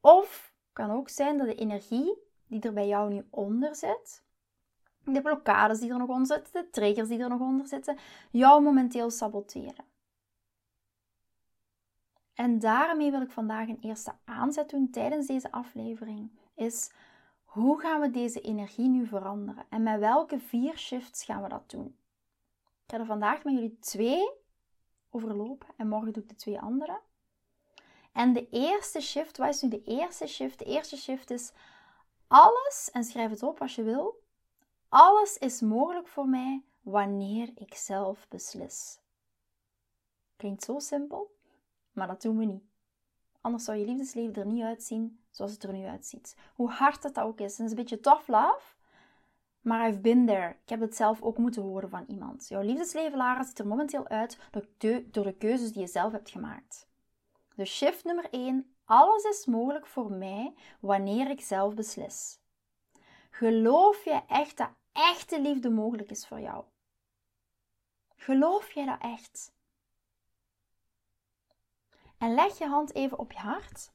Of 0.00 0.52
kan 0.72 0.90
ook 0.90 1.08
zijn 1.08 1.38
dat 1.38 1.46
de 1.46 1.54
energie 1.54 2.18
die 2.46 2.60
er 2.60 2.72
bij 2.72 2.86
jou 2.86 3.12
nu 3.12 3.26
onder 3.30 3.76
zit, 3.76 4.22
de 5.04 5.22
blokkades 5.22 5.80
die 5.80 5.90
er 5.90 5.98
nog 5.98 6.08
onder 6.08 6.26
zitten, 6.26 6.52
de 6.52 6.70
triggers 6.70 7.08
die 7.08 7.18
er 7.18 7.28
nog 7.28 7.40
onder 7.40 7.66
zitten, 7.66 7.98
jou 8.30 8.62
momenteel 8.62 9.10
saboteren. 9.10 9.84
En 12.34 12.58
daarmee 12.58 13.10
wil 13.10 13.20
ik 13.20 13.30
vandaag 13.30 13.68
een 13.68 13.80
eerste 13.80 14.14
aanzet 14.24 14.70
doen 14.70 14.90
tijdens 14.90 15.26
deze 15.26 15.52
aflevering. 15.52 16.30
Is 16.54 16.90
hoe 17.44 17.80
gaan 17.80 18.00
we 18.00 18.10
deze 18.10 18.40
energie 18.40 18.88
nu 18.88 19.06
veranderen? 19.06 19.66
En 19.68 19.82
met 19.82 19.98
welke 19.98 20.38
vier 20.38 20.78
shifts 20.78 21.24
gaan 21.24 21.42
we 21.42 21.48
dat 21.48 21.70
doen? 21.70 21.96
Ik 22.84 22.90
ga 22.90 22.98
er 22.98 23.06
vandaag 23.06 23.44
met 23.44 23.54
jullie 23.54 23.78
twee 23.78 24.30
overlopen 25.10 25.68
en 25.76 25.88
morgen 25.88 26.12
doe 26.12 26.22
ik 26.22 26.28
de 26.28 26.34
twee 26.34 26.60
andere. 26.60 27.00
En 28.12 28.32
de 28.32 28.48
eerste 28.50 29.00
shift, 29.00 29.36
wat 29.36 29.48
is 29.48 29.62
nu 29.62 29.68
de 29.68 29.82
eerste 29.82 30.26
shift? 30.26 30.58
De 30.58 30.64
eerste 30.64 30.96
shift 30.96 31.30
is 31.30 31.52
alles, 32.26 32.90
en 32.92 33.04
schrijf 33.04 33.30
het 33.30 33.42
op 33.42 33.60
als 33.60 33.74
je 33.74 33.82
wil, 33.82 34.22
alles 34.88 35.38
is 35.38 35.60
mogelijk 35.60 36.08
voor 36.08 36.28
mij 36.28 36.62
wanneer 36.82 37.50
ik 37.54 37.74
zelf 37.74 38.28
beslis. 38.28 38.98
Klinkt 40.36 40.64
zo 40.64 40.78
simpel, 40.78 41.33
maar 41.94 42.06
dat 42.06 42.22
doen 42.22 42.38
we 42.38 42.44
niet. 42.44 42.64
Anders 43.40 43.64
zou 43.64 43.78
je 43.78 43.86
liefdesleven 43.86 44.34
er 44.34 44.46
niet 44.46 44.62
uitzien 44.62 45.18
zoals 45.30 45.52
het 45.52 45.62
er 45.62 45.72
nu 45.72 45.86
uitziet. 45.86 46.36
Hoe 46.54 46.70
hard 46.70 47.02
het 47.02 47.20
ook 47.20 47.40
is. 47.40 47.56
Het 47.56 47.66
is 47.66 47.70
een 47.70 47.76
beetje 47.76 48.00
tough 48.00 48.28
love, 48.28 48.74
maar 49.60 49.88
I've 49.88 50.00
been 50.00 50.26
there. 50.26 50.48
Ik 50.48 50.68
heb 50.68 50.80
het 50.80 50.96
zelf 50.96 51.22
ook 51.22 51.38
moeten 51.38 51.62
horen 51.62 51.88
van 51.88 52.04
iemand. 52.08 52.48
Jouw 52.48 52.62
liefdesleven, 52.62 53.18
Lara, 53.18 53.42
ziet 53.42 53.58
er 53.58 53.66
momenteel 53.66 54.08
uit 54.08 54.38
door 55.10 55.24
de 55.24 55.34
keuzes 55.38 55.72
die 55.72 55.80
je 55.80 55.88
zelf 55.88 56.12
hebt 56.12 56.30
gemaakt. 56.30 56.88
Dus 57.54 57.76
shift 57.76 58.04
nummer 58.04 58.30
1. 58.30 58.74
Alles 58.84 59.24
is 59.24 59.46
mogelijk 59.46 59.86
voor 59.86 60.12
mij 60.12 60.54
wanneer 60.80 61.30
ik 61.30 61.40
zelf 61.40 61.74
beslis. 61.74 62.38
Geloof 63.30 64.04
je 64.04 64.20
echt 64.28 64.56
dat 64.56 64.70
echte 64.92 65.40
liefde 65.40 65.70
mogelijk 65.70 66.10
is 66.10 66.26
voor 66.26 66.40
jou? 66.40 66.64
Geloof 68.16 68.72
jij 68.72 68.84
dat 68.84 69.00
echt? 69.00 69.53
En 72.24 72.34
leg 72.34 72.58
je 72.58 72.66
hand 72.66 72.94
even 72.94 73.18
op 73.18 73.32
je 73.32 73.38
hart. 73.38 73.92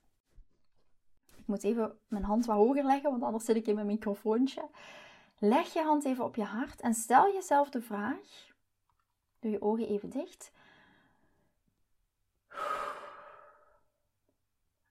Ik 1.36 1.48
moet 1.48 1.64
even 1.64 2.00
mijn 2.08 2.24
hand 2.24 2.46
wat 2.46 2.56
hoger 2.56 2.84
leggen, 2.84 3.10
want 3.12 3.24
anders 3.24 3.46
zit 3.46 3.56
ik 3.56 3.68
in 3.68 3.76
mijn 3.76 3.88
microfoontje. 3.88 4.70
Leg 5.38 5.74
je 5.74 5.82
hand 5.82 6.06
even 6.06 6.24
op 6.24 6.36
je 6.36 6.44
hart 6.44 6.82
en 6.82 6.94
stel 6.94 7.34
jezelf 7.34 7.70
de 7.70 7.82
vraag. 7.82 8.52
Doe 9.40 9.52
je 9.52 9.62
ogen 9.62 9.88
even 9.88 10.10
dicht. 10.10 10.52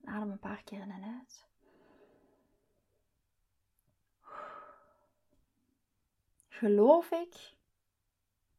Adem 0.04 0.30
een 0.30 0.38
paar 0.38 0.62
keer 0.62 0.80
in 0.80 0.90
en 0.90 1.04
uit. 1.04 1.46
Geloof 6.48 7.10
ik 7.10 7.56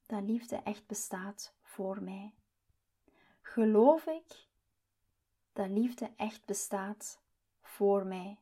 dat 0.06 0.22
liefde 0.24 0.56
echt 0.56 0.88
bestaat 0.88 1.54
voor 1.62 2.04
mij? 2.04 2.34
Geloof 3.42 4.06
ik 4.06 4.49
dat 5.54 5.70
liefde 5.70 6.12
echt 6.16 6.46
bestaat 6.46 7.20
voor 7.62 8.06
mij? 8.06 8.38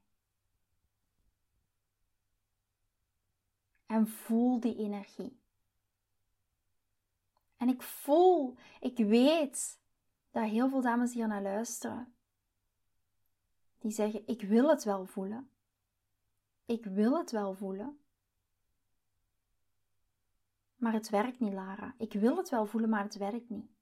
En 3.85 4.07
voel 4.07 4.59
die 4.59 4.77
energie. 4.77 5.39
En 7.57 7.69
ik 7.69 7.81
voel, 7.81 8.55
ik 8.79 8.97
weet 8.97 9.79
dat 10.31 10.49
heel 10.49 10.69
veel 10.69 10.81
dames 10.81 11.13
hier 11.13 11.27
naar 11.27 11.41
luisteren, 11.41 12.13
die 13.79 13.91
zeggen: 13.91 14.27
Ik 14.27 14.41
wil 14.41 14.69
het 14.69 14.83
wel 14.83 15.05
voelen. 15.05 15.49
Ik 16.65 16.85
wil 16.85 17.17
het 17.17 17.31
wel 17.31 17.53
voelen. 17.53 17.99
Maar 20.75 20.93
het 20.93 21.09
werkt 21.09 21.39
niet, 21.39 21.53
Lara. 21.53 21.93
Ik 21.97 22.13
wil 22.13 22.37
het 22.37 22.49
wel 22.49 22.65
voelen, 22.65 22.89
maar 22.89 23.03
het 23.03 23.17
werkt 23.17 23.49
niet. 23.49 23.76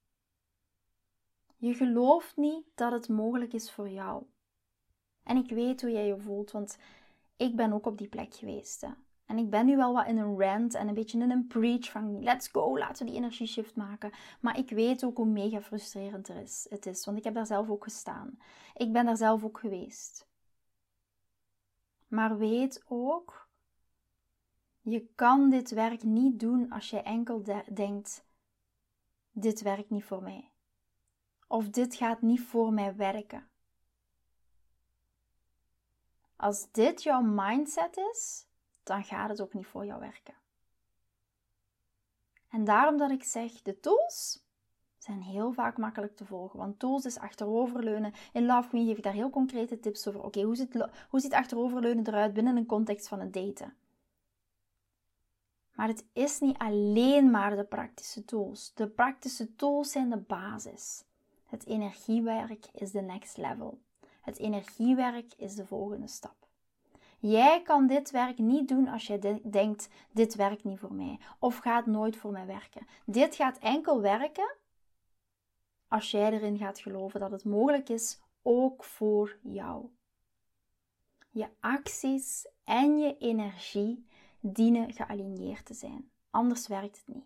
Je 1.58 1.74
gelooft 1.74 2.38
niet 2.38 2.66
dat 2.76 2.92
het 2.92 3.10
mogelijk 3.10 3.54
is 3.54 3.72
voor 3.72 3.90
jou. 3.90 4.24
En 5.24 5.38
ik 5.38 5.50
weet 5.50 5.82
hoe 5.82 5.92
jij 5.92 6.08
je 6.08 6.18
voelt, 6.18 6.52
want 6.52 6.78
ik 7.38 7.56
ben 7.56 7.74
ook 7.74 7.86
op 7.86 7.98
die 7.98 8.08
plek 8.08 8.34
geweest. 8.34 8.82
Hè. 8.82 8.90
En 9.26 9.38
ik 9.38 9.50
ben 9.50 9.66
nu 9.66 9.76
wel 9.76 9.94
wat 9.94 10.08
in 10.08 10.18
een 10.18 10.40
rant 10.40 10.74
en 10.74 10.88
een 10.88 10.94
beetje 10.94 11.20
in 11.20 11.32
een 11.32 11.48
preach 11.48 11.92
van 11.92 12.24
let's 12.24 12.48
go, 12.48 12.78
laten 12.78 13.06
we 13.06 13.12
die 13.12 13.22
energieshift 13.22 13.76
maken. 13.76 14.12
Maar 14.40 14.58
ik 14.58 14.70
weet 14.70 15.04
ook 15.04 15.18
hoe 15.18 15.26
mega 15.26 15.62
frustrerend 15.62 16.28
er 16.28 16.42
is, 16.42 16.66
het 16.70 16.86
is, 16.86 17.06
want 17.06 17.18
ik 17.18 17.24
heb 17.24 17.34
daar 17.34 17.46
zelf 17.46 17.70
ook 17.70 17.84
gestaan. 17.84 18.40
Ik 18.74 18.92
ben 18.92 19.06
daar 19.06 19.18
zelf 19.18 19.44
ook 19.44 19.60
geweest. 19.60 20.28
Maar 22.08 22.38
weet 22.38 22.84
ook, 22.88 23.48
je 24.82 25.08
kan 25.16 25.50
dit 25.50 25.70
werk 25.70 26.04
niet 26.04 26.40
doen 26.40 26.72
als 26.72 26.90
je 26.90 27.02
enkel 27.02 27.44
denkt, 27.74 28.26
dit 29.32 29.62
werkt 29.62 29.90
niet 29.90 30.04
voor 30.04 30.24
mij. 30.24 30.50
Of 31.48 31.70
dit 31.70 31.96
gaat 31.96 32.22
niet 32.22 32.42
voor 32.42 32.74
mij 32.74 32.96
werken. 32.96 33.48
Als 36.36 36.72
dit 36.72 37.04
jouw 37.04 37.22
mindset 37.22 37.98
is, 37.98 38.46
dan 38.84 39.04
gaat 39.04 39.30
het 39.30 39.42
ook 39.42 39.54
niet 39.54 39.68
voor 39.68 39.86
jou 39.86 40.00
werken. 40.00 40.36
En 42.50 42.64
daarom 42.64 42.98
dat 42.98 43.12
ik 43.12 43.24
zeg, 43.24 43.62
de 43.62 43.80
tools 43.80 44.44
zijn 44.98 45.22
heel 45.22 45.52
vaak 45.52 45.78
makkelijk 45.78 46.16
te 46.16 46.26
volgen. 46.26 46.60
Want 46.60 46.80
tools 46.80 47.06
is 47.06 47.18
achteroverleunen. 47.18 48.14
In 48.34 48.46
Love 48.46 48.68
Queen 48.68 48.86
geef 48.88 48.98
ik 48.98 49.04
daar 49.04 49.14
heel 49.14 49.30
concrete 49.30 49.80
tips 49.80 50.08
over. 50.08 50.24
Oké, 50.24 50.42
hoe, 50.42 50.90
hoe 51.10 51.20
ziet 51.20 51.34
achteroverleunen 51.34 52.08
eruit 52.08 52.34
binnen 52.34 52.58
een 52.58 52.66
context 52.66 53.08
van 53.08 53.20
het 53.20 53.34
daten? 53.34 53.76
Maar 55.72 55.88
het 55.88 56.06
is 56.14 56.40
niet 56.40 56.58
alleen 56.58 57.32
maar 57.32 57.56
de 57.56 57.64
praktische 57.64 58.26
tools. 58.26 58.74
De 58.74 58.88
praktische 58.88 59.56
tools 59.56 59.92
zijn 59.92 60.10
de 60.10 60.18
basis. 60.18 61.04
Het 61.46 61.66
energiewerk 61.66 62.66
is 62.74 62.92
de 62.92 63.02
next 63.02 63.38
level. 63.38 63.80
Het 64.22 64.38
energiewerk 64.38 65.34
is 65.38 65.56
de 65.56 65.66
volgende 65.66 66.08
stap. 66.08 66.36
Jij 67.20 67.62
kan 67.62 67.88
dit 67.88 68.12
werk 68.12 68.38
niet 68.38 68.68
doen 68.68 68.88
als 68.88 69.08
je 69.08 69.40
denkt: 69.44 69.90
dit 70.12 70.36
werkt 70.36 70.64
niet 70.64 70.80
voor 70.80 70.94
mij 70.94 71.20
of 71.40 71.58
gaat 71.58 71.86
nooit 71.86 72.18
voor 72.18 72.32
mij 72.32 72.46
werken. 72.46 72.88
Dit 73.06 73.36
gaat 73.36 73.58
enkel 73.58 74.02
werken 74.02 74.56
als 75.88 76.12
jij 76.12 76.32
erin 76.32 76.58
gaat 76.58 76.80
geloven 76.80 77.20
dat 77.20 77.32
het 77.32 77.44
mogelijk 77.44 77.90
is, 77.90 78.20
ook 78.42 78.84
voor 78.84 79.38
jou. 79.42 79.90
Je 81.30 81.48
acties 81.60 82.48
en 82.64 82.98
je 82.98 83.18
energie 83.18 84.08
dienen 84.40 84.94
gealigneerd 84.94 85.66
te 85.66 85.74
zijn. 85.74 86.12
Anders 86.30 86.68
werkt 86.68 86.98
het 86.98 87.16
niet. 87.16 87.26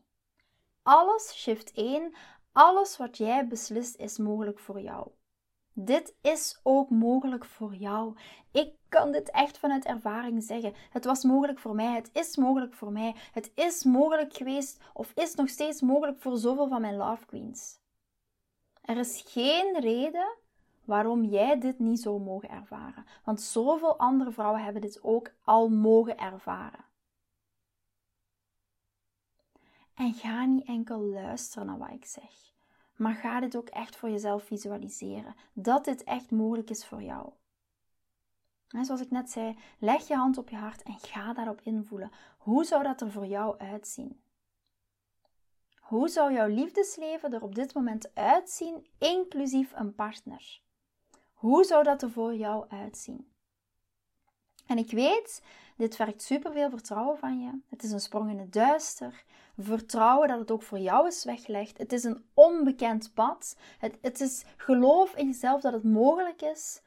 Alles, 0.81 1.33
shift 1.35 1.71
1, 1.71 2.13
alles 2.51 2.97
wat 2.97 3.17
jij 3.17 3.47
beslist 3.47 3.95
is 3.95 4.17
mogelijk 4.17 4.59
voor 4.59 4.81
jou. 4.81 5.11
Dit 5.73 6.15
is 6.21 6.59
ook 6.63 6.89
mogelijk 6.89 7.45
voor 7.45 7.75
jou. 7.75 8.17
Ik 8.51 8.73
kan 8.89 9.11
dit 9.11 9.31
echt 9.31 9.57
vanuit 9.57 9.85
ervaring 9.85 10.43
zeggen. 10.43 10.73
Het 10.89 11.05
was 11.05 11.23
mogelijk 11.23 11.59
voor 11.59 11.75
mij. 11.75 11.95
Het 11.95 12.09
is 12.13 12.37
mogelijk 12.37 12.73
voor 12.73 12.91
mij. 12.91 13.15
Het 13.31 13.51
is 13.55 13.83
mogelijk 13.83 14.33
geweest 14.33 14.81
of 14.93 15.11
is 15.15 15.35
nog 15.35 15.49
steeds 15.49 15.81
mogelijk 15.81 16.19
voor 16.21 16.37
zoveel 16.37 16.67
van 16.67 16.81
mijn 16.81 16.95
love 16.95 17.25
queens. 17.25 17.79
Er 18.81 18.97
is 18.97 19.23
geen 19.27 19.79
reden 19.79 20.37
waarom 20.85 21.23
jij 21.23 21.59
dit 21.59 21.79
niet 21.79 21.99
zou 22.01 22.21
mogen 22.21 22.49
ervaren. 22.49 23.05
Want 23.23 23.41
zoveel 23.41 23.97
andere 23.97 24.31
vrouwen 24.31 24.63
hebben 24.63 24.81
dit 24.81 25.03
ook 25.03 25.31
al 25.43 25.69
mogen 25.69 26.17
ervaren. 26.17 26.85
En 29.99 30.13
ga 30.13 30.45
niet 30.45 30.65
enkel 30.65 30.99
luisteren 30.99 31.65
naar 31.65 31.77
wat 31.77 31.91
ik 31.91 32.05
zeg. 32.05 32.53
Maar 32.95 33.13
ga 33.13 33.39
dit 33.39 33.55
ook 33.55 33.67
echt 33.67 33.95
voor 33.95 34.09
jezelf 34.09 34.43
visualiseren. 34.43 35.35
Dat 35.53 35.85
dit 35.85 36.03
echt 36.03 36.31
mogelijk 36.31 36.69
is 36.69 36.85
voor 36.85 37.01
jou. 37.01 37.31
En 38.69 38.85
zoals 38.85 39.01
ik 39.01 39.11
net 39.11 39.29
zei, 39.29 39.57
leg 39.79 40.07
je 40.07 40.15
hand 40.15 40.37
op 40.37 40.49
je 40.49 40.55
hart 40.55 40.83
en 40.83 40.99
ga 40.99 41.33
daarop 41.33 41.61
invoelen. 41.63 42.11
Hoe 42.37 42.63
zou 42.63 42.83
dat 42.83 43.01
er 43.01 43.11
voor 43.11 43.25
jou 43.25 43.57
uitzien? 43.57 44.21
Hoe 45.79 46.07
zou 46.07 46.33
jouw 46.33 46.47
liefdesleven 46.47 47.33
er 47.33 47.43
op 47.43 47.55
dit 47.55 47.73
moment 47.73 48.15
uitzien, 48.15 48.87
inclusief 48.97 49.71
een 49.75 49.95
partner? 49.95 50.61
Hoe 51.33 51.63
zou 51.63 51.83
dat 51.83 52.01
er 52.01 52.11
voor 52.11 52.35
jou 52.35 52.69
uitzien? 52.69 53.31
En 54.65 54.77
ik 54.77 54.91
weet, 54.91 55.43
dit 55.79 55.95
vergt 55.95 56.21
superveel 56.21 56.69
vertrouwen 56.69 57.17
van 57.17 57.39
je. 57.41 57.59
Het 57.69 57.83
is 57.83 57.91
een 57.91 57.99
sprong 57.99 58.29
in 58.29 58.39
het 58.39 58.53
duister. 58.53 59.23
Vertrouwen 59.57 60.27
dat 60.27 60.39
het 60.39 60.51
ook 60.51 60.63
voor 60.63 60.79
jou 60.79 61.07
is 61.07 61.23
weggelegd. 61.23 61.77
Het 61.77 61.93
is 61.93 62.03
een 62.03 62.25
onbekend 62.33 63.13
pad. 63.13 63.55
Het, 63.77 63.97
het 64.01 64.19
is 64.19 64.45
geloof 64.57 65.15
in 65.15 65.25
jezelf 65.25 65.61
dat 65.61 65.73
het 65.73 65.83
mogelijk 65.83 66.41
is. 66.41 66.81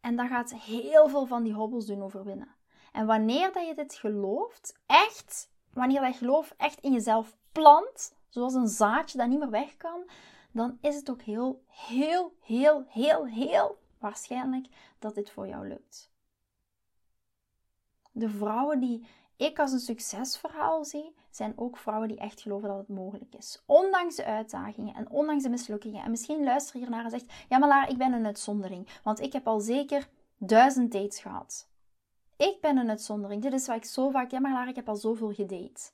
En 0.00 0.16
dat 0.16 0.26
gaat 0.26 0.54
heel 0.54 1.08
veel 1.08 1.26
van 1.26 1.42
die 1.42 1.52
hobbels 1.52 1.86
doen 1.86 2.02
overwinnen. 2.02 2.54
En 2.92 3.06
wanneer 3.06 3.52
dat 3.52 3.66
je 3.66 3.74
dit 3.74 3.94
gelooft, 3.94 4.78
echt, 4.86 5.50
wanneer 5.72 6.00
dat 6.00 6.16
geloof 6.16 6.54
echt 6.56 6.80
in 6.80 6.92
jezelf 6.92 7.36
plant, 7.52 8.14
zoals 8.28 8.54
een 8.54 8.68
zaadje 8.68 9.18
dat 9.18 9.28
niet 9.28 9.38
meer 9.38 9.50
weg 9.50 9.76
kan, 9.76 10.10
dan 10.52 10.78
is 10.80 10.96
het 10.96 11.10
ook 11.10 11.22
heel, 11.22 11.62
heel, 11.66 12.36
heel, 12.40 12.84
heel, 12.88 13.26
heel 13.26 13.78
waarschijnlijk 13.98 14.66
dat 14.98 15.14
dit 15.14 15.30
voor 15.30 15.48
jou 15.48 15.68
lukt. 15.68 16.11
De 18.12 18.28
vrouwen 18.28 18.80
die 18.80 19.06
ik 19.36 19.58
als 19.58 19.72
een 19.72 19.78
succesverhaal 19.78 20.84
zie, 20.84 21.14
zijn 21.30 21.52
ook 21.56 21.76
vrouwen 21.76 22.08
die 22.08 22.18
echt 22.18 22.40
geloven 22.40 22.68
dat 22.68 22.78
het 22.78 22.88
mogelijk 22.88 23.34
is. 23.34 23.62
Ondanks 23.66 24.16
de 24.16 24.24
uitdagingen 24.24 24.94
en 24.94 25.10
ondanks 25.10 25.42
de 25.42 25.48
mislukkingen. 25.48 26.04
En 26.04 26.10
misschien 26.10 26.44
luister 26.44 26.74
je 26.74 26.80
hiernaar 26.80 27.04
en 27.04 27.10
zegt: 27.10 27.32
Ja, 27.48 27.58
maar 27.58 27.68
Lara, 27.68 27.86
ik 27.86 27.98
ben 27.98 28.12
een 28.12 28.26
uitzondering. 28.26 28.88
Want 29.02 29.20
ik 29.20 29.32
heb 29.32 29.46
al 29.46 29.60
zeker 29.60 30.08
duizend 30.36 30.92
dates 30.92 31.20
gehad. 31.20 31.70
Ik 32.36 32.58
ben 32.60 32.76
een 32.76 32.90
uitzondering. 32.90 33.42
Dit 33.42 33.52
is 33.52 33.66
wat 33.66 33.76
ik 33.76 33.84
zo 33.84 34.10
vaak. 34.10 34.30
Ja, 34.30 34.40
maar 34.40 34.52
Lara, 34.52 34.68
ik 34.68 34.76
heb 34.76 34.88
al 34.88 34.96
zoveel 34.96 35.32
gedate. 35.32 35.90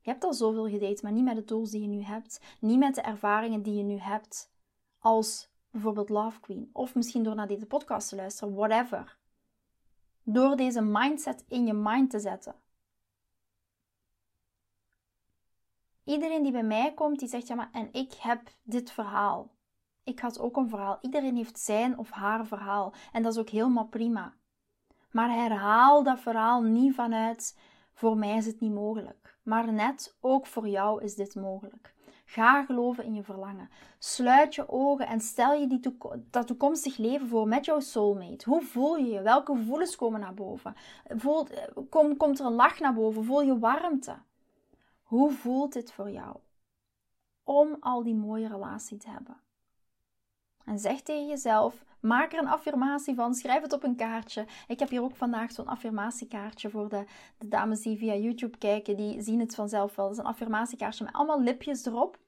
Je 0.00 0.10
hebt 0.10 0.24
al 0.24 0.34
zoveel 0.34 0.68
gedate, 0.68 1.00
maar 1.02 1.12
niet 1.12 1.24
met 1.24 1.36
de 1.36 1.44
tools 1.44 1.70
die 1.70 1.80
je 1.80 1.88
nu 1.88 2.02
hebt. 2.02 2.40
Niet 2.60 2.78
met 2.78 2.94
de 2.94 3.00
ervaringen 3.00 3.62
die 3.62 3.74
je 3.74 3.82
nu 3.82 3.98
hebt. 3.98 4.52
Als 4.98 5.48
bijvoorbeeld 5.70 6.08
Love 6.08 6.40
Queen. 6.40 6.70
Of 6.72 6.94
misschien 6.94 7.22
door 7.22 7.34
naar 7.34 7.46
deze 7.46 7.66
podcast 7.66 8.08
te 8.08 8.16
luisteren. 8.16 8.54
Whatever. 8.54 9.18
Door 10.30 10.56
deze 10.56 10.80
mindset 10.80 11.44
in 11.48 11.66
je 11.66 11.72
mind 11.72 12.10
te 12.10 12.18
zetten. 12.18 12.54
Iedereen 16.04 16.42
die 16.42 16.52
bij 16.52 16.62
mij 16.62 16.94
komt, 16.94 17.18
die 17.18 17.28
zegt 17.28 17.46
ja, 17.46 17.54
maar 17.54 17.70
en 17.72 17.88
ik 17.92 18.12
heb 18.12 18.40
dit 18.62 18.90
verhaal. 18.90 19.50
Ik 20.04 20.20
had 20.20 20.38
ook 20.38 20.56
een 20.56 20.68
verhaal. 20.68 20.98
Iedereen 21.00 21.36
heeft 21.36 21.58
zijn 21.58 21.98
of 21.98 22.10
haar 22.10 22.46
verhaal. 22.46 22.92
En 23.12 23.22
dat 23.22 23.32
is 23.32 23.38
ook 23.38 23.48
helemaal 23.48 23.86
prima. 23.86 24.34
Maar 25.10 25.30
herhaal 25.30 26.02
dat 26.02 26.20
verhaal 26.20 26.62
niet 26.62 26.94
vanuit 26.94 27.58
voor 27.92 28.16
mij 28.16 28.36
is 28.36 28.46
het 28.46 28.60
niet 28.60 28.72
mogelijk. 28.72 29.38
Maar 29.42 29.72
net 29.72 30.16
ook 30.20 30.46
voor 30.46 30.68
jou 30.68 31.02
is 31.02 31.14
dit 31.14 31.34
mogelijk. 31.34 31.94
Ga 32.30 32.64
geloven 32.64 33.04
in 33.04 33.14
je 33.14 33.22
verlangen. 33.22 33.70
Sluit 33.98 34.54
je 34.54 34.68
ogen 34.68 35.06
en 35.06 35.20
stel 35.20 35.52
je 35.52 35.66
die 35.66 35.96
dat 36.30 36.46
toekomstig 36.46 36.96
leven 36.96 37.28
voor 37.28 37.48
met 37.48 37.64
jouw 37.64 37.80
soulmate. 37.80 38.48
Hoe 38.48 38.62
voel 38.62 38.96
je 38.96 39.06
je? 39.06 39.22
Welke 39.22 39.56
gevoelens 39.56 39.96
komen 39.96 40.20
naar 40.20 40.34
boven? 40.34 40.74
Voel, 41.08 41.46
kom, 41.88 42.16
komt 42.16 42.38
er 42.38 42.46
een 42.46 42.52
lach 42.52 42.78
naar 42.78 42.94
boven? 42.94 43.24
Voel 43.24 43.42
je 43.42 43.58
warmte? 43.58 44.16
Hoe 45.02 45.32
voelt 45.32 45.72
dit 45.72 45.92
voor 45.92 46.10
jou? 46.10 46.36
Om 47.44 47.76
al 47.80 48.02
die 48.02 48.14
mooie 48.14 48.48
relatie 48.48 48.96
te 48.96 49.10
hebben. 49.10 49.36
En 50.64 50.78
zeg 50.78 51.00
tegen 51.00 51.26
jezelf: 51.26 51.84
maak 52.00 52.32
er 52.32 52.38
een 52.38 52.48
affirmatie 52.48 53.14
van, 53.14 53.34
schrijf 53.34 53.62
het 53.62 53.72
op 53.72 53.82
een 53.82 53.96
kaartje. 53.96 54.46
Ik 54.66 54.78
heb 54.78 54.88
hier 54.88 55.02
ook 55.02 55.16
vandaag 55.16 55.52
zo'n 55.52 55.66
affirmatiekaartje 55.66 56.70
voor 56.70 56.88
de, 56.88 57.04
de, 57.38 57.48
dames 57.48 57.80
die 57.80 57.98
via 57.98 58.14
YouTube 58.14 58.58
kijken, 58.58 58.96
die 58.96 59.22
zien 59.22 59.40
het 59.40 59.54
vanzelf 59.54 59.96
wel. 59.96 60.06
Dat 60.06 60.14
is 60.14 60.22
een 60.22 60.30
affirmatiekaartje 60.30 61.04
met 61.04 61.14
allemaal 61.14 61.42
lipjes 61.42 61.86
erop. 61.86 62.18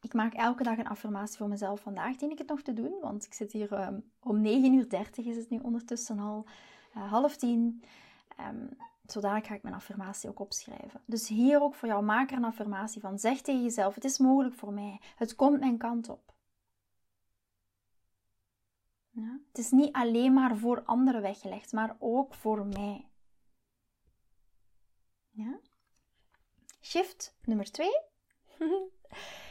Ik 0.00 0.14
maak 0.14 0.34
elke 0.34 0.62
dag 0.62 0.78
een 0.78 0.88
affirmatie 0.88 1.36
voor 1.36 1.48
mezelf. 1.48 1.80
Vandaag 1.80 2.16
dien 2.16 2.30
ik 2.30 2.38
het 2.38 2.48
nog 2.48 2.62
te 2.62 2.72
doen, 2.72 2.94
want 3.00 3.24
ik 3.24 3.34
zit 3.34 3.52
hier 3.52 3.72
um, 3.86 4.04
om 4.22 4.44
9.30 4.44 4.50
uur 4.50 5.26
is 5.26 5.36
het 5.36 5.50
nu 5.50 5.58
ondertussen 5.58 6.18
al, 6.18 6.44
uh, 6.96 7.10
half 7.10 7.36
tien. 7.36 7.82
Um, 8.40 8.68
Zodanig 9.10 9.46
ga 9.46 9.54
ik 9.54 9.62
mijn 9.62 9.74
affirmatie 9.74 10.28
ook 10.28 10.40
opschrijven. 10.40 11.00
Dus 11.04 11.28
hier 11.28 11.62
ook 11.62 11.74
voor 11.74 11.88
jou, 11.88 12.04
maak 12.04 12.30
er 12.30 12.36
een 12.36 12.44
affirmatie 12.44 13.00
van. 13.00 13.18
Zeg 13.18 13.40
tegen 13.40 13.62
jezelf: 13.62 13.94
Het 13.94 14.04
is 14.04 14.18
mogelijk 14.18 14.54
voor 14.54 14.72
mij. 14.72 15.00
Het 15.16 15.34
komt 15.34 15.60
mijn 15.60 15.78
kant 15.78 16.08
op. 16.08 16.34
Ja? 19.16 19.38
Het 19.48 19.58
is 19.58 19.70
niet 19.70 19.92
alleen 19.92 20.32
maar 20.32 20.56
voor 20.56 20.82
anderen 20.84 21.22
weggelegd, 21.22 21.72
maar 21.72 21.96
ook 21.98 22.34
voor 22.34 22.66
mij. 22.66 23.08
Ja? 25.30 25.58
Shift 26.80 27.36
nummer 27.44 27.70
2. 27.70 27.88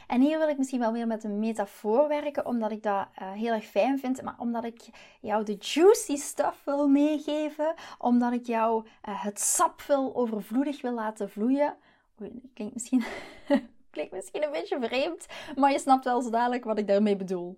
En 0.08 0.22
hier 0.22 0.38
wil 0.38 0.50
ik 0.50 0.58
misschien 0.58 0.80
wel 0.80 0.92
weer 0.92 1.08
met 1.08 1.24
een 1.24 1.40
metafoor 1.40 2.08
werken, 2.08 2.46
omdat 2.46 2.72
ik 2.72 2.84
dat 2.84 3.08
uh, 3.22 3.32
heel 3.32 3.54
erg 3.54 3.66
fijn 3.66 4.00
vind, 4.00 4.22
maar 4.22 4.36
omdat 4.38 4.64
ik 4.64 4.82
jou 5.22 5.44
de 5.44 5.56
juicy 5.60 6.16
stuff 6.16 6.64
wil 6.64 6.88
meegeven, 6.88 7.74
omdat 7.98 8.34
ik 8.34 8.46
jou 8.46 8.86
uh, 8.86 9.24
het 9.24 9.40
sap 9.40 9.82
wil 9.82 10.16
overvloedig 10.16 10.82
wil 10.82 10.94
laten 10.94 11.30
vloeien. 11.30 11.76
Oei, 12.22 12.42
klinkt 12.54 12.74
misschien, 12.74 13.04
klinkt 13.90 14.14
misschien 14.14 14.44
een 14.44 14.52
beetje 14.52 14.80
vreemd, 14.82 15.26
maar 15.56 15.72
je 15.72 15.80
snapt 15.80 16.06
wel 16.06 16.22
zo 16.22 16.30
dadelijk 16.30 16.64
wat 16.64 16.80
ik 16.80 16.88
daarmee 16.88 17.16
bedoel. 17.16 17.58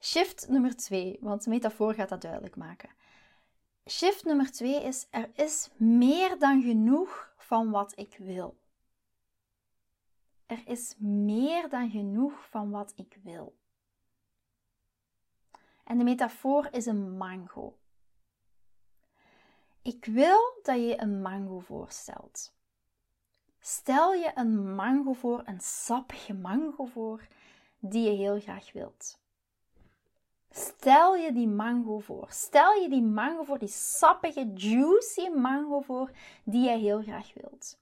Shift 0.00 0.48
nummer 0.48 0.76
twee, 0.76 1.18
want 1.20 1.44
de 1.44 1.50
metafoor 1.50 1.94
gaat 1.94 2.08
dat 2.08 2.20
duidelijk 2.20 2.56
maken. 2.56 2.90
Shift 3.88 4.24
nummer 4.24 4.50
twee 4.50 4.82
is: 4.82 5.06
er 5.10 5.30
is 5.34 5.70
meer 5.76 6.38
dan 6.38 6.62
genoeg 6.62 7.32
van 7.36 7.70
wat 7.70 7.92
ik 7.98 8.16
wil. 8.18 8.58
Er 10.46 10.62
is 10.66 10.94
meer 10.98 11.68
dan 11.68 11.90
genoeg 11.90 12.48
van 12.48 12.70
wat 12.70 12.92
ik 12.96 13.18
wil. 13.22 13.58
En 15.84 15.98
de 15.98 16.04
metafoor 16.04 16.68
is 16.70 16.86
een 16.86 17.16
mango. 17.16 17.78
Ik 19.82 20.04
wil 20.04 20.60
dat 20.62 20.76
je 20.76 21.00
een 21.00 21.22
mango 21.22 21.58
voorstelt. 21.58 22.54
Stel 23.60 24.14
je 24.14 24.30
een 24.34 24.74
mango 24.74 25.12
voor, 25.12 25.42
een 25.44 25.60
sappige 25.60 26.34
mango 26.34 26.84
voor, 26.84 27.26
die 27.78 28.10
je 28.10 28.16
heel 28.16 28.40
graag 28.40 28.72
wilt. 28.72 29.20
Stel 30.50 31.16
je 31.16 31.32
die 31.32 31.48
mango 31.48 31.98
voor. 31.98 32.26
Stel 32.30 32.72
je 32.72 32.88
die 32.88 33.02
mango 33.02 33.42
voor, 33.42 33.58
die 33.58 33.68
sappige, 33.68 34.50
juicy 34.54 35.28
mango 35.28 35.80
voor, 35.80 36.10
die 36.44 36.62
je 36.62 36.76
heel 36.76 37.02
graag 37.02 37.32
wilt. 37.34 37.78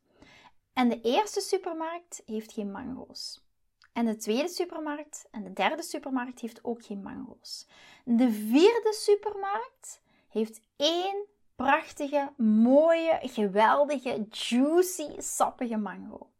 En 0.72 0.88
de 0.88 1.00
eerste 1.00 1.40
supermarkt 1.40 2.22
heeft 2.26 2.52
geen 2.52 2.70
mango's. 2.70 3.46
En 3.92 4.06
de 4.06 4.16
tweede 4.16 4.48
supermarkt 4.48 5.28
en 5.30 5.42
de 5.42 5.52
derde 5.52 5.82
supermarkt 5.82 6.40
heeft 6.40 6.64
ook 6.64 6.84
geen 6.84 7.02
mango's. 7.02 7.66
De 8.04 8.32
vierde 8.32 8.92
supermarkt 8.92 10.00
heeft 10.28 10.60
één 10.76 11.26
prachtige, 11.56 12.32
mooie, 12.36 13.18
geweldige, 13.22 14.26
juicy, 14.30 15.20
sappige 15.20 15.76
mango. 15.76 16.30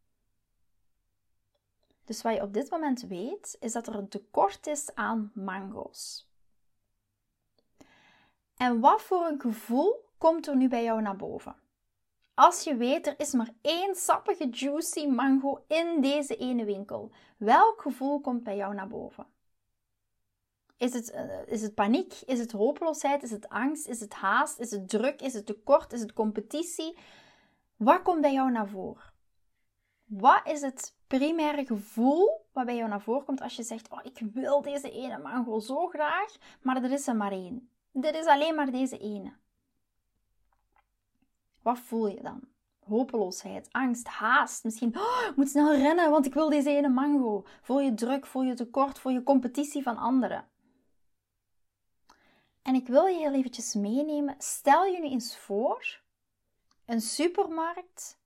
Dus 2.08 2.22
wat 2.22 2.34
je 2.34 2.42
op 2.42 2.52
dit 2.54 2.70
moment 2.70 3.02
weet, 3.02 3.56
is 3.60 3.72
dat 3.72 3.86
er 3.86 3.94
een 3.94 4.08
tekort 4.08 4.66
is 4.66 4.94
aan 4.94 5.30
mango's. 5.34 6.28
En 8.56 8.80
wat 8.80 9.02
voor 9.02 9.26
een 9.26 9.40
gevoel 9.40 10.04
komt 10.18 10.46
er 10.46 10.56
nu 10.56 10.68
bij 10.68 10.84
jou 10.84 11.02
naar 11.02 11.16
boven? 11.16 11.56
Als 12.34 12.62
je 12.64 12.76
weet, 12.76 13.06
er 13.06 13.14
is 13.20 13.32
maar 13.32 13.54
één 13.60 13.94
sappige, 13.94 14.48
juicy 14.48 15.06
mango 15.06 15.64
in 15.66 16.00
deze 16.00 16.36
ene 16.36 16.64
winkel. 16.64 17.10
Welk 17.36 17.82
gevoel 17.82 18.20
komt 18.20 18.42
bij 18.42 18.56
jou 18.56 18.74
naar 18.74 18.88
boven? 18.88 19.26
Is 20.76 20.92
het, 20.92 21.12
uh, 21.14 21.46
is 21.46 21.62
het 21.62 21.74
paniek? 21.74 22.14
Is 22.26 22.38
het 22.38 22.52
hopeloosheid? 22.52 23.22
Is 23.22 23.30
het 23.30 23.48
angst? 23.48 23.86
Is 23.86 24.00
het 24.00 24.14
haast? 24.14 24.58
Is 24.58 24.70
het 24.70 24.88
druk? 24.88 25.22
Is 25.22 25.34
het 25.34 25.46
tekort? 25.46 25.92
Is 25.92 26.00
het 26.00 26.12
competitie? 26.12 26.98
Wat 27.76 28.02
komt 28.02 28.20
bij 28.20 28.32
jou 28.32 28.50
naar 28.50 28.68
voren? 28.68 29.12
Wat 30.04 30.40
is 30.44 30.60
het 30.60 30.96
primaire 31.08 31.66
gevoel 31.66 32.46
wat 32.52 32.66
bij 32.66 32.76
jou 32.76 32.88
naar 32.88 33.00
voren 33.00 33.24
komt 33.24 33.40
als 33.40 33.56
je 33.56 33.62
zegt: 33.62 33.90
Oh, 33.90 33.98
ik 34.02 34.20
wil 34.32 34.62
deze 34.62 34.90
ene 34.90 35.18
mango 35.18 35.60
zo 35.60 35.86
graag, 35.86 36.36
maar 36.62 36.82
er 36.82 36.92
is 36.92 37.06
er 37.06 37.16
maar 37.16 37.32
één. 37.32 37.70
Dit 37.92 38.14
is 38.14 38.26
alleen 38.26 38.54
maar 38.54 38.70
deze 38.70 38.98
ene. 38.98 39.32
Wat 41.62 41.78
voel 41.78 42.06
je 42.06 42.22
dan? 42.22 42.40
Hopeloosheid, 42.84 43.68
angst, 43.72 44.06
haast. 44.06 44.64
Misschien, 44.64 44.96
oh, 44.96 45.26
ik 45.28 45.36
moet 45.36 45.48
snel 45.48 45.74
rennen, 45.74 46.10
want 46.10 46.26
ik 46.26 46.34
wil 46.34 46.48
deze 46.48 46.70
ene 46.70 46.88
mango. 46.88 47.46
Voel 47.62 47.80
je 47.80 47.94
druk, 47.94 48.26
voel 48.26 48.42
je 48.42 48.54
tekort, 48.54 48.98
voel 48.98 49.12
je 49.12 49.22
competitie 49.22 49.82
van 49.82 49.96
anderen. 49.96 50.48
En 52.62 52.74
ik 52.74 52.86
wil 52.86 53.06
je 53.06 53.18
heel 53.18 53.32
eventjes 53.32 53.74
meenemen. 53.74 54.34
Stel 54.38 54.84
je 54.84 55.00
nu 55.00 55.08
eens 55.08 55.38
voor 55.38 56.00
een 56.84 57.00
supermarkt 57.00 58.18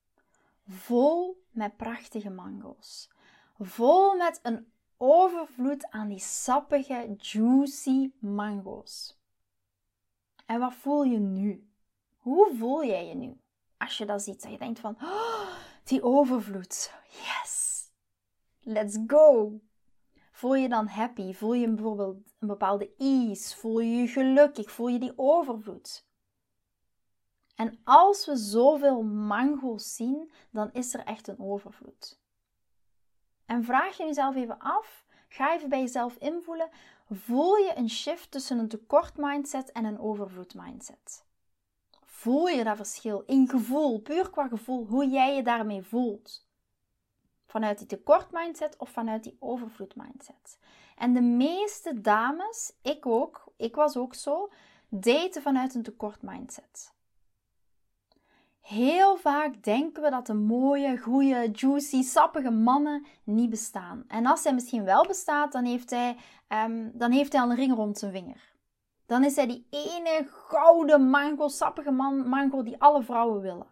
vol 0.72 1.42
met 1.50 1.76
prachtige 1.76 2.30
mango's. 2.30 3.10
Vol 3.58 4.16
met 4.16 4.40
een 4.42 4.72
overvloed 4.96 5.90
aan 5.90 6.08
die 6.08 6.18
sappige, 6.18 7.14
juicy 7.18 8.12
mango's. 8.18 9.20
En 10.46 10.60
wat 10.60 10.74
voel 10.74 11.02
je 11.02 11.18
nu? 11.18 11.70
Hoe 12.16 12.54
voel 12.54 12.84
jij 12.84 13.06
je 13.06 13.14
nu 13.14 13.40
als 13.78 13.98
je 13.98 14.06
dat 14.06 14.22
ziet? 14.22 14.42
Dat 14.42 14.50
je 14.50 14.58
denkt 14.58 14.80
van, 14.80 14.96
oh, 15.02 15.48
die 15.84 16.02
overvloed. 16.02 16.92
Yes! 17.08 17.84
Let's 18.60 18.98
go! 19.06 19.60
Voel 20.32 20.54
je 20.54 20.68
dan 20.68 20.86
happy? 20.86 21.32
Voel 21.32 21.52
je 21.54 21.68
bijvoorbeeld 21.68 22.16
een 22.38 22.48
bepaalde 22.48 22.94
ease? 22.98 23.56
Voel 23.56 23.80
je 23.80 23.96
je 23.96 24.06
gelukkig? 24.06 24.70
Voel 24.70 24.88
je 24.88 24.98
die 24.98 25.12
overvloed? 25.16 26.06
En 27.54 27.80
als 27.84 28.26
we 28.26 28.36
zoveel 28.36 29.02
mango's 29.02 29.94
zien, 29.94 30.30
dan 30.50 30.72
is 30.72 30.94
er 30.94 31.04
echt 31.04 31.28
een 31.28 31.38
overvloed. 31.38 32.20
En 33.46 33.64
vraag 33.64 33.96
je 33.96 34.04
jezelf 34.04 34.36
even 34.36 34.58
af, 34.58 35.04
ga 35.28 35.54
even 35.54 35.68
bij 35.68 35.80
jezelf 35.80 36.16
invoelen, 36.16 36.70
voel 37.10 37.56
je 37.56 37.72
een 37.76 37.90
shift 37.90 38.30
tussen 38.30 38.58
een 38.58 38.68
tekort 38.68 39.16
mindset 39.16 39.72
en 39.72 39.84
een 39.84 40.00
overvloed 40.00 40.54
mindset? 40.54 41.24
Voel 42.04 42.48
je 42.48 42.64
dat 42.64 42.76
verschil 42.76 43.22
in 43.26 43.48
gevoel, 43.48 44.00
puur 44.00 44.30
qua 44.30 44.48
gevoel, 44.48 44.86
hoe 44.86 45.08
jij 45.08 45.36
je 45.36 45.42
daarmee 45.42 45.82
voelt? 45.82 46.46
Vanuit 47.46 47.78
die 47.78 47.86
tekort 47.86 48.30
mindset 48.30 48.76
of 48.76 48.90
vanuit 48.90 49.22
die 49.22 49.36
overvloed 49.38 49.96
mindset? 49.96 50.58
En 50.96 51.12
de 51.12 51.20
meeste 51.20 52.00
dames, 52.00 52.72
ik 52.82 53.06
ook, 53.06 53.44
ik 53.56 53.74
was 53.74 53.96
ook 53.96 54.14
zo, 54.14 54.50
daten 54.88 55.42
vanuit 55.42 55.74
een 55.74 55.82
tekort 55.82 56.22
mindset. 56.22 56.91
Heel 58.62 59.16
vaak 59.16 59.62
denken 59.62 60.02
we 60.02 60.10
dat 60.10 60.26
de 60.26 60.34
mooie, 60.34 60.98
goede, 60.98 61.50
juicy, 61.52 62.02
sappige 62.02 62.50
mannen 62.50 63.06
niet 63.24 63.50
bestaan. 63.50 64.04
En 64.08 64.26
als 64.26 64.44
hij 64.44 64.54
misschien 64.54 64.84
wel 64.84 65.06
bestaat, 65.06 65.52
dan 65.52 65.64
heeft 65.64 65.90
hij, 65.90 66.16
um, 66.48 66.90
dan 66.94 67.10
heeft 67.10 67.32
hij 67.32 67.42
al 67.42 67.50
een 67.50 67.56
ring 67.56 67.74
rond 67.74 67.98
zijn 67.98 68.12
vinger. 68.12 68.54
Dan 69.06 69.24
is 69.24 69.36
hij 69.36 69.46
die 69.46 69.66
ene 69.70 70.26
gouden 70.28 71.08
mango, 71.10 71.48
sappige 71.48 71.90
man, 71.90 72.28
mango 72.28 72.62
die 72.62 72.80
alle 72.80 73.02
vrouwen 73.02 73.40
willen. 73.40 73.66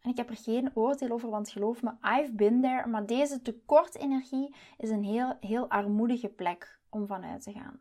En 0.00 0.10
ik 0.10 0.16
heb 0.16 0.30
er 0.30 0.36
geen 0.36 0.70
oordeel 0.74 1.10
over, 1.10 1.30
want 1.30 1.50
geloof 1.50 1.82
me, 1.82 1.90
I've 2.02 2.32
been 2.32 2.60
there. 2.60 2.86
Maar 2.86 3.06
deze 3.06 3.42
tekortenergie 3.42 4.54
is 4.76 4.90
een 4.90 5.04
heel, 5.04 5.36
heel 5.40 5.70
armoedige 5.70 6.28
plek 6.28 6.80
om 6.88 7.06
vanuit 7.06 7.42
te 7.42 7.52
gaan. 7.52 7.80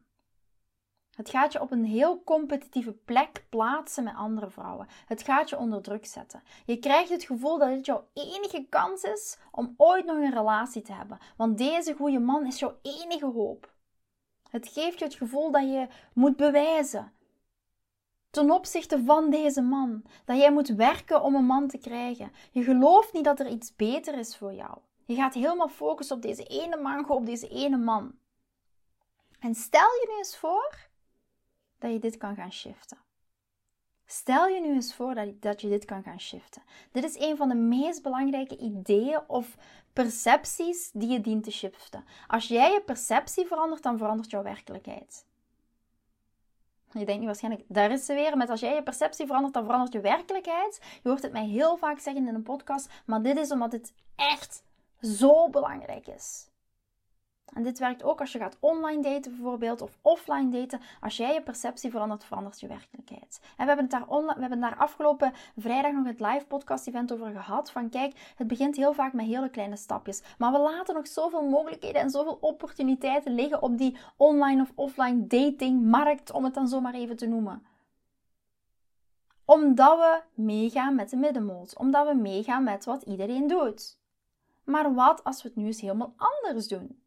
Het 1.17 1.29
gaat 1.29 1.53
je 1.53 1.61
op 1.61 1.71
een 1.71 1.85
heel 1.85 2.23
competitieve 2.23 2.91
plek 2.91 3.45
plaatsen 3.49 4.03
met 4.03 4.15
andere 4.15 4.49
vrouwen. 4.49 4.87
Het 5.05 5.21
gaat 5.21 5.49
je 5.49 5.57
onder 5.57 5.81
druk 5.81 6.05
zetten. 6.05 6.43
Je 6.65 6.77
krijgt 6.77 7.09
het 7.09 7.23
gevoel 7.23 7.57
dat 7.57 7.69
dit 7.69 7.85
jouw 7.85 8.07
enige 8.13 8.65
kans 8.69 9.03
is 9.03 9.37
om 9.51 9.73
ooit 9.77 10.05
nog 10.05 10.17
een 10.17 10.33
relatie 10.33 10.81
te 10.81 10.93
hebben. 10.93 11.17
Want 11.37 11.57
deze 11.57 11.93
goede 11.93 12.19
man 12.19 12.45
is 12.45 12.59
jouw 12.59 12.77
enige 12.81 13.25
hoop. 13.25 13.73
Het 14.49 14.67
geeft 14.67 14.99
je 14.99 15.05
het 15.05 15.13
gevoel 15.13 15.51
dat 15.51 15.61
je 15.61 15.87
moet 16.13 16.35
bewijzen. 16.35 17.11
Ten 18.29 18.51
opzichte 18.51 19.03
van 19.03 19.29
deze 19.29 19.61
man. 19.61 20.03
Dat 20.25 20.37
jij 20.37 20.51
moet 20.51 20.69
werken 20.69 21.21
om 21.21 21.35
een 21.35 21.45
man 21.45 21.67
te 21.67 21.77
krijgen. 21.77 22.31
Je 22.51 22.63
gelooft 22.63 23.13
niet 23.13 23.23
dat 23.23 23.39
er 23.39 23.47
iets 23.47 23.75
beter 23.75 24.17
is 24.17 24.37
voor 24.37 24.53
jou. 24.53 24.77
Je 25.05 25.15
gaat 25.15 25.33
helemaal 25.33 25.69
focussen 25.69 26.15
op 26.15 26.21
deze 26.21 26.43
ene 26.43 26.77
man, 26.77 27.09
op 27.09 27.25
deze 27.25 27.47
ene 27.47 27.77
man. 27.77 28.15
En 29.39 29.55
stel 29.55 29.89
je 29.89 30.07
nu 30.09 30.17
eens 30.17 30.37
voor 30.37 30.86
dat 31.79 31.91
je 31.91 31.99
dit 31.99 32.17
kan 32.17 32.35
gaan 32.35 32.51
shiften. 32.51 32.97
Stel 34.05 34.47
je 34.47 34.61
nu 34.61 34.73
eens 34.73 34.95
voor 34.95 35.15
dat, 35.15 35.41
dat 35.41 35.61
je 35.61 35.69
dit 35.69 35.85
kan 35.85 36.03
gaan 36.03 36.19
shiften. 36.19 36.61
Dit 36.91 37.03
is 37.03 37.19
een 37.19 37.37
van 37.37 37.49
de 37.49 37.55
meest 37.55 38.01
belangrijke 38.01 38.57
ideeën 38.57 39.21
of 39.27 39.57
percepties 39.93 40.91
die 40.93 41.09
je 41.09 41.21
dient 41.21 41.43
te 41.43 41.51
shiften. 41.51 42.05
Als 42.27 42.47
jij 42.47 42.71
je 42.71 42.81
perceptie 42.81 43.45
verandert, 43.45 43.83
dan 43.83 43.97
verandert 43.97 44.29
jouw 44.29 44.43
werkelijkheid. 44.43 45.25
Je 46.91 47.05
denkt 47.05 47.19
nu 47.19 47.25
waarschijnlijk, 47.25 47.63
daar 47.67 47.91
is 47.91 48.05
ze 48.05 48.13
weer, 48.13 48.37
met 48.37 48.49
als 48.49 48.59
jij 48.59 48.75
je 48.75 48.83
perceptie 48.83 49.25
verandert, 49.25 49.53
dan 49.53 49.63
verandert 49.63 49.93
je 49.93 49.99
werkelijkheid. 49.99 50.79
Je 51.03 51.09
hoort 51.09 51.21
het 51.21 51.31
mij 51.31 51.45
heel 51.45 51.77
vaak 51.77 51.99
zeggen 51.99 52.27
in 52.27 52.35
een 52.35 52.43
podcast, 52.43 52.89
maar 53.05 53.21
dit 53.21 53.37
is 53.37 53.51
omdat 53.51 53.71
het 53.71 53.93
echt 54.15 54.63
zo 55.01 55.49
belangrijk 55.49 56.07
is. 56.07 56.49
En 57.53 57.63
dit 57.63 57.79
werkt 57.79 58.03
ook 58.03 58.19
als 58.19 58.31
je 58.31 58.39
gaat 58.39 58.57
online 58.59 59.01
daten 59.01 59.31
bijvoorbeeld 59.35 59.81
of 59.81 59.97
offline 60.01 60.49
daten. 60.49 60.81
Als 61.01 61.17
jij 61.17 61.33
je 61.33 61.41
perceptie 61.41 61.91
verandert, 61.91 62.23
verandert 62.23 62.59
je 62.59 62.67
werkelijkheid. 62.67 63.39
En 63.57 63.65
we 63.65 63.73
hebben, 63.73 63.83
het 63.83 63.91
daar 63.91 64.07
we 64.35 64.39
hebben 64.39 64.59
daar 64.59 64.77
afgelopen 64.77 65.33
vrijdag 65.57 65.91
nog 65.91 66.05
het 66.05 66.19
live 66.19 66.45
podcast 66.47 66.87
event 66.87 67.11
over 67.11 67.31
gehad. 67.31 67.71
Van 67.71 67.89
kijk, 67.89 68.33
het 68.35 68.47
begint 68.47 68.75
heel 68.75 68.93
vaak 68.93 69.13
met 69.13 69.25
hele 69.25 69.49
kleine 69.49 69.77
stapjes. 69.77 70.21
Maar 70.37 70.51
we 70.51 70.59
laten 70.59 70.95
nog 70.95 71.07
zoveel 71.07 71.49
mogelijkheden 71.49 72.01
en 72.01 72.09
zoveel 72.09 72.37
opportuniteiten 72.41 73.35
liggen 73.35 73.61
op 73.61 73.77
die 73.77 73.97
online 74.17 74.61
of 74.61 74.71
offline 74.75 75.27
dating 75.27 75.83
markt, 75.83 76.31
om 76.31 76.43
het 76.43 76.53
dan 76.53 76.67
zomaar 76.67 76.93
even 76.93 77.15
te 77.17 77.27
noemen 77.27 77.65
omdat 79.47 79.97
we 79.97 80.41
meegaan 80.41 80.95
met 80.95 81.09
de 81.09 81.15
middenmoot. 81.15 81.77
Omdat 81.77 82.07
we 82.07 82.13
meegaan 82.13 82.63
met 82.63 82.85
wat 82.85 83.03
iedereen 83.03 83.47
doet. 83.47 83.99
Maar 84.63 84.93
wat 84.93 85.23
als 85.23 85.41
we 85.43 85.47
het 85.47 85.57
nu 85.57 85.65
eens 85.65 85.81
helemaal 85.81 86.13
anders 86.17 86.67
doen? 86.67 87.01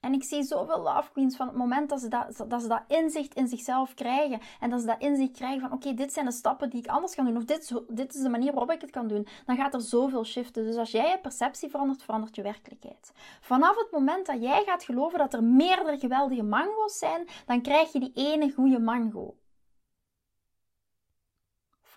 En 0.00 0.12
ik 0.12 0.24
zie 0.24 0.42
zoveel 0.42 0.82
love 0.82 1.10
queens 1.12 1.36
van 1.36 1.46
het 1.46 1.56
moment 1.56 1.88
dat 1.88 2.00
ze 2.00 2.08
dat, 2.08 2.44
dat, 2.48 2.62
ze 2.62 2.68
dat 2.68 2.82
inzicht 2.88 3.34
in 3.34 3.48
zichzelf 3.48 3.94
krijgen. 3.94 4.40
En 4.60 4.70
dat 4.70 4.80
ze 4.80 4.86
dat 4.86 5.00
inzicht 5.00 5.32
krijgen 5.32 5.60
van 5.60 5.72
oké, 5.72 5.94
dit 5.94 6.12
zijn 6.12 6.24
de 6.24 6.32
stappen 6.32 6.70
die 6.70 6.80
ik 6.80 6.86
anders 6.86 7.14
kan 7.14 7.24
doen. 7.24 7.36
Of 7.36 7.44
dit, 7.44 7.74
dit 7.88 8.14
is 8.14 8.20
de 8.20 8.28
manier 8.28 8.52
waarop 8.52 8.70
ik 8.70 8.80
het 8.80 8.90
kan 8.90 9.08
doen. 9.08 9.26
Dan 9.46 9.56
gaat 9.56 9.74
er 9.74 9.80
zoveel 9.80 10.24
shiften. 10.24 10.64
Dus 10.64 10.76
als 10.76 10.90
jij 10.90 11.10
je 11.10 11.18
perceptie 11.18 11.68
verandert, 11.68 12.02
verandert 12.02 12.36
je 12.36 12.42
werkelijkheid. 12.42 13.12
Vanaf 13.40 13.76
het 13.76 13.90
moment 13.90 14.26
dat 14.26 14.42
jij 14.42 14.62
gaat 14.64 14.84
geloven 14.84 15.18
dat 15.18 15.34
er 15.34 15.42
meerdere 15.42 15.98
geweldige 15.98 16.42
mango's 16.42 16.98
zijn, 16.98 17.28
dan 17.46 17.62
krijg 17.62 17.92
je 17.92 18.00
die 18.00 18.12
ene 18.14 18.52
goede 18.52 18.78
mango. 18.78 19.34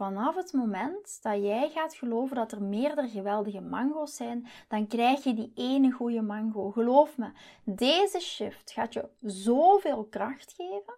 Vanaf 0.02 0.36
het 0.36 0.54
moment 0.54 1.20
dat 1.22 1.44
jij 1.44 1.70
gaat 1.70 1.94
geloven 1.94 2.36
dat 2.36 2.52
er 2.52 2.62
meerdere 2.62 3.10
geweldige 3.10 3.62
mango's 3.62 4.16
zijn, 4.16 4.48
dan 4.68 4.88
krijg 4.88 5.24
je 5.24 5.34
die 5.34 5.52
ene 5.56 5.92
goede 5.92 6.22
mango. 6.22 6.72
Geloof 6.72 7.18
me, 7.18 7.32
deze 7.64 8.20
shift 8.20 8.72
gaat 8.72 8.94
je 8.94 9.10
zoveel 9.20 10.04
kracht 10.06 10.54
geven. 10.54 10.94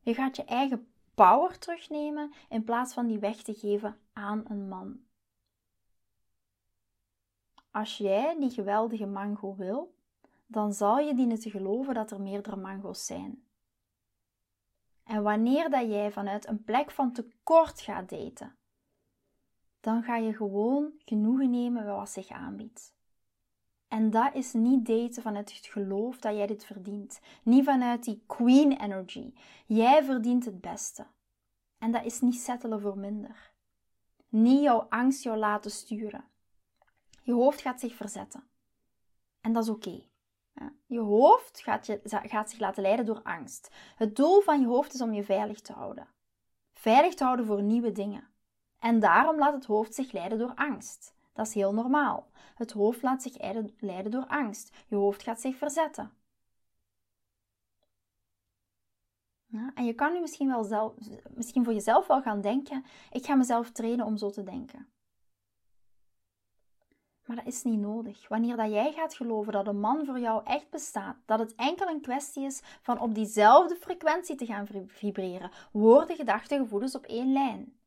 Je 0.00 0.14
gaat 0.14 0.36
je 0.36 0.44
eigen 0.44 0.88
power 1.14 1.58
terugnemen 1.58 2.32
in 2.48 2.64
plaats 2.64 2.94
van 2.94 3.06
die 3.06 3.18
weg 3.18 3.42
te 3.42 3.54
geven 3.54 3.98
aan 4.12 4.44
een 4.48 4.68
man. 4.68 5.00
Als 7.70 7.96
jij 7.96 8.36
die 8.38 8.50
geweldige 8.50 9.06
mango 9.06 9.54
wil, 9.56 9.94
dan 10.46 10.72
zal 10.72 10.98
je 10.98 11.14
dienen 11.14 11.40
te 11.40 11.50
geloven 11.50 11.94
dat 11.94 12.10
er 12.10 12.20
meerdere 12.20 12.56
mango's 12.56 13.06
zijn. 13.06 13.47
En 15.08 15.22
wanneer 15.22 15.70
dat 15.70 15.88
jij 15.88 16.12
vanuit 16.12 16.48
een 16.48 16.64
plek 16.64 16.90
van 16.90 17.12
tekort 17.12 17.80
gaat 17.80 18.08
daten, 18.08 18.56
dan 19.80 20.02
ga 20.02 20.16
je 20.16 20.34
gewoon 20.34 20.92
genoegen 21.04 21.50
nemen 21.50 21.86
wat 21.86 22.10
zich 22.10 22.28
aanbiedt. 22.28 22.94
En 23.88 24.10
dat 24.10 24.34
is 24.34 24.52
niet 24.52 24.86
daten 24.86 25.22
vanuit 25.22 25.54
het 25.54 25.66
geloof 25.66 26.18
dat 26.18 26.36
jij 26.36 26.46
dit 26.46 26.64
verdient. 26.64 27.20
Niet 27.42 27.64
vanuit 27.64 28.04
die 28.04 28.22
queen 28.26 28.80
energy. 28.80 29.34
Jij 29.66 30.04
verdient 30.04 30.44
het 30.44 30.60
beste. 30.60 31.06
En 31.78 31.92
dat 31.92 32.04
is 32.04 32.20
niet 32.20 32.40
settelen 32.40 32.80
voor 32.80 32.98
minder. 32.98 33.52
Niet 34.28 34.62
jouw 34.62 34.86
angst 34.88 35.22
jou 35.22 35.38
laten 35.38 35.70
sturen. 35.70 36.24
Je 37.22 37.32
hoofd 37.32 37.60
gaat 37.60 37.80
zich 37.80 37.94
verzetten. 37.94 38.48
En 39.40 39.52
dat 39.52 39.62
is 39.62 39.68
oké. 39.68 40.07
Je 40.86 41.00
hoofd 41.00 41.60
gaat, 41.60 41.86
je, 41.86 42.00
gaat 42.04 42.50
zich 42.50 42.58
laten 42.58 42.82
leiden 42.82 43.06
door 43.06 43.22
angst. 43.22 43.74
Het 43.96 44.16
doel 44.16 44.40
van 44.40 44.60
je 44.60 44.66
hoofd 44.66 44.94
is 44.94 45.00
om 45.00 45.12
je 45.12 45.24
veilig 45.24 45.60
te 45.60 45.72
houden. 45.72 46.08
Veilig 46.72 47.14
te 47.14 47.24
houden 47.24 47.46
voor 47.46 47.62
nieuwe 47.62 47.92
dingen. 47.92 48.28
En 48.78 49.00
daarom 49.00 49.38
laat 49.38 49.54
het 49.54 49.64
hoofd 49.64 49.94
zich 49.94 50.12
leiden 50.12 50.38
door 50.38 50.52
angst. 50.54 51.14
Dat 51.32 51.46
is 51.46 51.54
heel 51.54 51.74
normaal. 51.74 52.30
Het 52.54 52.72
hoofd 52.72 53.02
laat 53.02 53.22
zich 53.22 53.36
leiden 53.78 54.10
door 54.10 54.26
angst. 54.26 54.76
Je 54.86 54.96
hoofd 54.96 55.22
gaat 55.22 55.40
zich 55.40 55.56
verzetten. 55.56 56.12
En 59.74 59.84
je 59.84 59.92
kan 59.92 60.12
nu 60.12 60.20
misschien, 60.20 60.48
wel 60.48 60.64
zelf, 60.64 60.92
misschien 61.34 61.64
voor 61.64 61.72
jezelf 61.72 62.06
wel 62.06 62.22
gaan 62.22 62.40
denken: 62.40 62.84
ik 63.10 63.24
ga 63.24 63.34
mezelf 63.34 63.70
trainen 63.70 64.06
om 64.06 64.16
zo 64.16 64.30
te 64.30 64.42
denken. 64.42 64.88
Maar 67.28 67.36
dat 67.36 67.46
is 67.46 67.62
niet 67.62 67.80
nodig. 67.80 68.28
Wanneer 68.28 68.56
dat 68.56 68.70
jij 68.70 68.92
gaat 68.92 69.14
geloven 69.14 69.52
dat 69.52 69.66
een 69.66 69.80
man 69.80 70.04
voor 70.06 70.18
jou 70.18 70.42
echt 70.44 70.70
bestaat, 70.70 71.16
dat 71.26 71.38
het 71.38 71.54
enkel 71.54 71.88
een 71.88 72.00
kwestie 72.00 72.44
is 72.44 72.60
van 72.82 73.00
op 73.00 73.14
diezelfde 73.14 73.76
frequentie 73.76 74.36
te 74.36 74.46
gaan 74.46 74.66
vibreren, 74.86 75.50
worden 75.72 76.16
gedachten, 76.16 76.58
gevoelens 76.58 76.94
op 76.94 77.04
één 77.04 77.32
lijn. 77.32 77.77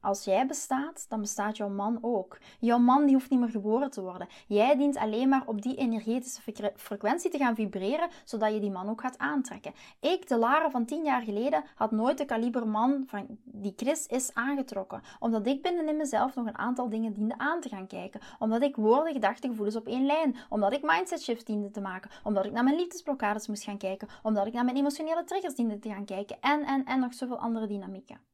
Als 0.00 0.24
jij 0.24 0.46
bestaat, 0.46 1.06
dan 1.08 1.20
bestaat 1.20 1.56
jouw 1.56 1.68
man 1.68 1.98
ook. 2.00 2.38
Jouw 2.60 2.78
man 2.78 3.04
die 3.04 3.14
hoeft 3.14 3.30
niet 3.30 3.40
meer 3.40 3.48
geboren 3.48 3.90
te 3.90 4.02
worden. 4.02 4.28
Jij 4.46 4.76
dient 4.76 4.96
alleen 4.96 5.28
maar 5.28 5.42
op 5.46 5.62
die 5.62 5.76
energetische 5.76 6.72
frequentie 6.76 7.30
te 7.30 7.38
gaan 7.38 7.54
vibreren, 7.54 8.08
zodat 8.24 8.52
je 8.52 8.60
die 8.60 8.70
man 8.70 8.88
ook 8.88 9.00
gaat 9.00 9.18
aantrekken. 9.18 9.72
Ik, 10.00 10.28
de 10.28 10.36
Lara 10.36 10.70
van 10.70 10.84
tien 10.84 11.04
jaar 11.04 11.22
geleden, 11.22 11.64
had 11.74 11.90
nooit 11.90 12.18
de 12.18 12.24
kaliber 12.24 12.68
man 12.68 13.04
van 13.06 13.26
die 13.44 13.72
Chris 13.76 14.06
is 14.06 14.34
aangetrokken. 14.34 15.02
Omdat 15.18 15.46
ik 15.46 15.62
binnenin 15.62 15.96
mezelf 15.96 16.34
nog 16.34 16.46
een 16.46 16.58
aantal 16.58 16.88
dingen 16.88 17.12
diende 17.12 17.38
aan 17.38 17.60
te 17.60 17.68
gaan 17.68 17.86
kijken. 17.86 18.20
Omdat 18.38 18.62
ik 18.62 18.76
woorden, 18.76 19.12
gedachten, 19.12 19.48
gevoelens 19.50 19.76
op 19.76 19.86
één 19.86 20.06
lijn. 20.06 20.36
Omdat 20.48 20.72
ik 20.72 20.82
mindset 20.82 21.22
shift 21.22 21.46
diende 21.46 21.70
te 21.70 21.80
maken. 21.80 22.10
Omdat 22.22 22.44
ik 22.44 22.52
naar 22.52 22.64
mijn 22.64 22.76
liefdesblokkades 22.76 23.48
moest 23.48 23.62
gaan 23.62 23.78
kijken. 23.78 24.08
Omdat 24.22 24.46
ik 24.46 24.52
naar 24.52 24.64
mijn 24.64 24.76
emotionele 24.76 25.24
triggers 25.24 25.54
diende 25.54 25.78
te 25.78 25.88
gaan 25.88 26.04
kijken. 26.04 26.36
En, 26.40 26.64
en, 26.64 26.84
en 26.84 27.00
nog 27.00 27.14
zoveel 27.14 27.38
andere 27.38 27.66
dynamieken. 27.66 28.29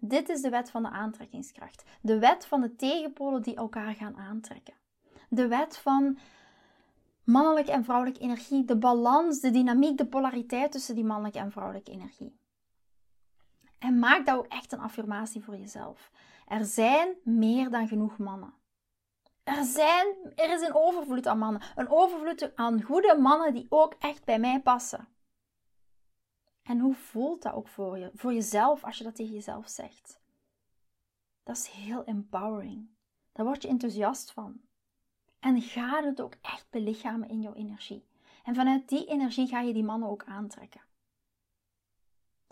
Dit 0.00 0.28
is 0.28 0.40
de 0.40 0.50
wet 0.50 0.70
van 0.70 0.82
de 0.82 0.88
aantrekkingskracht. 0.88 1.84
De 2.00 2.18
wet 2.18 2.46
van 2.46 2.60
de 2.60 2.76
tegenpolen 2.76 3.42
die 3.42 3.56
elkaar 3.56 3.94
gaan 3.94 4.16
aantrekken. 4.16 4.74
De 5.28 5.48
wet 5.48 5.78
van 5.78 6.18
mannelijke 7.24 7.72
en 7.72 7.84
vrouwelijke 7.84 8.20
energie. 8.20 8.64
De 8.64 8.76
balans, 8.76 9.40
de 9.40 9.50
dynamiek, 9.50 9.98
de 9.98 10.06
polariteit 10.06 10.72
tussen 10.72 10.94
die 10.94 11.04
mannelijke 11.04 11.38
en 11.38 11.52
vrouwelijke 11.52 11.90
energie. 11.90 12.38
En 13.78 13.98
maak 13.98 14.26
dat 14.26 14.38
ook 14.38 14.46
echt 14.46 14.72
een 14.72 14.80
affirmatie 14.80 15.44
voor 15.44 15.56
jezelf. 15.56 16.10
Er 16.46 16.64
zijn 16.64 17.14
meer 17.24 17.70
dan 17.70 17.88
genoeg 17.88 18.18
mannen. 18.18 18.54
Er, 19.44 19.64
zijn, 19.64 20.06
er 20.34 20.52
is 20.52 20.60
een 20.60 20.74
overvloed 20.74 21.26
aan 21.26 21.38
mannen. 21.38 21.62
Een 21.76 21.90
overvloed 21.90 22.56
aan 22.56 22.82
goede 22.82 23.16
mannen 23.20 23.54
die 23.54 23.66
ook 23.68 23.94
echt 23.98 24.24
bij 24.24 24.38
mij 24.38 24.60
passen. 24.60 25.08
En 26.68 26.78
hoe 26.78 26.94
voelt 26.94 27.42
dat 27.42 27.52
ook 27.52 27.68
voor 27.68 27.98
je, 27.98 28.10
voor 28.14 28.32
jezelf 28.32 28.84
als 28.84 28.98
je 28.98 29.04
dat 29.04 29.14
tegen 29.14 29.34
jezelf 29.34 29.68
zegt? 29.68 30.20
Dat 31.42 31.56
is 31.56 31.66
heel 31.66 32.04
empowering. 32.04 32.88
Daar 33.32 33.46
word 33.46 33.62
je 33.62 33.68
enthousiast 33.68 34.32
van. 34.32 34.60
En 35.38 35.62
ga 35.62 36.02
het 36.04 36.20
ook 36.20 36.34
echt 36.42 36.66
belichamen 36.70 37.28
in 37.28 37.40
jouw 37.40 37.54
energie. 37.54 38.04
En 38.44 38.54
vanuit 38.54 38.88
die 38.88 39.06
energie 39.06 39.46
ga 39.46 39.60
je 39.60 39.72
die 39.72 39.84
mannen 39.84 40.08
ook 40.08 40.24
aantrekken. 40.24 40.80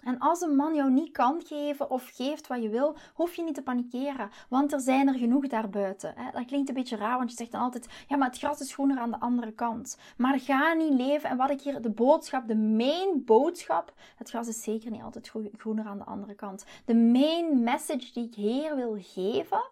En 0.03 0.19
als 0.19 0.41
een 0.41 0.57
man 0.57 0.75
jou 0.75 0.91
niet 0.91 1.13
kan 1.13 1.43
geven 1.47 1.91
of 1.91 2.11
geeft 2.15 2.47
wat 2.47 2.63
je 2.63 2.69
wil, 2.69 2.97
hoef 3.15 3.35
je 3.35 3.43
niet 3.43 3.55
te 3.55 3.63
panikeren, 3.63 4.31
want 4.49 4.73
er 4.73 4.81
zijn 4.81 5.09
er 5.09 5.15
genoeg 5.15 5.47
daarbuiten. 5.47 6.15
Dat 6.33 6.45
klinkt 6.45 6.69
een 6.69 6.75
beetje 6.75 6.97
raar, 6.97 7.17
want 7.17 7.31
je 7.31 7.37
zegt 7.37 7.53
dan 7.53 7.61
altijd: 7.61 7.89
ja, 8.09 8.17
maar 8.17 8.29
het 8.29 8.39
gras 8.39 8.61
is 8.61 8.73
groener 8.73 8.99
aan 8.99 9.11
de 9.11 9.21
andere 9.21 9.53
kant. 9.53 9.99
Maar 10.17 10.41
ga 10.41 10.73
niet 10.73 10.93
leven. 10.93 11.31
En 11.31 11.37
wat 11.37 11.51
ik 11.51 11.61
hier, 11.61 11.83
de 11.83 11.91
boodschap, 11.91 12.49
de 12.49 12.57
main 12.57 13.25
boodschap: 13.25 13.95
het 14.17 14.29
gras 14.29 14.49
is 14.49 14.63
zeker 14.63 14.91
niet 14.91 15.03
altijd 15.03 15.33
groener 15.57 15.87
aan 15.87 15.99
de 15.99 16.05
andere 16.05 16.35
kant. 16.35 16.65
De 16.85 16.95
main 16.95 17.63
message 17.63 18.13
die 18.13 18.27
ik 18.27 18.35
hier 18.35 18.77
wil 18.77 18.97
geven, 19.01 19.71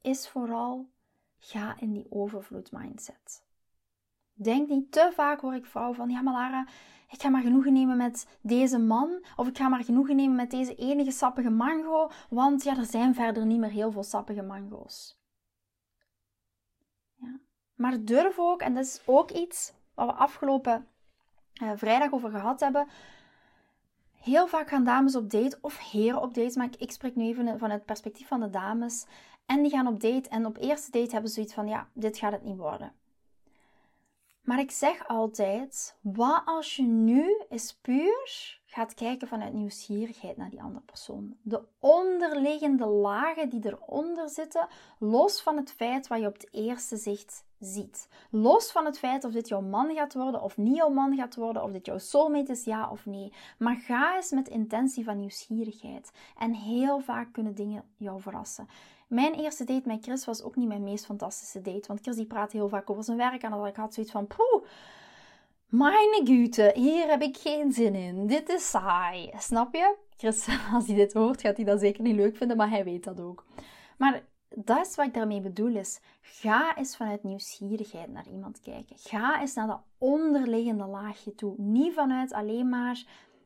is 0.00 0.28
vooral: 0.28 0.88
ga 1.38 1.76
in 1.78 1.92
die 1.92 2.06
overvloed 2.10 2.72
mindset. 2.72 3.43
Denk 4.34 4.68
niet 4.68 4.92
te 4.92 5.10
vaak 5.14 5.40
hoor 5.40 5.54
ik 5.54 5.66
vrouwen 5.66 5.96
van: 5.96 6.10
ja, 6.10 6.20
maar 6.20 6.34
Lara 6.34 6.66
ik 7.14 7.22
ga 7.22 7.28
maar 7.28 7.42
genoegen 7.42 7.72
nemen 7.72 7.96
met 7.96 8.38
deze 8.40 8.78
man. 8.78 9.24
Of 9.36 9.48
ik 9.48 9.56
ga 9.56 9.68
maar 9.68 9.84
genoegen 9.84 10.16
nemen 10.16 10.36
met 10.36 10.50
deze 10.50 10.74
enige 10.74 11.10
sappige 11.10 11.50
mango. 11.50 12.10
Want 12.30 12.62
ja, 12.62 12.76
er 12.76 12.84
zijn 12.84 13.14
verder 13.14 13.46
niet 13.46 13.58
meer 13.58 13.70
heel 13.70 13.92
veel 13.92 14.02
sappige 14.02 14.42
mango's. 14.42 15.18
Ja. 17.14 17.40
Maar 17.74 18.04
durf 18.04 18.38
ook, 18.38 18.60
en 18.60 18.74
dat 18.74 18.84
is 18.84 19.02
ook 19.06 19.30
iets 19.30 19.72
wat 19.94 20.06
we 20.06 20.12
afgelopen 20.12 20.86
uh, 21.62 21.70
vrijdag 21.74 22.12
over 22.12 22.30
gehad 22.30 22.60
hebben. 22.60 22.88
Heel 24.20 24.46
vaak 24.46 24.68
gaan 24.68 24.84
dames 24.84 25.16
op 25.16 25.30
date 25.30 25.58
of 25.60 25.90
heren 25.90 26.22
op 26.22 26.34
date, 26.34 26.58
maar 26.58 26.66
ik, 26.66 26.76
ik 26.76 26.92
spreek 26.92 27.16
nu 27.16 27.24
even 27.24 27.58
van 27.58 27.70
het 27.70 27.84
perspectief 27.84 28.28
van 28.28 28.40
de 28.40 28.50
dames. 28.50 29.06
En 29.46 29.62
die 29.62 29.70
gaan 29.70 29.86
op 29.86 30.00
date 30.00 30.28
en 30.28 30.46
op 30.46 30.56
eerste 30.56 30.90
date 30.90 31.10
hebben 31.10 31.28
ze 31.28 31.34
zoiets 31.34 31.54
van, 31.54 31.66
ja, 31.66 31.88
dit 31.92 32.18
gaat 32.18 32.32
het 32.32 32.42
niet 32.42 32.56
worden. 32.56 32.92
Maar 34.44 34.58
ik 34.58 34.70
zeg 34.70 35.08
altijd: 35.08 35.96
wat 36.00 36.42
als 36.44 36.76
je 36.76 36.82
nu 36.82 37.42
eens 37.48 37.78
puur 37.80 38.60
gaat 38.66 38.94
kijken 38.94 39.28
vanuit 39.28 39.52
nieuwsgierigheid 39.52 40.36
naar 40.36 40.50
die 40.50 40.62
andere 40.62 40.84
persoon? 40.84 41.36
De 41.42 41.62
onderliggende 41.78 42.86
lagen 42.86 43.48
die 43.48 43.66
eronder 43.66 44.28
zitten, 44.28 44.68
los 44.98 45.42
van 45.42 45.56
het 45.56 45.72
feit 45.72 46.06
wat 46.06 46.20
je 46.20 46.26
op 46.26 46.32
het 46.32 46.48
eerste 46.52 46.96
zicht 46.96 47.44
ziet. 47.58 48.08
Los 48.30 48.72
van 48.72 48.84
het 48.84 48.98
feit 48.98 49.24
of 49.24 49.32
dit 49.32 49.48
jouw 49.48 49.60
man 49.60 49.94
gaat 49.94 50.14
worden 50.14 50.42
of 50.42 50.56
niet 50.56 50.76
jouw 50.76 50.88
man 50.88 51.16
gaat 51.16 51.34
worden, 51.36 51.62
of 51.62 51.70
dit 51.70 51.86
jouw 51.86 51.98
soulmate 51.98 52.52
is, 52.52 52.64
ja 52.64 52.90
of 52.90 53.06
nee. 53.06 53.32
Maar 53.58 53.76
ga 53.76 54.16
eens 54.16 54.30
met 54.30 54.48
intentie 54.48 55.04
van 55.04 55.18
nieuwsgierigheid. 55.18 56.12
En 56.38 56.54
heel 56.54 57.00
vaak 57.00 57.32
kunnen 57.32 57.54
dingen 57.54 57.84
jou 57.96 58.20
verrassen. 58.20 58.68
Mijn 59.14 59.34
eerste 59.34 59.64
date 59.64 59.88
met 59.88 60.02
Chris 60.02 60.24
was 60.24 60.42
ook 60.42 60.56
niet 60.56 60.68
mijn 60.68 60.82
meest 60.82 61.04
fantastische 61.04 61.60
date. 61.60 61.86
Want 61.86 62.00
Chris 62.00 62.16
die 62.16 62.26
praat 62.26 62.52
heel 62.52 62.68
vaak 62.68 62.90
over 62.90 63.04
zijn 63.04 63.16
werk. 63.16 63.42
En 63.42 63.64
ik 63.64 63.76
had 63.76 63.94
zoiets 63.94 64.12
van, 64.12 64.26
poeh, 64.26 64.64
mijn 65.68 66.26
güte, 66.26 66.72
hier 66.74 67.06
heb 67.06 67.22
ik 67.22 67.36
geen 67.36 67.72
zin 67.72 67.94
in. 67.94 68.26
Dit 68.26 68.48
is 68.48 68.70
saai. 68.70 69.30
Snap 69.36 69.74
je? 69.74 69.94
Chris, 70.16 70.48
als 70.74 70.86
hij 70.86 70.96
dit 70.96 71.12
hoort, 71.12 71.40
gaat 71.40 71.56
hij 71.56 71.64
dat 71.64 71.80
zeker 71.80 72.02
niet 72.02 72.14
leuk 72.14 72.36
vinden. 72.36 72.56
Maar 72.56 72.70
hij 72.70 72.84
weet 72.84 73.04
dat 73.04 73.20
ook. 73.20 73.44
Maar 73.98 74.22
dat 74.54 74.86
is 74.86 74.94
wat 74.94 75.06
ik 75.06 75.14
daarmee 75.14 75.40
bedoel 75.40 75.76
is. 75.76 76.00
Ga 76.20 76.76
eens 76.76 76.96
vanuit 76.96 77.22
nieuwsgierigheid 77.22 78.12
naar 78.12 78.28
iemand 78.32 78.60
kijken. 78.60 78.96
Ga 78.98 79.40
eens 79.40 79.54
naar 79.54 79.66
dat 79.66 79.82
onderliggende 79.98 80.86
laagje 80.86 81.34
toe. 81.34 81.54
Niet 81.56 81.94
vanuit 81.94 82.32
alleen 82.32 82.68
maar 82.68 83.04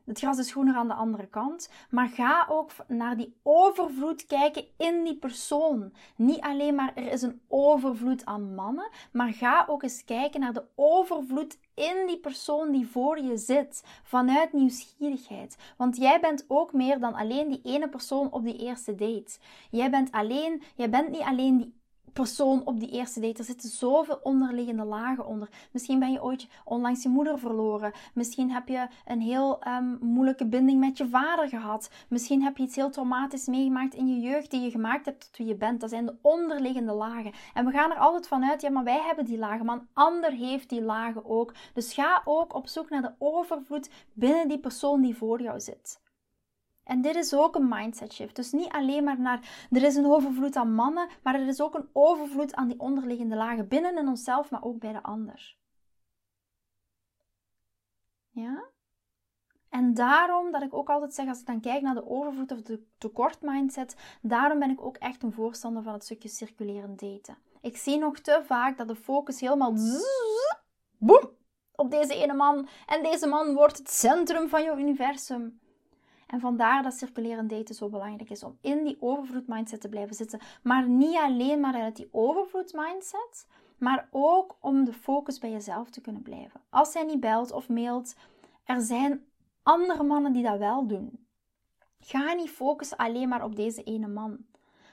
het 0.09 0.19
gras 0.19 0.37
is 0.37 0.51
groener 0.51 0.75
aan 0.75 0.87
de 0.87 0.93
andere 0.93 1.27
kant. 1.27 1.69
Maar 1.89 2.07
ga 2.07 2.45
ook 2.49 2.71
naar 2.87 3.17
die 3.17 3.35
overvloed 3.43 4.25
kijken 4.25 4.65
in 4.77 5.03
die 5.03 5.17
persoon. 5.17 5.93
Niet 6.15 6.39
alleen 6.39 6.75
maar 6.75 6.91
er 6.95 7.11
is 7.11 7.21
een 7.21 7.41
overvloed 7.47 8.25
aan 8.25 8.55
mannen, 8.55 8.89
maar 9.11 9.33
ga 9.33 9.65
ook 9.67 9.83
eens 9.83 10.05
kijken 10.05 10.39
naar 10.39 10.53
de 10.53 10.63
overvloed 10.75 11.57
in 11.73 12.07
die 12.07 12.19
persoon 12.19 12.71
die 12.71 12.87
voor 12.87 13.19
je 13.19 13.37
zit. 13.37 13.83
Vanuit 14.03 14.53
nieuwsgierigheid. 14.53 15.57
Want 15.77 15.97
jij 15.97 16.19
bent 16.19 16.45
ook 16.47 16.73
meer 16.73 16.99
dan 16.99 17.13
alleen 17.13 17.49
die 17.49 17.61
ene 17.63 17.89
persoon 17.89 18.31
op 18.31 18.43
die 18.43 18.57
eerste 18.57 18.95
date. 18.95 19.37
Jij 19.71 19.89
bent 19.89 20.11
alleen, 20.11 20.63
jij 20.75 20.89
bent 20.89 21.09
niet 21.09 21.21
alleen 21.21 21.57
die 21.57 21.78
persoon 22.13 22.65
op 22.65 22.79
die 22.79 22.89
eerste 22.89 23.19
date. 23.19 23.37
Er 23.37 23.43
zitten 23.43 23.69
zoveel 23.69 24.19
onderliggende 24.23 24.83
lagen 24.83 25.27
onder. 25.27 25.49
Misschien 25.71 25.99
ben 25.99 26.11
je 26.11 26.23
ooit 26.23 26.47
onlangs 26.65 27.03
je 27.03 27.09
moeder 27.09 27.39
verloren. 27.39 27.91
Misschien 28.13 28.51
heb 28.51 28.67
je 28.67 28.87
een 29.05 29.21
heel 29.21 29.59
um, 29.67 29.97
moeilijke 30.01 30.45
binding 30.45 30.79
met 30.79 30.97
je 30.97 31.07
vader 31.07 31.47
gehad. 31.47 31.89
Misschien 32.09 32.43
heb 32.43 32.57
je 32.57 32.63
iets 32.63 32.75
heel 32.75 32.89
traumatisch 32.89 33.45
meegemaakt 33.45 33.93
in 33.93 34.07
je 34.07 34.19
jeugd 34.19 34.51
die 34.51 34.61
je 34.61 34.71
gemaakt 34.71 35.05
hebt 35.05 35.19
tot 35.19 35.37
wie 35.37 35.47
je 35.47 35.55
bent. 35.55 35.81
Dat 35.81 35.89
zijn 35.89 36.05
de 36.05 36.15
onderliggende 36.21 36.93
lagen. 36.93 37.31
En 37.53 37.65
we 37.65 37.71
gaan 37.71 37.91
er 37.91 37.97
altijd 37.97 38.27
vanuit, 38.27 38.61
ja, 38.61 38.69
maar 38.69 38.83
wij 38.83 39.01
hebben 39.01 39.25
die 39.25 39.37
lagen, 39.37 39.65
maar 39.65 39.75
een 39.75 39.89
ander 39.93 40.31
heeft 40.31 40.69
die 40.69 40.81
lagen 40.81 41.25
ook. 41.25 41.53
Dus 41.73 41.93
ga 41.93 42.21
ook 42.25 42.55
op 42.55 42.67
zoek 42.67 42.89
naar 42.89 43.01
de 43.01 43.13
overvloed 43.17 43.89
binnen 44.13 44.47
die 44.47 44.59
persoon 44.59 45.01
die 45.01 45.15
voor 45.15 45.41
jou 45.41 45.59
zit. 45.59 45.99
En 46.89 47.01
dit 47.01 47.15
is 47.15 47.33
ook 47.33 47.55
een 47.55 47.67
mindset 47.67 48.13
shift. 48.13 48.35
Dus 48.35 48.51
niet 48.51 48.71
alleen 48.71 49.03
maar 49.03 49.19
naar 49.19 49.67
er 49.71 49.83
is 49.83 49.95
een 49.95 50.05
overvloed 50.05 50.55
aan 50.55 50.73
mannen, 50.73 51.07
maar 51.23 51.35
er 51.35 51.47
is 51.47 51.61
ook 51.61 51.75
een 51.75 51.89
overvloed 51.93 52.55
aan 52.55 52.67
die 52.67 52.79
onderliggende 52.79 53.35
lagen 53.35 53.67
binnen 53.67 53.97
in 53.97 54.07
onszelf, 54.07 54.51
maar 54.51 54.63
ook 54.63 54.79
bij 54.79 54.91
de 54.91 55.03
ander. 55.03 55.57
Ja? 58.29 58.63
En 59.69 59.93
daarom 59.93 60.51
dat 60.51 60.61
ik 60.61 60.73
ook 60.73 60.89
altijd 60.89 61.13
zeg, 61.13 61.27
als 61.27 61.39
ik 61.39 61.45
dan 61.45 61.61
kijk 61.61 61.81
naar 61.81 61.93
de 61.93 62.09
overvloed 62.09 62.51
of 62.51 62.61
de 62.61 62.85
tekort 62.97 63.41
mindset, 63.41 63.95
daarom 64.21 64.59
ben 64.59 64.69
ik 64.69 64.81
ook 64.81 64.97
echt 64.97 65.23
een 65.23 65.33
voorstander 65.33 65.83
van 65.83 65.93
het 65.93 66.03
stukje 66.03 66.29
circulerend 66.29 66.99
daten. 66.99 67.37
Ik 67.61 67.77
zie 67.77 67.97
nog 67.97 68.19
te 68.19 68.41
vaak 68.45 68.77
dat 68.77 68.87
de 68.87 68.95
focus 68.95 69.39
helemaal 69.39 69.73
boem, 70.97 71.29
op 71.75 71.91
deze 71.91 72.13
ene 72.13 72.33
man 72.33 72.67
en 72.85 73.03
deze 73.03 73.27
man 73.27 73.53
wordt 73.53 73.77
het 73.77 73.89
centrum 73.89 74.49
van 74.49 74.63
je 74.63 74.75
universum. 74.77 75.59
En 76.29 76.39
vandaar 76.39 76.83
dat 76.83 76.93
circulerend 76.93 77.49
daten 77.49 77.75
zo 77.75 77.89
belangrijk 77.89 78.29
is 78.29 78.43
om 78.43 78.57
in 78.61 78.83
die 78.83 78.97
overvloed 78.99 79.47
mindset 79.47 79.81
te 79.81 79.89
blijven 79.89 80.15
zitten. 80.15 80.39
Maar 80.63 80.87
niet 80.87 81.17
alleen 81.17 81.59
maar 81.59 81.73
uit 81.73 81.95
die 81.95 82.09
overvloed 82.11 82.73
mindset, 82.73 83.47
maar 83.77 84.07
ook 84.11 84.57
om 84.59 84.83
de 84.85 84.93
focus 84.93 85.39
bij 85.39 85.51
jezelf 85.51 85.89
te 85.89 86.01
kunnen 86.01 86.21
blijven. 86.21 86.61
Als 86.69 86.93
hij 86.93 87.03
niet 87.03 87.19
belt 87.19 87.51
of 87.51 87.69
mailt, 87.69 88.15
er 88.63 88.81
zijn 88.81 89.25
andere 89.63 90.03
mannen 90.03 90.33
die 90.33 90.43
dat 90.43 90.57
wel 90.57 90.87
doen. 90.87 91.27
Ga 91.99 92.33
niet 92.33 92.49
focussen 92.49 92.97
alleen 92.97 93.29
maar 93.29 93.43
op 93.43 93.55
deze 93.55 93.83
ene 93.83 94.07
man. 94.07 94.37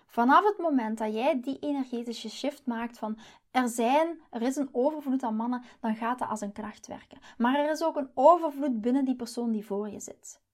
Vanaf 0.07 0.45
het 0.45 0.59
moment 0.59 0.99
dat 0.99 1.15
jij 1.15 1.41
die 1.41 1.59
energetische 1.59 2.31
shift 2.31 2.67
maakt 2.67 2.99
van 2.99 3.19
er 3.51 3.69
zijn, 3.69 4.21
er 4.31 4.43
is 4.43 4.57
een 4.57 4.69
overvloed 4.73 5.23
aan 5.23 5.37
mannen, 5.37 5.63
dan 5.81 5.97
gaat 5.97 6.19
dat 6.19 6.29
als 6.29 6.41
een 6.41 6.53
kracht 6.53 6.87
werken. 6.87 7.19
Maar 7.39 7.59
er 7.59 7.71
is 7.71 7.83
ook 7.83 7.97
een 7.97 8.11
overvloed 8.15 8.81
binnen 8.81 9.05
die 9.05 9.17
persoon 9.17 9.53
die 9.53 9.67
voor 9.67 9.89
je 9.89 10.01
zit. 10.01 10.45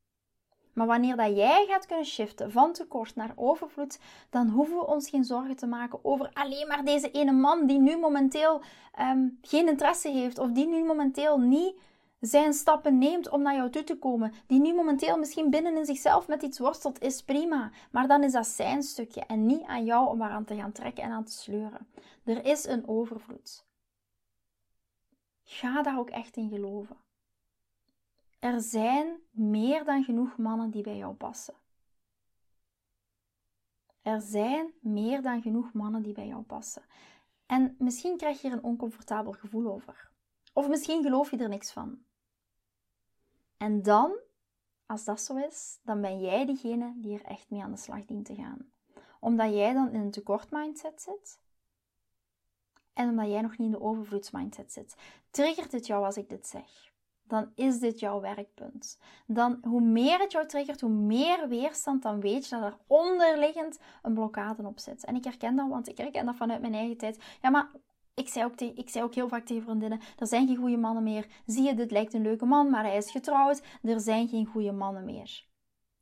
Maar 0.72 0.86
wanneer 0.86 1.16
dat 1.16 1.36
jij 1.36 1.66
gaat 1.68 1.86
kunnen 1.86 2.06
shiften 2.06 2.52
van 2.52 2.72
tekort 2.72 3.16
naar 3.16 3.32
overvloed, 3.36 3.98
dan 4.30 4.48
hoeven 4.48 4.76
we 4.76 4.86
ons 4.86 5.08
geen 5.08 5.24
zorgen 5.24 5.56
te 5.56 5.66
maken 5.66 6.04
over 6.04 6.30
alleen 6.32 6.66
maar 6.66 6.84
deze 6.84 7.10
ene 7.10 7.32
man 7.32 7.66
die 7.66 7.78
nu 7.78 7.98
momenteel 7.98 8.62
ehm, 8.94 9.28
geen 9.42 9.68
interesse 9.68 10.08
heeft 10.08 10.38
of 10.38 10.50
die 10.50 10.66
nu 10.66 10.84
momenteel 10.84 11.38
niet 11.38 11.74
zijn 12.20 12.52
stappen 12.52 12.98
neemt 12.98 13.28
om 13.28 13.42
naar 13.42 13.54
jou 13.54 13.70
toe 13.70 13.84
te 13.84 13.98
komen, 13.98 14.32
die 14.46 14.60
nu 14.60 14.74
momenteel 14.74 15.18
misschien 15.18 15.50
binnen 15.50 15.76
in 15.76 15.84
zichzelf 15.84 16.28
met 16.28 16.42
iets 16.42 16.58
worstelt, 16.58 17.00
is 17.00 17.22
prima. 17.22 17.70
Maar 17.90 18.08
dan 18.08 18.22
is 18.22 18.32
dat 18.32 18.46
zijn 18.46 18.82
stukje 18.82 19.20
en 19.26 19.46
niet 19.46 19.62
aan 19.62 19.84
jou 19.84 20.08
om 20.08 20.22
eraan 20.22 20.44
te 20.44 20.54
gaan 20.54 20.72
trekken 20.72 21.04
en 21.04 21.10
aan 21.10 21.24
te 21.24 21.32
sleuren. 21.32 21.86
Er 22.24 22.44
is 22.44 22.66
een 22.66 22.88
overvloed. 22.88 23.64
Ga 25.42 25.82
daar 25.82 25.98
ook 25.98 26.10
echt 26.10 26.36
in 26.36 26.48
geloven. 26.48 26.96
Er 28.42 28.60
zijn 28.60 29.20
meer 29.30 29.84
dan 29.84 30.04
genoeg 30.04 30.36
mannen 30.36 30.70
die 30.70 30.82
bij 30.82 30.96
jou 30.96 31.14
passen. 31.14 31.54
Er 34.00 34.20
zijn 34.20 34.72
meer 34.80 35.22
dan 35.22 35.42
genoeg 35.42 35.72
mannen 35.72 36.02
die 36.02 36.12
bij 36.12 36.26
jou 36.26 36.42
passen. 36.42 36.82
En 37.46 37.76
misschien 37.78 38.16
krijg 38.16 38.40
je 38.40 38.48
er 38.48 38.54
een 38.54 38.62
oncomfortabel 38.62 39.32
gevoel 39.32 39.72
over. 39.72 40.10
Of 40.52 40.68
misschien 40.68 41.02
geloof 41.02 41.30
je 41.30 41.36
er 41.36 41.48
niks 41.48 41.72
van. 41.72 42.04
En 43.56 43.82
dan, 43.82 44.18
als 44.86 45.04
dat 45.04 45.20
zo 45.20 45.36
is, 45.36 45.78
dan 45.82 46.00
ben 46.00 46.20
jij 46.20 46.46
degene 46.46 46.94
die 46.96 47.18
er 47.18 47.24
echt 47.24 47.50
mee 47.50 47.62
aan 47.62 47.72
de 47.72 47.76
slag 47.76 48.04
dient 48.04 48.24
te 48.24 48.34
gaan. 48.34 48.72
Omdat 49.20 49.52
jij 49.52 49.72
dan 49.72 49.92
in 49.92 50.00
een 50.00 50.10
tekort 50.10 50.50
mindset 50.50 51.02
zit. 51.02 51.40
En 52.92 53.08
omdat 53.08 53.28
jij 53.28 53.40
nog 53.40 53.50
niet 53.50 53.60
in 53.60 53.70
de 53.70 53.80
overvloedsmindset 53.80 54.72
zit. 54.72 54.96
Triggert 55.30 55.72
het 55.72 55.86
jou 55.86 56.04
als 56.04 56.16
ik 56.16 56.28
dit 56.28 56.46
zeg? 56.46 56.91
Dan 57.32 57.50
is 57.54 57.78
dit 57.78 58.00
jouw 58.00 58.20
werkpunt. 58.20 58.98
Dan 59.26 59.58
hoe 59.62 59.80
meer 59.80 60.18
het 60.18 60.32
jou 60.32 60.46
triggert, 60.46 60.80
hoe 60.80 60.90
meer 60.90 61.48
weerstand, 61.48 62.02
dan 62.02 62.20
weet 62.20 62.48
je 62.48 62.56
dat 62.56 62.64
er 62.64 62.76
onderliggend 62.86 63.78
een 64.02 64.14
blokkade 64.14 64.66
op 64.66 64.78
zit. 64.78 65.04
En 65.04 65.16
ik 65.16 65.24
herken 65.24 65.56
dat, 65.56 65.68
want 65.68 65.88
ik 65.88 65.96
herken 65.96 66.26
dat 66.26 66.36
vanuit 66.36 66.60
mijn 66.60 66.74
eigen 66.74 66.96
tijd. 66.96 67.18
Ja, 67.42 67.50
maar 67.50 67.70
ik 68.14 68.28
zei, 68.28 68.44
ook 68.44 68.60
ik 68.60 68.88
zei 68.88 69.04
ook 69.04 69.14
heel 69.14 69.28
vaak 69.28 69.44
tegen 69.46 69.62
vriendinnen: 69.62 70.00
er 70.18 70.26
zijn 70.26 70.46
geen 70.46 70.56
goede 70.56 70.76
mannen 70.76 71.02
meer. 71.02 71.26
Zie 71.46 71.62
je, 71.62 71.74
dit 71.74 71.90
lijkt 71.90 72.14
een 72.14 72.22
leuke 72.22 72.44
man, 72.44 72.70
maar 72.70 72.84
hij 72.84 72.96
is 72.96 73.10
getrouwd. 73.10 73.62
Er 73.82 74.00
zijn 74.00 74.28
geen 74.28 74.46
goede 74.46 74.72
mannen 74.72 75.04
meer. 75.04 75.44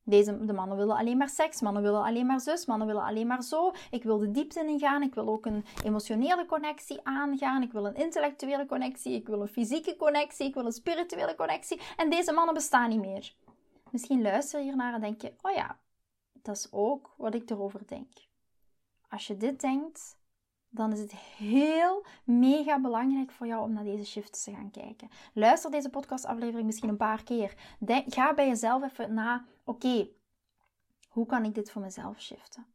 Deze, 0.05 0.45
de 0.45 0.53
mannen 0.53 0.77
willen 0.77 0.97
alleen 0.97 1.17
maar 1.17 1.29
seks, 1.29 1.61
mannen 1.61 1.83
willen 1.83 2.03
alleen 2.03 2.27
maar 2.27 2.41
zus, 2.41 2.67
mannen 2.67 2.87
willen 2.87 3.03
alleen 3.03 3.27
maar 3.27 3.43
zo. 3.43 3.73
Ik 3.91 4.03
wil 4.03 4.19
de 4.19 4.31
diepte 4.31 4.61
in 4.61 4.79
gaan, 4.79 5.03
ik 5.03 5.15
wil 5.15 5.29
ook 5.29 5.47
een 5.47 5.65
emotionele 5.85 6.47
connectie 6.47 7.01
aangaan, 7.03 7.63
ik 7.63 7.73
wil 7.73 7.87
een 7.87 7.95
intellectuele 7.95 8.67
connectie, 8.67 9.15
ik 9.15 9.27
wil 9.27 9.41
een 9.41 9.49
fysieke 9.49 9.97
connectie, 9.97 10.47
ik 10.47 10.55
wil 10.55 10.67
een 10.67 10.73
spirituele 10.73 11.35
connectie. 11.35 11.81
En 11.97 12.11
deze 12.11 12.33
mannen 12.33 12.55
bestaan 12.55 12.89
niet 12.89 13.01
meer. 13.01 13.35
Misschien 13.91 14.23
luister 14.23 14.59
je 14.59 14.65
hiernaar 14.65 14.95
en 14.95 15.01
denk 15.01 15.23
je, 15.23 15.35
oh 15.43 15.53
ja, 15.53 15.79
dat 16.33 16.57
is 16.57 16.69
ook 16.71 17.15
wat 17.17 17.35
ik 17.35 17.51
erover 17.51 17.87
denk. 17.87 18.13
Als 19.09 19.27
je 19.27 19.37
dit 19.37 19.61
denkt, 19.61 20.17
dan 20.71 20.93
is 20.93 20.99
het 20.99 21.13
heel 21.17 22.07
mega 22.25 22.81
belangrijk 22.81 23.31
voor 23.31 23.47
jou 23.47 23.63
om 23.63 23.73
naar 23.73 23.85
deze 23.85 24.05
shifts 24.05 24.45
te 24.45 24.53
gaan 24.53 24.71
kijken. 24.71 25.09
Luister 25.33 25.71
deze 25.71 25.91
podcastaflevering 25.91 26.67
misschien 26.67 26.89
een 26.89 26.97
paar 26.97 27.23
keer. 27.23 27.55
Denk, 27.79 28.15
ga 28.15 28.35
bij 28.35 28.49
jezelf 28.49 28.83
even 28.83 29.15
na, 29.15 29.45
oké, 29.65 30.09
hoe 31.09 31.27
kan 31.27 31.45
ik 31.45 31.55
dit 31.55 31.71
voor 31.71 31.83
mezelf 31.83 32.21
shiften? 32.21 32.67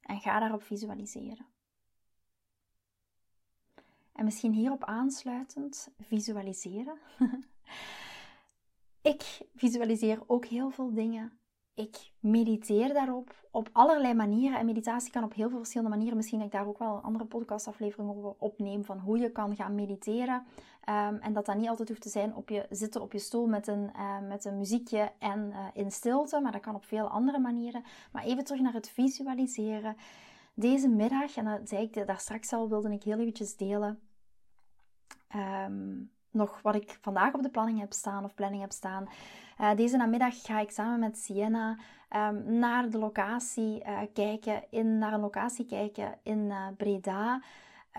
En 0.00 0.20
ga 0.20 0.38
daarop 0.40 0.62
visualiseren. 0.62 1.46
En 4.12 4.24
misschien 4.24 4.52
hierop 4.52 4.84
aansluitend 4.84 5.88
visualiseren. 6.00 6.98
ik 9.12 9.40
visualiseer 9.54 10.22
ook 10.26 10.44
heel 10.46 10.70
veel 10.70 10.92
dingen 10.92 11.39
ik 11.74 12.12
mediteer 12.20 12.92
daarop 12.94 13.48
op 13.50 13.68
allerlei 13.72 14.14
manieren. 14.14 14.58
En 14.58 14.66
meditatie 14.66 15.12
kan 15.12 15.24
op 15.24 15.34
heel 15.34 15.48
veel 15.48 15.58
verschillende 15.58 15.90
manieren. 15.90 16.16
Misschien 16.16 16.38
dat 16.38 16.46
ik 16.46 16.52
daar 16.52 16.66
ook 16.66 16.78
wel 16.78 16.96
een 16.96 17.02
andere 17.02 17.24
podcastaflevering 17.24 18.10
over 18.10 18.34
opneem. 18.38 18.84
Van 18.84 18.98
hoe 18.98 19.18
je 19.18 19.30
kan 19.30 19.56
gaan 19.56 19.74
mediteren. 19.74 20.44
Ehm, 20.84 21.14
en 21.14 21.32
dat 21.32 21.46
dat 21.46 21.56
niet 21.56 21.68
altijd 21.68 21.88
hoeft 21.88 22.02
te 22.02 22.08
zijn 22.08 22.34
op 22.34 22.48
je 22.48 22.66
zitten 22.70 23.02
op 23.02 23.12
je 23.12 23.18
stoel 23.18 23.46
met 23.46 23.66
een, 23.66 23.90
uh, 23.96 24.28
met 24.28 24.44
een 24.44 24.58
muziekje 24.58 25.12
en 25.18 25.50
uh, 25.50 25.66
in 25.72 25.90
stilte. 25.90 26.40
Maar 26.40 26.52
dat 26.52 26.60
kan 26.60 26.74
op 26.74 26.84
veel 26.84 27.08
andere 27.08 27.38
manieren. 27.38 27.84
Maar 28.12 28.24
even 28.24 28.44
terug 28.44 28.60
naar 28.60 28.72
het 28.72 28.88
visualiseren. 28.88 29.96
Deze 30.54 30.88
middag, 30.88 31.36
en 31.36 31.44
dat 31.44 31.68
zei 31.68 31.82
ik 31.82 32.06
daar 32.06 32.20
straks 32.20 32.52
al, 32.52 32.68
wilde 32.68 32.92
ik 32.92 33.02
heel 33.02 33.18
eventjes 33.18 33.56
delen. 33.56 34.00
Um, 35.36 36.10
nog 36.30 36.62
wat 36.62 36.74
ik 36.74 36.98
vandaag 37.00 37.34
op 37.34 37.42
de 37.42 37.50
planning 37.50 37.78
heb 37.80 37.92
staan 37.92 38.24
of 38.24 38.34
planning 38.34 38.62
heb 38.62 38.72
staan. 38.72 39.08
Uh, 39.60 39.74
deze 39.74 39.96
namiddag 39.96 40.42
ga 40.42 40.60
ik 40.60 40.70
samen 40.70 41.00
met 41.00 41.18
Sienna 41.18 41.78
um, 42.16 42.58
naar 42.58 42.90
de 42.90 42.98
locatie 42.98 43.84
uh, 43.86 43.98
kijken, 44.12 44.64
in, 44.70 44.98
naar 44.98 45.12
een 45.12 45.20
locatie 45.20 45.66
kijken 45.66 46.18
in 46.22 46.38
uh, 46.38 46.66
Breda, 46.76 47.42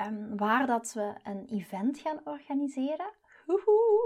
um, 0.08 0.38
waar 0.38 0.68
dat 0.68 0.94
we 0.94 1.14
een 1.24 1.46
event 1.50 2.00
gaan 2.00 2.20
organiseren 2.24 3.10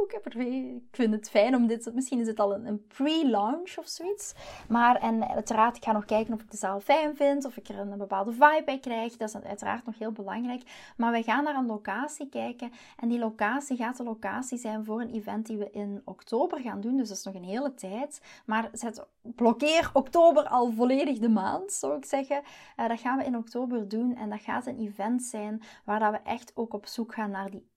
ik, 0.06 0.12
heb 0.12 0.26
er, 0.26 0.40
ik 0.40 0.84
vind 0.92 1.14
het 1.14 1.30
fijn 1.30 1.56
om 1.56 1.68
dit, 1.68 1.94
misschien 1.94 2.20
is 2.20 2.28
het 2.28 2.40
al 2.40 2.54
een, 2.54 2.88
pre-launch 2.88 3.78
of 3.78 3.88
zoiets. 3.88 4.34
Maar, 4.70 4.96
en 4.96 5.30
uiteraard, 5.30 5.78
ik 5.78 5.84
ga 5.84 5.92
nog 5.92 6.06
kijken 6.06 6.34
of 6.34 6.42
ik 6.42 6.52
de 6.52 6.58
zaal 6.58 6.80
fijn 6.80 7.16
vind, 7.16 7.46
of 7.46 7.58
ik 7.58 7.68
er 7.68 7.80
een 7.80 7.98
bepaalde 7.98 8.32
vibe 8.32 8.62
bij 8.66 8.80
krijg. 8.80 9.18
Dat 9.18 9.30
is 9.30 9.42
uiteraard 9.42 9.86
nog 9.86 9.98
heel 9.98 10.12
belangrijk. 10.12 10.94
Maar 10.98 11.12
we 11.12 11.24
gaan 11.24 11.44
naar 11.44 11.56
een 11.56 11.66
locatie 11.66 12.30
kijken. 12.30 12.72
En 13.00 13.10
die 13.10 13.20
locatie 13.20 13.78
gaat 13.78 13.98
de 13.98 14.04
locatie 14.04 14.58
zijn 14.58 14.86
voor 14.86 15.02
een 15.02 15.14
event 15.14 15.46
die 15.46 15.58
we 15.58 15.70
in 15.72 16.02
oktober 16.06 16.60
gaan 16.60 16.82
doen. 16.82 16.98
Dus 16.98 17.08
dat 17.08 17.18
is 17.18 17.24
nog 17.24 17.36
een 17.36 17.44
hele 17.44 17.74
tijd. 17.74 18.22
Maar 18.46 18.70
zet, 18.72 19.06
blokkeer 19.22 19.90
oktober 19.94 20.48
al 20.48 20.72
volledig 20.72 21.20
de 21.20 21.30
maand, 21.30 21.72
zou 21.72 21.98
ik 21.98 22.06
zeggen. 22.06 22.42
Uh, 22.78 22.88
dat 22.88 23.00
gaan 23.00 23.18
we 23.18 23.24
in 23.24 23.38
oktober 23.38 23.88
doen. 23.88 24.16
En 24.16 24.30
dat 24.30 24.42
gaat 24.42 24.66
een 24.66 24.80
event 24.80 25.24
zijn 25.24 25.62
waar 25.86 26.00
dat 26.00 26.12
we 26.12 26.20
echt 26.24 26.52
ook 26.56 26.74
op 26.74 26.86
zoek 26.86 27.14
gaan 27.14 27.32
naar 27.32 27.52
die 27.52 27.74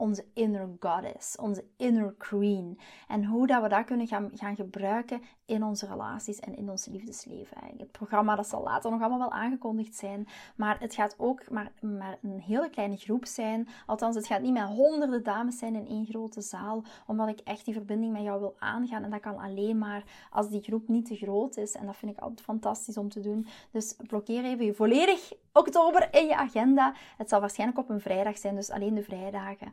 onze 0.00 0.24
inner 0.34 0.68
goddess, 0.80 1.36
onze 1.36 1.64
inner 1.76 2.14
queen. 2.18 2.78
En 3.08 3.24
hoe 3.24 3.46
dat 3.46 3.62
we 3.62 3.68
dat 3.68 3.84
kunnen 3.84 4.06
gaan, 4.06 4.30
gaan 4.34 4.56
gebruiken 4.56 5.22
in 5.46 5.64
onze 5.64 5.86
relaties 5.86 6.38
en 6.40 6.56
in 6.56 6.70
ons 6.70 6.86
liefdesleven. 6.86 7.56
Het 7.76 7.92
programma 7.92 8.36
dat 8.36 8.48
zal 8.48 8.62
later 8.62 8.90
nog 8.90 9.00
allemaal 9.00 9.18
wel 9.18 9.32
aangekondigd 9.32 9.94
zijn, 9.94 10.28
maar 10.56 10.80
het 10.80 10.94
gaat 10.94 11.14
ook 11.18 11.50
maar, 11.50 11.72
maar 11.80 12.18
een 12.22 12.40
hele 12.40 12.70
kleine 12.70 12.96
groep 12.96 13.26
zijn. 13.26 13.68
Althans, 13.86 14.16
het 14.16 14.26
gaat 14.26 14.40
niet 14.40 14.52
met 14.52 14.62
honderden 14.62 15.22
dames 15.22 15.58
zijn 15.58 15.74
in 15.74 15.86
één 15.86 16.06
grote 16.06 16.40
zaal, 16.40 16.84
omdat 17.06 17.28
ik 17.28 17.40
echt 17.40 17.64
die 17.64 17.74
verbinding 17.74 18.12
met 18.12 18.22
jou 18.22 18.40
wil 18.40 18.56
aangaan. 18.58 19.04
En 19.04 19.10
dat 19.10 19.20
kan 19.20 19.38
alleen 19.38 19.78
maar 19.78 20.04
als 20.30 20.48
die 20.48 20.62
groep 20.62 20.88
niet 20.88 21.06
te 21.06 21.16
groot 21.16 21.56
is. 21.56 21.74
En 21.74 21.86
dat 21.86 21.96
vind 21.96 22.12
ik 22.12 22.18
altijd 22.18 22.40
fantastisch 22.40 22.96
om 22.96 23.08
te 23.08 23.20
doen. 23.20 23.46
Dus 23.70 23.96
blokkeer 24.06 24.44
even 24.44 24.64
je 24.64 24.74
volledig 24.74 25.32
oktober 25.52 26.08
in 26.14 26.26
je 26.26 26.36
agenda. 26.36 26.94
Het 27.16 27.28
zal 27.28 27.40
waarschijnlijk 27.40 27.78
op 27.78 27.88
een 27.88 28.00
vrijdag 28.00 28.38
zijn, 28.38 28.54
dus 28.54 28.70
alleen 28.70 28.94
de 28.94 29.02
vrijdagen. 29.02 29.72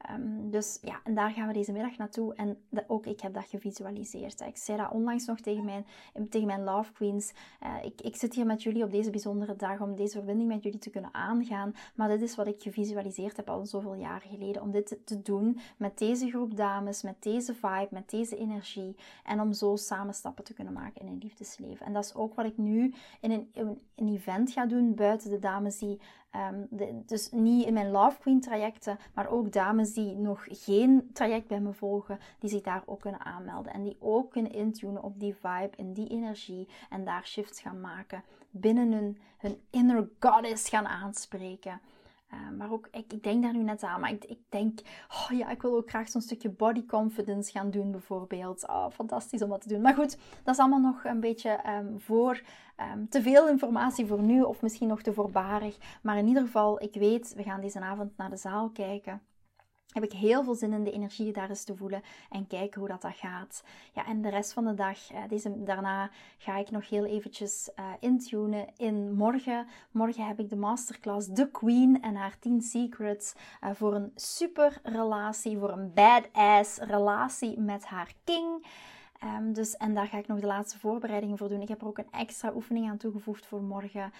Ehm, 0.00 0.50
dus 0.50 0.78
ja, 0.82 1.00
en 1.04 1.14
daar 1.14 1.30
gaan 1.30 1.46
we 1.46 1.52
deze 1.52 1.72
middag 1.72 1.96
naartoe. 1.96 2.34
En 2.34 2.58
ook 2.86 3.06
ik 3.06 3.20
heb 3.20 3.34
dat 3.34 3.44
gevisualiseerd. 3.44 4.40
Ik 4.40 4.56
zei 4.56 4.78
dat 4.78 4.90
onlangs 4.90 5.26
nog 5.26 5.40
tegen 5.40 5.64
mijn, 5.64 5.86
tegen 6.30 6.46
mijn 6.46 6.64
Love 6.64 6.92
Queens. 6.92 7.32
Uh, 7.62 7.84
ik, 7.84 8.00
ik 8.00 8.16
zit 8.16 8.34
hier 8.34 8.46
met 8.46 8.62
jullie 8.62 8.84
op 8.84 8.90
deze 8.90 9.10
bijzondere 9.10 9.56
dag 9.56 9.80
om 9.80 9.96
deze 9.96 10.16
verbinding 10.16 10.48
met 10.48 10.62
jullie 10.62 10.78
te 10.78 10.90
kunnen 10.90 11.14
aangaan. 11.14 11.74
Maar 11.94 12.08
dit 12.08 12.22
is 12.22 12.36
wat 12.36 12.46
ik 12.46 12.62
gevisualiseerd 12.62 13.36
heb 13.36 13.50
al 13.50 13.66
zoveel 13.66 13.94
jaren 13.94 14.28
geleden. 14.28 14.62
Om 14.62 14.70
dit 14.70 14.98
te 15.04 15.22
doen 15.22 15.58
met 15.76 15.98
deze 15.98 16.28
groep 16.28 16.56
dames, 16.56 17.02
met 17.02 17.22
deze 17.22 17.54
vibe, 17.54 17.88
met 17.90 18.10
deze 18.10 18.36
energie. 18.36 18.96
En 19.24 19.40
om 19.40 19.52
zo 19.52 19.76
samen 19.76 20.14
stappen 20.14 20.44
te 20.44 20.54
kunnen 20.54 20.72
maken 20.72 21.00
in 21.00 21.06
een 21.06 21.18
liefdesleven. 21.22 21.86
En 21.86 21.92
dat 21.92 22.04
is 22.04 22.14
ook 22.14 22.34
wat 22.34 22.46
ik 22.46 22.56
nu 22.56 22.94
in 23.20 23.30
een, 23.30 23.50
een 23.94 24.08
event 24.08 24.52
ga 24.52 24.66
doen 24.66 24.94
buiten 24.94 25.30
de 25.30 25.38
dames 25.38 25.78
die 25.78 26.00
Ehm, 26.30 26.64
dus 27.06 27.30
niet 27.30 27.66
in 27.66 27.72
mijn 27.72 27.90
Love 27.90 28.18
Queen 28.18 28.40
trajecten, 28.40 28.98
maar 29.14 29.28
ook 29.28 29.52
dames 29.52 29.89
die 29.94 30.16
nog 30.16 30.46
geen 30.48 31.10
traject 31.12 31.46
bij 31.46 31.60
me 31.60 31.72
volgen, 31.72 32.18
die 32.38 32.50
zich 32.50 32.62
daar 32.62 32.82
ook 32.86 33.00
kunnen 33.00 33.24
aanmelden. 33.24 33.72
En 33.72 33.82
die 33.82 33.96
ook 33.98 34.30
kunnen 34.30 34.52
intunen 34.52 35.02
op 35.02 35.20
die 35.20 35.34
vibe 35.34 35.76
en 35.76 35.92
die 35.92 36.08
energie 36.08 36.68
en 36.90 37.04
daar 37.04 37.26
shifts 37.26 37.60
gaan 37.60 37.80
maken. 37.80 38.22
Binnen 38.50 38.92
hun, 38.92 39.18
hun 39.38 39.60
inner 39.70 40.08
goddess 40.18 40.68
gaan 40.68 40.86
aanspreken. 40.86 41.80
Uh, 42.32 42.58
maar 42.58 42.72
ook, 42.72 42.88
ik, 42.90 43.12
ik, 43.12 43.22
denk 43.22 43.42
daar 43.42 43.52
nu 43.52 43.62
net 43.62 43.82
aan, 43.82 44.00
maar 44.00 44.10
ik, 44.10 44.24
ik 44.24 44.38
denk, 44.48 44.80
oh 45.08 45.38
ja, 45.38 45.50
ik 45.50 45.62
wil 45.62 45.76
ook 45.76 45.88
graag 45.88 46.08
zo'n 46.08 46.20
stukje 46.20 46.48
body 46.48 46.86
confidence 46.86 47.50
gaan 47.50 47.70
doen 47.70 47.90
bijvoorbeeld. 47.90 48.68
Oh, 48.68 48.90
fantastisch 48.90 49.42
om 49.42 49.48
dat 49.48 49.60
te 49.60 49.68
doen. 49.68 49.80
Maar 49.80 49.94
goed, 49.94 50.18
dat 50.42 50.54
is 50.54 50.60
allemaal 50.60 50.92
nog 50.92 51.04
een 51.04 51.20
beetje 51.20 51.60
um, 51.66 52.00
voor 52.00 52.42
um, 52.92 53.08
te 53.08 53.22
veel 53.22 53.48
informatie 53.48 54.06
voor 54.06 54.22
nu 54.22 54.42
of 54.42 54.62
misschien 54.62 54.88
nog 54.88 55.02
te 55.02 55.12
voorbarig. 55.12 55.98
Maar 56.02 56.18
in 56.18 56.26
ieder 56.26 56.42
geval, 56.42 56.82
ik 56.82 56.94
weet, 56.94 57.34
we 57.34 57.42
gaan 57.42 57.60
deze 57.60 57.80
avond 57.80 58.16
naar 58.16 58.30
de 58.30 58.36
zaal 58.36 58.68
kijken 58.68 59.22
heb 59.92 60.04
ik 60.04 60.12
heel 60.12 60.44
veel 60.44 60.54
zin 60.54 60.72
in 60.72 60.84
de 60.84 60.92
energie 60.92 61.32
daar 61.32 61.48
eens 61.48 61.64
te 61.64 61.76
voelen 61.76 62.02
en 62.30 62.46
kijken 62.46 62.80
hoe 62.80 62.88
dat, 62.88 63.02
dat 63.02 63.16
gaat. 63.16 63.64
Ja, 63.92 64.06
en 64.06 64.22
de 64.22 64.28
rest 64.28 64.52
van 64.52 64.64
de 64.64 64.74
dag, 64.74 65.10
eh, 65.12 65.22
deze, 65.28 65.62
daarna 65.62 66.10
ga 66.38 66.56
ik 66.56 66.70
nog 66.70 66.88
heel 66.88 67.04
eventjes 67.04 67.70
uh, 67.78 67.86
intunen 68.00 68.66
in 68.76 69.14
morgen. 69.14 69.66
Morgen 69.90 70.26
heb 70.26 70.38
ik 70.38 70.48
de 70.48 70.56
masterclass 70.56 71.28
The 71.34 71.48
Queen 71.50 72.02
en 72.02 72.14
haar 72.14 72.38
10 72.38 72.60
secrets 72.60 73.34
uh, 73.64 73.70
voor 73.72 73.94
een 73.94 74.12
super 74.14 74.80
relatie, 74.82 75.58
voor 75.58 75.70
een 75.70 75.92
badass 75.94 76.78
relatie 76.78 77.60
met 77.60 77.84
haar 77.84 78.12
king. 78.24 78.66
Um, 79.24 79.52
dus, 79.52 79.76
en 79.76 79.94
daar 79.94 80.06
ga 80.06 80.18
ik 80.18 80.26
nog 80.26 80.40
de 80.40 80.46
laatste 80.46 80.78
voorbereidingen 80.78 81.38
voor 81.38 81.48
doen. 81.48 81.62
Ik 81.62 81.68
heb 81.68 81.80
er 81.80 81.86
ook 81.86 81.98
een 81.98 82.10
extra 82.10 82.52
oefening 82.54 82.90
aan 82.90 82.96
toegevoegd 82.96 83.46
voor 83.46 83.62
morgen. 83.62 84.12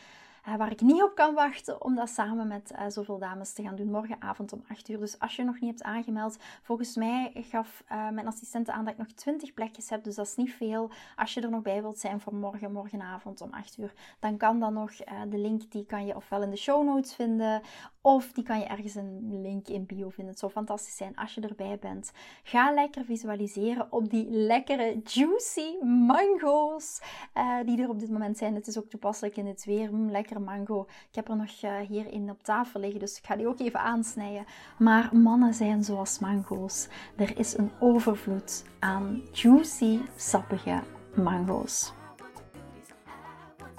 Uh, 0.48 0.56
waar 0.56 0.70
ik 0.70 0.80
niet 0.80 1.02
op 1.02 1.14
kan 1.14 1.34
wachten 1.34 1.82
om 1.82 1.94
dat 1.94 2.08
samen 2.08 2.46
met 2.48 2.72
uh, 2.72 2.80
zoveel 2.88 3.18
dames 3.18 3.52
te 3.52 3.62
gaan 3.62 3.76
doen 3.76 3.90
morgenavond 3.90 4.52
om 4.52 4.64
8 4.68 4.88
uur. 4.88 4.98
Dus 4.98 5.18
als 5.18 5.36
je 5.36 5.44
nog 5.44 5.60
niet 5.60 5.70
hebt 5.70 5.82
aangemeld, 5.82 6.36
volgens 6.62 6.96
mij 6.96 7.30
gaf 7.34 7.84
uh, 7.92 8.08
mijn 8.10 8.26
assistente 8.26 8.72
aan 8.72 8.84
dat 8.84 8.92
ik 8.92 8.98
nog 8.98 9.12
20 9.12 9.54
plekjes 9.54 9.90
heb. 9.90 10.04
Dus 10.04 10.14
dat 10.14 10.26
is 10.26 10.36
niet 10.36 10.52
veel. 10.52 10.90
Als 11.16 11.34
je 11.34 11.40
er 11.40 11.50
nog 11.50 11.62
bij 11.62 11.82
wilt 11.82 11.98
zijn 11.98 12.20
voor 12.20 12.34
morgen, 12.34 12.72
morgenavond 12.72 13.40
om 13.40 13.52
8 13.52 13.78
uur, 13.78 13.92
dan 14.20 14.36
kan 14.36 14.60
dan 14.60 14.72
nog. 14.72 14.92
de 15.28 15.38
link 15.38 15.70
die 15.70 15.86
kan 15.86 16.06
je 16.06 16.16
ofwel 16.16 16.42
in 16.42 16.50
de 16.50 16.56
show 16.56 16.84
notes 16.84 17.14
vinden, 17.14 17.62
of 18.02 18.32
die 18.32 18.44
kan 18.44 18.58
je 18.58 18.64
ergens 18.64 18.94
een 18.94 19.40
link 19.42 19.68
in 19.68 19.86
bio 19.86 20.08
vinden. 20.08 20.30
Het 20.30 20.38
zou 20.38 20.52
fantastisch 20.52 20.96
zijn 20.96 21.16
als 21.16 21.34
je 21.34 21.40
erbij 21.40 21.78
bent. 21.80 22.12
Ga 22.42 22.72
lekker 22.72 23.04
visualiseren 23.04 23.92
op 23.92 24.10
die 24.10 24.30
lekkere, 24.30 25.00
juicy 25.04 25.76
mango's 25.82 27.00
die 27.64 27.82
er 27.82 27.88
op 27.88 27.98
dit 27.98 28.10
moment 28.10 28.38
zijn. 28.38 28.54
Het 28.54 28.66
is 28.66 28.78
ook 28.78 28.90
toepasselijk 28.90 29.36
in 29.36 29.46
het 29.46 29.64
weer. 29.64 29.94
Mm, 29.94 30.10
lekker 30.10 30.40
mango. 30.40 30.86
Ik 31.08 31.14
heb 31.14 31.28
er 31.28 31.36
nog 31.36 31.62
uh, 31.62 31.78
hier 31.78 32.12
in 32.12 32.30
op 32.30 32.42
tafel 32.42 32.80
liggen, 32.80 33.00
dus 33.00 33.18
ik 33.18 33.26
ga 33.26 33.36
die 33.36 33.46
ook 33.46 33.60
even 33.60 33.80
aansnijden. 33.80 34.44
Maar 34.78 35.16
mannen 35.16 35.54
zijn 35.54 35.84
zoals 35.84 36.18
mango's. 36.18 36.88
Er 37.16 37.38
is 37.38 37.56
een 37.56 37.70
overvloed 37.80 38.64
aan 38.78 39.22
juicy, 39.32 39.98
sappige 40.16 40.82
mango's. 41.14 41.92